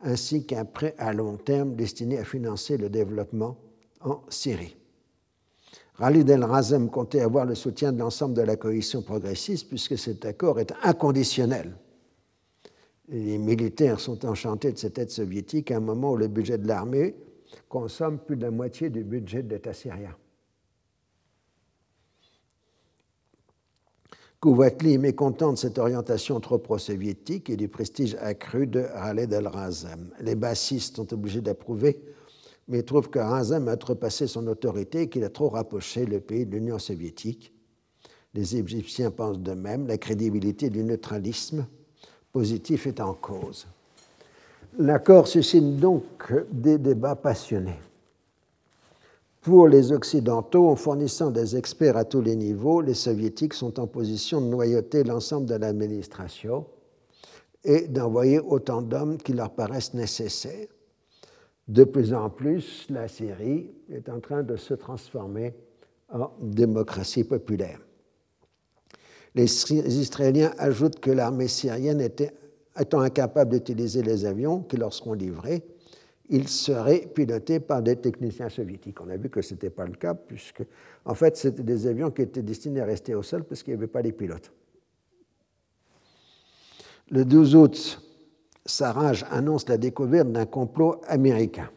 ainsi 0.00 0.44
qu'un 0.44 0.64
prêt 0.64 0.94
à 0.98 1.12
long 1.12 1.36
terme 1.36 1.74
destiné 1.74 2.18
à 2.18 2.24
financer 2.24 2.76
le 2.76 2.88
développement 2.88 3.56
en 4.00 4.20
Syrie. 4.28 4.76
Khalid 5.98 6.28
el-Razem 6.28 6.90
comptait 6.90 7.20
avoir 7.20 7.46
le 7.46 7.54
soutien 7.54 7.92
de 7.92 7.98
l'ensemble 7.98 8.34
de 8.34 8.42
la 8.42 8.56
coalition 8.56 9.02
progressiste 9.02 9.68
puisque 9.68 9.96
cet 9.96 10.26
accord 10.26 10.60
est 10.60 10.72
inconditionnel. 10.82 11.74
Les 13.08 13.38
militaires 13.38 14.00
sont 14.00 14.26
enchantés 14.26 14.72
de 14.72 14.78
cette 14.78 14.98
aide 14.98 15.10
soviétique 15.10 15.70
à 15.70 15.76
un 15.76 15.80
moment 15.80 16.12
où 16.12 16.16
le 16.16 16.28
budget 16.28 16.58
de 16.58 16.66
l'armée 16.66 17.14
consomme 17.68 18.18
plus 18.18 18.36
de 18.36 18.42
la 18.42 18.50
moitié 18.50 18.90
du 18.90 19.04
budget 19.04 19.42
de 19.42 19.54
l'État 19.54 19.72
syrien. 19.72 20.14
Kouvatli 24.46 24.94
est 24.94 24.98
mécontent 24.98 25.50
de 25.50 25.58
cette 25.58 25.76
orientation 25.76 26.38
trop 26.38 26.58
pro-soviétique 26.58 27.50
et 27.50 27.56
du 27.56 27.66
prestige 27.66 28.14
accru 28.20 28.68
de 28.68 28.82
Khaled 28.82 29.34
al-Razem. 29.34 30.10
Les 30.20 30.36
bassistes 30.36 30.94
sont 30.94 31.12
obligés 31.12 31.40
d'approuver, 31.40 32.00
mais 32.68 32.84
trouvent 32.84 33.10
que 33.10 33.18
Razem 33.18 33.66
a 33.66 33.72
outrepassé 33.74 34.28
son 34.28 34.46
autorité 34.46 35.00
et 35.00 35.08
qu'il 35.08 35.24
a 35.24 35.30
trop 35.30 35.48
rapproché 35.48 36.06
le 36.06 36.20
pays 36.20 36.46
de 36.46 36.52
l'Union 36.52 36.78
soviétique. 36.78 37.52
Les 38.34 38.56
Égyptiens 38.56 39.10
pensent 39.10 39.40
de 39.40 39.50
même, 39.50 39.88
la 39.88 39.98
crédibilité 39.98 40.70
du 40.70 40.84
neutralisme 40.84 41.66
positif 42.32 42.86
est 42.86 43.00
en 43.00 43.14
cause. 43.14 43.66
L'accord 44.78 45.26
suscite 45.26 45.78
donc 45.78 46.32
des 46.52 46.78
débats 46.78 47.16
passionnés 47.16 47.80
pour 49.46 49.68
les 49.68 49.92
Occidentaux, 49.92 50.68
en 50.68 50.74
fournissant 50.74 51.30
des 51.30 51.56
experts 51.56 51.96
à 51.96 52.04
tous 52.04 52.20
les 52.20 52.34
niveaux, 52.34 52.80
les 52.80 52.94
Soviétiques 52.94 53.54
sont 53.54 53.78
en 53.78 53.86
position 53.86 54.40
de 54.40 54.46
noyauter 54.46 55.04
l'ensemble 55.04 55.46
de 55.46 55.54
l'administration 55.54 56.66
et 57.62 57.86
d'envoyer 57.86 58.40
autant 58.40 58.82
d'hommes 58.82 59.18
qui 59.18 59.34
leur 59.34 59.50
paraissent 59.50 59.94
nécessaires. 59.94 60.66
De 61.68 61.84
plus 61.84 62.12
en 62.12 62.28
plus, 62.28 62.88
la 62.90 63.06
Syrie 63.06 63.70
est 63.88 64.08
en 64.08 64.18
train 64.18 64.42
de 64.42 64.56
se 64.56 64.74
transformer 64.74 65.54
en 66.12 66.32
démocratie 66.40 67.22
populaire. 67.22 67.78
Les 69.36 69.44
Israéliens 69.72 70.54
ajoutent 70.58 70.98
que 70.98 71.12
l'armée 71.12 71.46
syrienne 71.46 72.00
était, 72.00 72.32
étant 72.76 72.98
incapable 72.98 73.52
d'utiliser 73.52 74.02
les 74.02 74.24
avions 74.24 74.62
qui 74.62 74.76
leur 74.76 74.92
seront 74.92 75.12
livrés, 75.12 75.62
il 76.28 76.48
serait 76.48 77.08
piloté 77.14 77.60
par 77.60 77.82
des 77.82 77.96
techniciens 77.96 78.48
soviétiques. 78.48 79.00
On 79.00 79.08
a 79.10 79.16
vu 79.16 79.30
que 79.30 79.42
ce 79.42 79.54
n'était 79.54 79.70
pas 79.70 79.86
le 79.86 79.94
cas, 79.94 80.14
puisque, 80.14 80.62
en 81.04 81.14
fait, 81.14 81.36
c'était 81.36 81.62
des 81.62 81.86
avions 81.86 82.10
qui 82.10 82.22
étaient 82.22 82.42
destinés 82.42 82.80
à 82.80 82.84
rester 82.84 83.14
au 83.14 83.22
sol 83.22 83.44
parce 83.44 83.62
qu'il 83.62 83.74
n'y 83.74 83.78
avait 83.78 83.86
pas 83.86 84.02
les 84.02 84.12
pilotes. 84.12 84.52
Le 87.10 87.24
12 87.24 87.54
août, 87.54 88.02
Sarraj 88.64 89.24
annonce 89.30 89.68
la 89.68 89.78
découverte 89.78 90.32
d'un 90.32 90.46
complot 90.46 91.00
américain. 91.06 91.70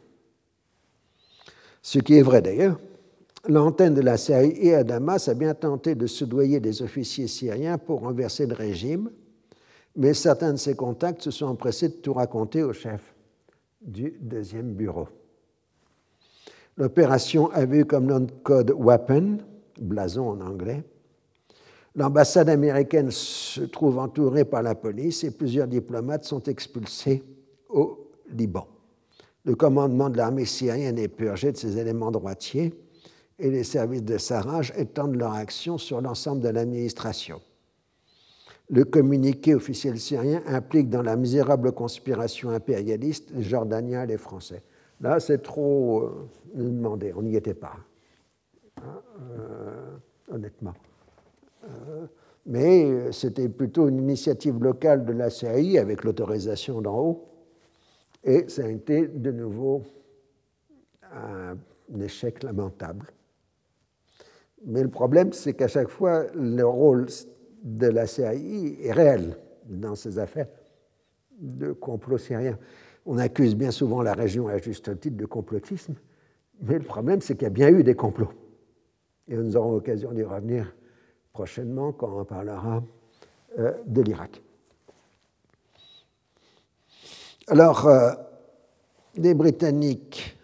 Ce 1.82 2.00
qui 2.00 2.16
est 2.16 2.24
vrai 2.24 2.42
d'ailleurs. 2.42 2.80
L'antenne 3.48 3.94
de 3.94 4.02
la 4.02 4.18
CIA 4.18 4.80
à 4.80 4.84
Damas 4.84 5.30
a 5.30 5.34
bien 5.34 5.54
tenté 5.54 5.96
de 5.96 6.08
soudoyer 6.08 6.60
des 6.60 6.82
officiers 6.82 7.28
syriens 7.28 7.78
pour 7.78 8.02
renverser 8.02 8.46
le 8.46 8.54
régime, 8.54 9.12
mais 9.96 10.14
certains 10.14 10.52
de 10.52 10.58
ses 10.58 10.76
contacts 10.76 11.22
se 11.22 11.32
sont 11.32 11.46
empressés 11.46 11.88
de 11.88 11.94
tout 11.94 12.14
raconter 12.14 12.64
au 12.64 12.74
chef 12.74 13.14
du 13.82 14.18
deuxième 14.20 14.74
bureau. 14.74 15.08
L'opération 16.78 17.52
avait 17.52 17.80
eu 17.80 17.86
comme 17.86 18.06
nom 18.06 18.22
de 18.22 18.32
code 18.44 18.74
Weapon, 18.78 19.40
blason 19.80 20.30
en 20.30 20.42
anglais. 20.42 20.84
L'ambassade 21.96 22.50
américaine 22.50 23.12
se 23.12 23.62
trouve 23.62 23.98
entourée 23.98 24.46
par 24.46 24.64
la 24.64 24.76
police 24.76 25.24
et 25.24 25.32
plusieurs 25.32 25.68
diplomates 25.68 26.24
sont 26.24 26.44
expulsés 26.44 27.24
au 27.68 28.12
Liban. 28.32 28.68
Le 29.44 29.56
commandement 29.56 30.10
de 30.10 30.18
l'armée 30.18 30.46
syrienne 30.46 30.98
est 30.98 31.08
purgé 31.08 31.52
de 31.52 31.58
ses 31.58 31.78
éléments 31.78 32.12
droitiers 32.12 32.74
et 33.40 33.50
les 33.50 33.64
services 33.64 34.04
de 34.04 34.18
Sarraj 34.18 34.72
étendent 34.78 35.16
leur 35.16 35.34
action 35.34 35.78
sur 35.78 36.02
l'ensemble 36.02 36.42
de 36.42 36.50
l'administration. 36.50 37.42
Le 38.72 38.84
communiqué 38.86 39.56
officiel 39.56 40.00
syrien 40.00 40.44
implique 40.46 40.90
dans 40.90 41.02
la 41.02 41.16
misérable 41.16 41.72
conspiration 41.72 42.52
impérialiste 42.52 43.32
et 43.32 44.06
les 44.06 44.18
Français. 44.18 44.62
Là, 45.02 45.20
c'est 45.20 45.42
trop 45.42 46.04
euh, 46.04 46.30
demandé, 46.54 47.14
on 47.16 47.24
n'y 47.24 47.36
était 47.36 47.56
pas, 47.56 47.78
hein, 48.78 49.02
euh, 49.22 49.98
honnêtement. 50.32 50.74
Euh, 51.64 52.06
mais 52.46 53.12
c'était 53.12 53.50
plutôt 53.50 53.88
une 53.88 54.00
initiative 54.00 54.62
locale 54.62 55.06
de 55.06 55.14
la 55.14 55.30
CIA 55.30 55.82
avec 55.82 56.04
l'autorisation 56.04 56.82
d'en 56.82 57.00
haut, 57.00 57.26
et 58.24 58.48
ça 58.50 58.66
a 58.66 58.68
été 58.68 59.08
de 59.08 59.32
nouveau 59.32 59.84
un 61.12 61.58
échec 62.02 62.44
lamentable. 62.44 63.08
Mais 64.66 64.84
le 64.84 64.90
problème, 64.90 65.32
c'est 65.34 65.54
qu'à 65.54 65.68
chaque 65.68 65.90
fois, 65.90 66.26
le 66.34 66.66
rôle 66.66 67.08
de 67.64 67.88
la 67.88 68.08
CIA 68.08 68.34
est 68.34 68.92
réel 68.92 69.38
dans 69.66 69.96
ces 69.96 70.20
affaires 70.20 70.48
de 71.40 71.72
complot 71.72 72.18
syrien. 72.18 72.58
On 73.06 73.18
accuse 73.18 73.56
bien 73.56 73.72
souvent 73.72 74.02
la 74.02 74.14
région 74.14 74.48
à 74.48 74.58
juste 74.58 75.00
titre 75.00 75.18
de 75.18 75.26
complotisme, 75.26 75.96
mais 76.62 76.76
le 76.78 76.84
problème, 76.84 77.22
c'est 77.22 77.36
qu'il 77.36 77.44
y 77.44 77.48
a 77.48 77.50
bien 77.50 77.70
eu 77.70 77.84
des 77.84 77.96
complots. 77.96 78.34
Et 79.28 79.36
nous 79.36 79.56
aurons 79.56 79.74
l'occasion 79.74 80.12
d'y 80.12 80.24
revenir 80.24 80.74
prochainement 81.32 81.94
quand 81.94 82.20
on 82.20 82.26
parlera 82.26 82.84
euh, 83.58 83.74
de 83.86 84.02
l'Irak. 84.02 84.42
Alors, 87.48 87.88
euh, 87.88 88.12
les 89.16 89.34
Britanniques, 89.34 90.38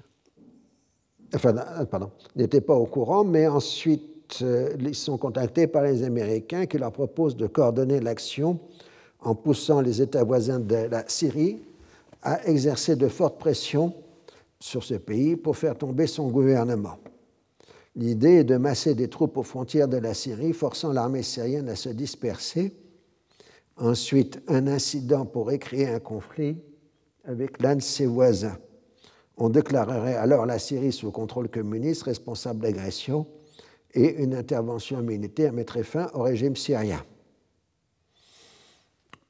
enfin, 1.33 1.55
euh, 1.57 2.05
n'étaient 2.35 2.61
pas 2.61 2.75
au 2.75 2.85
courant, 2.85 3.23
mais 3.23 3.47
ensuite, 3.47 4.14
ils 4.41 4.95
sont 4.95 5.17
contactés 5.17 5.67
par 5.67 5.83
les 5.83 6.03
Américains 6.03 6.65
qui 6.65 6.77
leur 6.77 6.91
proposent 6.91 7.35
de 7.35 7.47
coordonner 7.47 7.99
l'action 7.99 8.59
en 9.21 9.35
poussant 9.35 9.81
les 9.81 10.01
États 10.01 10.23
voisins 10.23 10.59
de 10.59 10.75
la 10.75 11.03
Syrie 11.07 11.59
à 12.21 12.47
exercer 12.47 12.95
de 12.95 13.07
fortes 13.07 13.37
pressions 13.39 13.93
sur 14.59 14.83
ce 14.83 14.95
pays 14.95 15.35
pour 15.35 15.57
faire 15.57 15.77
tomber 15.77 16.07
son 16.07 16.29
gouvernement. 16.29 16.97
L'idée 17.95 18.39
est 18.39 18.43
de 18.43 18.57
masser 18.57 18.93
des 18.93 19.07
troupes 19.07 19.37
aux 19.37 19.43
frontières 19.43 19.87
de 19.87 19.97
la 19.97 20.13
Syrie, 20.13 20.53
forçant 20.53 20.91
l'armée 20.91 21.23
syrienne 21.23 21.69
à 21.69 21.75
se 21.75 21.89
disperser. 21.89 22.73
Ensuite, 23.77 24.41
un 24.47 24.67
incident 24.67 25.25
pourrait 25.25 25.59
créer 25.59 25.87
un 25.87 25.99
conflit 25.99 26.57
avec 27.25 27.61
l'un 27.61 27.75
de 27.75 27.81
ses 27.81 28.05
voisins. 28.05 28.57
On 29.37 29.49
déclarerait 29.49 30.15
alors 30.15 30.45
la 30.45 30.59
Syrie 30.59 30.91
sous 30.91 31.11
contrôle 31.11 31.49
communiste, 31.49 32.03
responsable 32.03 32.61
d'agression, 32.61 33.27
et 33.95 34.21
une 34.21 34.35
intervention 34.35 35.01
militaire 35.01 35.53
mettrait 35.53 35.83
fin 35.83 36.09
au 36.13 36.21
régime 36.21 36.55
syrien. 36.55 37.03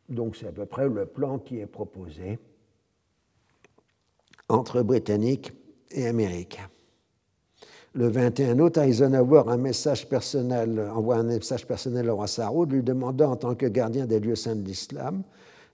Donc 0.09 0.35
c'est 0.35 0.47
à 0.47 0.51
peu 0.51 0.65
près 0.65 0.89
le 0.89 1.05
plan 1.05 1.39
qui 1.39 1.59
est 1.59 1.65
proposé 1.65 2.37
entre 4.49 4.81
Britanniques 4.81 5.53
et 5.91 6.07
Américains. 6.07 6.69
Le 7.93 8.09
21 8.09 8.59
août, 8.59 8.77
Eisenhower 8.77 9.43
un 9.47 9.53
envoie 10.91 11.15
un 11.15 11.23
message 11.23 11.65
personnel 11.65 12.09
au 12.09 12.15
roi 12.15 12.27
Saoud 12.27 12.71
lui 12.71 12.83
demandant, 12.83 13.31
en 13.31 13.35
tant 13.37 13.55
que 13.55 13.67
gardien 13.67 14.05
des 14.05 14.19
lieux 14.19 14.35
saints 14.35 14.57
de 14.57 14.65
l'islam, 14.65 15.23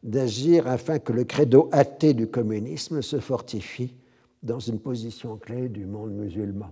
d'agir 0.04 0.68
afin 0.68 1.00
que 1.00 1.14
le 1.14 1.24
credo 1.24 1.68
athée 1.72 2.14
du 2.14 2.28
communisme 2.28 3.02
se 3.02 3.20
fortifie 3.20 3.96
dans 4.44 4.60
une 4.60 4.80
position 4.80 5.38
clé 5.38 5.68
du 5.68 5.86
monde 5.86 6.12
musulman. 6.12 6.72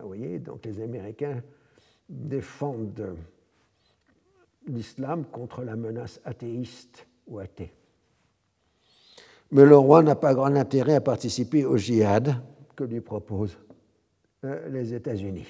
Vous 0.00 0.06
voyez, 0.06 0.38
donc 0.38 0.64
les 0.64 0.80
Américains 0.80 1.42
défendent 2.08 3.16
l'islam 4.66 5.24
contre 5.24 5.62
la 5.62 5.76
menace 5.76 6.20
athéiste 6.24 7.06
ou 7.26 7.38
athée. 7.38 7.72
Mais 9.50 9.64
le 9.66 9.76
roi 9.76 10.02
n'a 10.02 10.14
pas 10.14 10.34
grand 10.34 10.54
intérêt 10.56 10.94
à 10.94 11.00
participer 11.00 11.64
au 11.64 11.76
djihad 11.76 12.36
que 12.74 12.84
lui 12.84 13.00
proposent 13.00 13.58
euh, 14.44 14.68
les 14.70 14.94
États-Unis. 14.94 15.46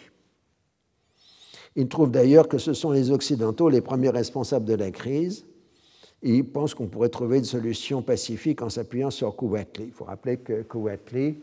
Il 1.76 1.88
trouve 1.88 2.11
d'ailleurs 2.11 2.49
que 2.49 2.59
ce 2.59 2.72
sont 2.72 2.90
les 2.90 3.11
Occidentaux 3.11 3.68
les 3.68 3.80
premiers 3.80 4.11
responsables 4.11 4.66
de 4.66 4.74
la 4.74 4.90
crise. 4.90 5.47
il 6.22 6.45
pense 6.45 6.74
qu'on 6.74 6.88
pourrait 6.88 7.09
trouver 7.09 7.38
une 7.38 7.45
solution 7.45 8.03
pacifique 8.03 8.61
en 8.61 8.68
s'appuyant 8.68 9.11
sur 9.11 9.34
Kuwaitli. 9.36 9.84
Il 9.84 9.93
faut 9.93 10.05
rappeler 10.05 10.38
que 10.38 10.62
Kuwaitli, 10.62 11.38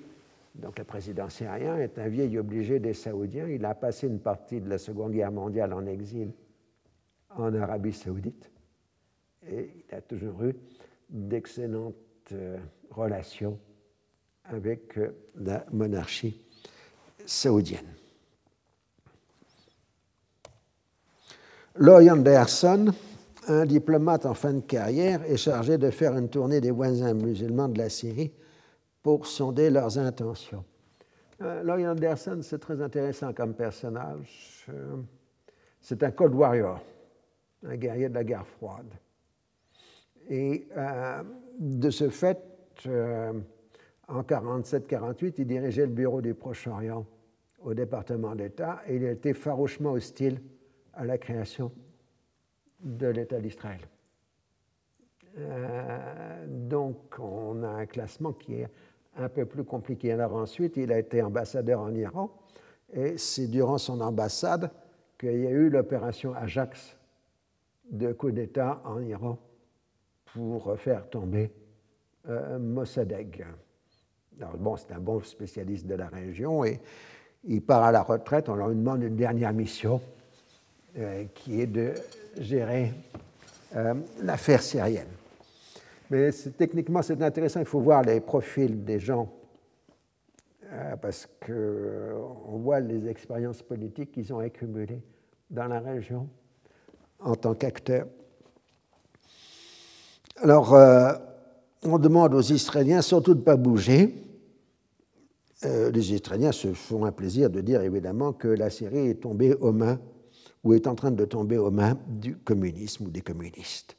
donc 0.60 0.78
le 0.78 0.84
président 0.84 1.30
syrien, 1.30 1.78
est 1.78 1.98
un 1.98 2.08
vieil 2.08 2.38
obligé 2.38 2.80
des 2.80 2.94
Saoudiens. 2.94 3.48
Il 3.48 3.66
a 3.66 3.76
passé 3.76 4.08
une 4.08 4.20
partie 4.20 4.60
de 4.60 4.70
la 4.70 4.78
Seconde 4.78 5.14
Guerre 5.14 5.32
mondiale 5.32 5.74
en 5.74 5.86
exil 5.86 6.32
en 7.30 7.54
Arabie 7.54 7.94
saoudite. 7.94 8.52
Et 9.48 9.70
il 9.88 9.96
a 9.96 10.02
toujours 10.02 10.44
eu 10.44 10.56
d'excellentes 11.10 11.96
euh, 12.34 12.58
relations 12.92 13.58
avec 14.46 14.98
euh, 14.98 15.12
la 15.36 15.66
monarchie 15.72 16.42
saoudienne. 17.26 17.96
Lloyd 21.76 22.10
Anderson, 22.10 22.92
un 23.48 23.66
diplomate 23.66 24.26
en 24.26 24.34
fin 24.34 24.54
de 24.54 24.62
carrière, 24.62 25.24
est 25.24 25.38
chargé 25.38 25.78
de 25.78 25.90
faire 25.92 26.18
une 26.18 26.30
tournée 26.30 26.60
des 26.60 26.72
voisins 26.72 27.14
musulmans 27.14 27.70
de 27.70 27.78
la 27.78 27.90
Syrie 27.90 28.32
pour 29.02 29.26
sonder 29.28 29.70
leurs 29.70 29.98
intentions. 29.98 30.64
Euh, 31.42 31.90
Anderson, 31.90 32.40
c'est 32.42 32.60
très 32.60 32.82
intéressant 32.82 33.34
comme 33.34 33.54
personnage. 33.54 34.68
c'est 35.80 36.04
un 36.04 36.12
Cold 36.12 36.36
Warrior 36.36 36.82
un 37.64 37.76
guerrier 37.76 38.10
de 38.10 38.14
la 38.14 38.24
guerre 38.24 38.48
froide. 38.48 38.94
Et 40.30 40.68
euh, 40.78 41.24
de 41.60 41.90
ce 41.90 42.10
fait, 42.10 42.42
euh, 42.86 43.34
en 44.08 44.22
1947-48, 44.22 45.36
il 45.40 45.48
dirigeait 45.48 45.86
le 45.86 45.94
bureau 45.94 46.22
du 46.22 46.34
Proche-Orient 46.34 47.06
au 47.64 47.74
département 47.74 48.36
d'État 48.36 48.82
et 48.88 48.96
il 48.96 49.04
été 49.04 49.34
farouchement 49.34 49.92
hostile 49.92 50.42
à 50.94 51.04
la 51.04 51.18
création 51.18 51.72
de 52.80 53.08
l'État 53.08 53.40
d'Israël. 53.40 53.82
Euh, 55.38 56.46
donc, 56.48 57.20
on 57.20 57.64
a 57.64 57.70
un 57.70 57.86
classement 57.86 58.34
qui 58.34 58.56
est 58.56 58.70
un 59.20 59.30
peu 59.30 59.46
plus 59.46 59.64
compliqué. 59.64 60.12
Alors 60.12 60.36
ensuite, 60.36 60.78
il 60.78 60.92
a 60.92 61.00
été 61.00 61.22
ambassadeur 61.22 61.82
en 61.82 61.94
Iran 61.94 62.32
et 62.94 63.18
c'est 63.18 63.48
durant 63.48 63.78
son 63.78 64.02
ambassade 64.02 64.72
qu'il 65.20 65.42
y 65.42 65.48
a 65.48 65.52
eu 65.52 65.70
l'opération 65.70 66.34
Ajax 66.34 66.98
de 67.92 68.14
coup 68.14 68.32
d'État 68.32 68.82
en 68.86 69.02
Iran 69.02 69.38
pour 70.34 70.78
faire 70.78 71.10
tomber 71.10 71.52
euh, 72.30 72.60
Mossadegh. 72.60 73.46
Alors, 74.40 74.58
bon, 74.58 74.78
c'est 74.78 74.94
un 74.94 75.00
bon 75.00 75.22
spécialiste 75.22 75.86
de 75.86 75.96
la 75.96 76.08
région 76.08 76.64
et 76.64 76.80
il 77.44 77.62
part 77.62 77.84
à 77.84 77.92
la 77.92 78.02
retraite. 78.02 78.48
On 78.48 78.56
leur 78.56 78.70
demande 78.70 79.04
une 79.04 79.16
dernière 79.16 79.54
mission 79.54 80.02
euh, 80.98 81.26
qui 81.34 81.60
est 81.62 81.68
de 81.68 81.94
gérer 82.40 82.94
euh, 83.76 83.96
l'affaire 84.22 84.62
syrienne. 84.62 85.08
Mais 86.10 86.32
techniquement, 86.58 87.02
c'est 87.02 87.22
intéressant. 87.22 87.60
Il 87.60 87.66
faut 87.66 87.80
voir 87.80 88.02
les 88.02 88.20
profils 88.20 88.84
des 88.84 89.00
gens 89.00 89.32
parce 91.02 91.28
qu'on 91.46 92.58
voit 92.60 92.80
les 92.80 93.08
expériences 93.08 93.64
politiques 93.64 94.12
qu'ils 94.12 94.32
ont 94.34 94.40
accumulées 94.40 95.02
dans 95.50 95.66
la 95.66 95.80
région 95.80 96.30
en 97.20 97.36
tant 97.36 97.56
qu'acteur. 97.56 98.08
Alors, 100.38 100.74
euh, 100.74 101.14
on 101.84 101.98
demande 101.98 102.34
aux 102.34 102.42
Israéliens 102.42 103.02
surtout 103.02 103.34
de 103.34 103.40
ne 103.40 103.44
pas 103.44 103.58
bouger. 103.58 104.14
Euh, 105.66 105.92
les 105.92 106.14
Israéliens 106.14 106.54
se 106.54 106.74
font 106.74 107.04
un 107.04 107.12
plaisir 107.12 107.50
de 107.50 107.60
dire 107.62 107.82
évidemment 107.82 108.32
que 108.32 108.48
la 108.48 108.70
Syrie 108.70 109.08
est 109.08 109.22
tombée 109.22 109.54
aux 109.56 109.74
mains 109.74 110.00
ou 110.64 110.74
est 110.74 110.88
en 110.88 110.96
train 110.96 111.12
de 111.12 111.26
tomber 111.26 111.58
aux 111.58 111.72
mains 111.72 111.98
du 112.08 112.38
communisme 112.38 113.08
ou 113.08 113.10
des 113.10 113.22
communistes. 113.22 113.99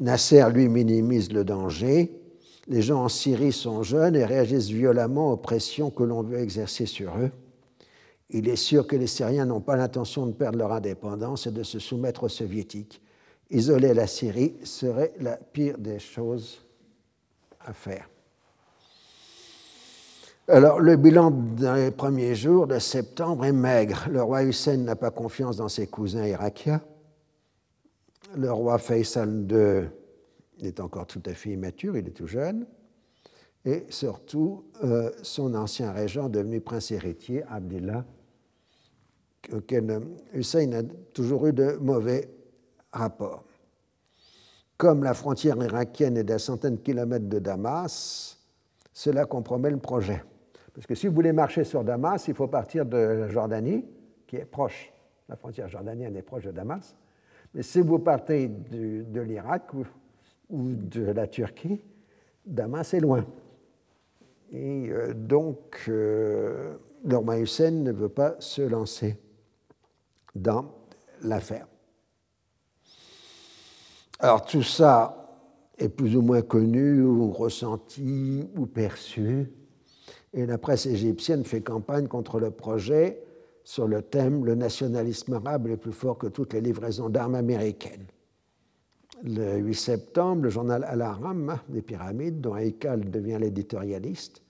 Nasser, 0.00 0.44
lui, 0.52 0.68
minimise 0.68 1.32
le 1.32 1.44
danger. 1.44 2.20
Les 2.66 2.82
gens 2.82 3.04
en 3.04 3.08
Syrie 3.08 3.52
sont 3.52 3.82
jeunes 3.82 4.16
et 4.16 4.24
réagissent 4.24 4.70
violemment 4.70 5.32
aux 5.32 5.36
pressions 5.36 5.90
que 5.90 6.02
l'on 6.02 6.22
veut 6.22 6.38
exercer 6.38 6.86
sur 6.86 7.16
eux. 7.18 7.30
Il 8.30 8.48
est 8.48 8.56
sûr 8.56 8.86
que 8.86 8.96
les 8.96 9.06
Syriens 9.06 9.44
n'ont 9.44 9.60
pas 9.60 9.76
l'intention 9.76 10.26
de 10.26 10.32
perdre 10.32 10.58
leur 10.58 10.72
indépendance 10.72 11.46
et 11.46 11.50
de 11.50 11.62
se 11.62 11.78
soumettre 11.78 12.24
aux 12.24 12.28
soviétiques. 12.28 13.00
Isoler 13.50 13.94
la 13.94 14.06
Syrie 14.06 14.54
serait 14.64 15.12
la 15.20 15.36
pire 15.36 15.78
des 15.78 15.98
choses 15.98 16.64
à 17.64 17.72
faire. 17.72 18.08
Alors, 20.48 20.80
le 20.80 20.96
bilan 20.96 21.30
des 21.30 21.90
premiers 21.90 22.34
jours 22.34 22.66
de 22.66 22.78
septembre 22.78 23.44
est 23.44 23.52
maigre. 23.52 24.06
Le 24.10 24.22
roi 24.22 24.42
Hussein 24.42 24.78
n'a 24.78 24.96
pas 24.96 25.10
confiance 25.10 25.56
dans 25.56 25.68
ses 25.68 25.86
cousins 25.86 26.26
irakiens. 26.26 26.82
Le 28.36 28.50
roi 28.50 28.78
Faisal 28.78 29.46
II 29.50 29.88
est 30.66 30.80
encore 30.80 31.06
tout 31.06 31.22
à 31.26 31.34
fait 31.34 31.50
immature, 31.50 31.96
il 31.96 32.08
est 32.08 32.12
tout 32.12 32.26
jeune. 32.26 32.66
Et 33.64 33.86
surtout, 33.88 34.64
euh, 34.82 35.10
son 35.22 35.54
ancien 35.54 35.92
régent, 35.92 36.28
devenu 36.28 36.60
prince 36.60 36.90
héritier, 36.90 37.44
Abdullah, 37.48 38.04
auquel 39.52 40.00
Hussein 40.32 40.72
a 40.72 40.82
toujours 41.12 41.46
eu 41.46 41.52
de 41.52 41.78
mauvais 41.80 42.28
rapports. 42.92 43.44
Comme 44.76 45.04
la 45.04 45.14
frontière 45.14 45.56
irakienne 45.62 46.16
est 46.16 46.24
d'à 46.24 46.38
centaines 46.38 46.76
de 46.76 46.80
kilomètres 46.80 47.28
de 47.28 47.38
Damas, 47.38 48.38
cela 48.92 49.24
compromet 49.24 49.70
le 49.70 49.78
projet. 49.78 50.22
Parce 50.74 50.86
que 50.86 50.94
si 50.94 51.06
vous 51.06 51.14
voulez 51.14 51.32
marcher 51.32 51.64
sur 51.64 51.84
Damas, 51.84 52.26
il 52.26 52.34
faut 52.34 52.48
partir 52.48 52.84
de 52.84 52.96
la 52.96 53.28
Jordanie, 53.28 53.84
qui 54.26 54.36
est 54.36 54.44
proche. 54.44 54.92
La 55.28 55.36
frontière 55.36 55.68
jordanienne 55.68 56.16
est 56.16 56.22
proche 56.22 56.44
de 56.44 56.50
Damas. 56.50 56.94
Mais 57.54 57.62
si 57.62 57.80
vous 57.80 58.00
partez 58.00 58.48
de, 58.48 59.20
l'Irak 59.20 59.72
ou, 60.50 60.74
de 60.74 61.02
la 61.02 61.28
Turquie, 61.28 61.80
Damas 62.44 62.92
est 62.94 63.00
loin. 63.00 63.24
Et 64.50 64.88
euh, 64.90 65.14
donc, 65.14 65.84
euh, 65.88 66.76
roi 67.08 67.38
Hussein 67.38 67.70
ne 67.70 67.92
veut 67.92 68.08
pas 68.08 68.36
se 68.40 68.62
lancer 68.62 69.16
dans 70.34 70.74
l'affaire. 71.22 71.66
Alors 74.18 74.44
tout 74.44 74.62
ça 74.62 75.20
est 75.78 75.88
plus 75.88 76.16
ou 76.16 76.22
moins 76.22 76.42
connu 76.42 77.02
ou 77.02 77.30
ressenti 77.30 78.48
ou 78.56 78.66
perçu, 78.66 79.50
et 80.32 80.46
la 80.46 80.58
presse 80.58 80.86
égyptienne 80.86 81.44
fait 81.44 81.60
campagne 81.60 82.06
contre 82.08 82.38
le 82.38 82.50
projet 82.50 83.23
sur 83.64 83.88
le 83.88 84.02
thème 84.02 84.44
Le 84.44 84.54
nationalisme 84.54 85.32
arabe 85.34 85.68
est 85.68 85.76
plus 85.76 85.92
fort 85.92 86.18
que 86.18 86.26
toutes 86.26 86.52
les 86.52 86.60
livraisons 86.60 87.08
d'armes 87.08 87.34
américaines. 87.34 88.06
Le 89.24 89.56
8 89.56 89.74
septembre, 89.74 90.42
le 90.42 90.50
journal 90.50 90.84
Al-Aram 90.84 91.58
des 91.68 91.80
Pyramides, 91.80 92.40
dont 92.40 92.54
Haïkal 92.54 93.10
devient 93.10 93.38
l'éditorialiste, 93.40 94.42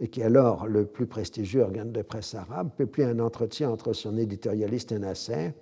et 0.00 0.08
qui 0.08 0.20
est 0.20 0.24
alors 0.24 0.66
le 0.66 0.86
plus 0.86 1.06
prestigieux 1.06 1.62
organe 1.62 1.92
de 1.92 2.02
presse 2.02 2.34
arabe, 2.34 2.70
publie 2.76 3.04
un 3.04 3.20
entretien 3.20 3.70
entre 3.70 3.92
son 3.92 4.16
éditorialiste 4.16 4.92
et 4.92 4.98
Nasser. 4.98 5.52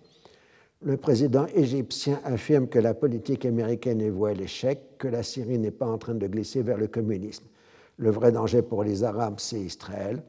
Le 0.81 0.97
président 0.97 1.47
égyptien 1.55 2.21
affirme 2.25 2.69
que 2.69 2.79
la 2.79 2.95
politique 2.95 3.45
américaine 3.45 4.01
est 4.01 4.11
vouée 4.11 4.31
à 4.31 4.35
l'échec, 4.35 4.97
que 4.97 5.09
la 5.09 5.25
Syrie 5.25 5.59
n'est 5.59 5.73
pas 5.73 5.89
en 5.89 5.99
train 5.99 6.15
de 6.15 6.27
glisser 6.27 6.63
vers 6.63 6.79
le 6.79 6.87
communisme. 6.87 7.45
Le 7.97 8.11
vrai 8.11 8.31
danger 8.31 8.63
pour 8.63 8.85
les 8.85 9.03
Arabes, 9.03 9.41
c'est 9.41 9.61
Israël. 9.61 10.23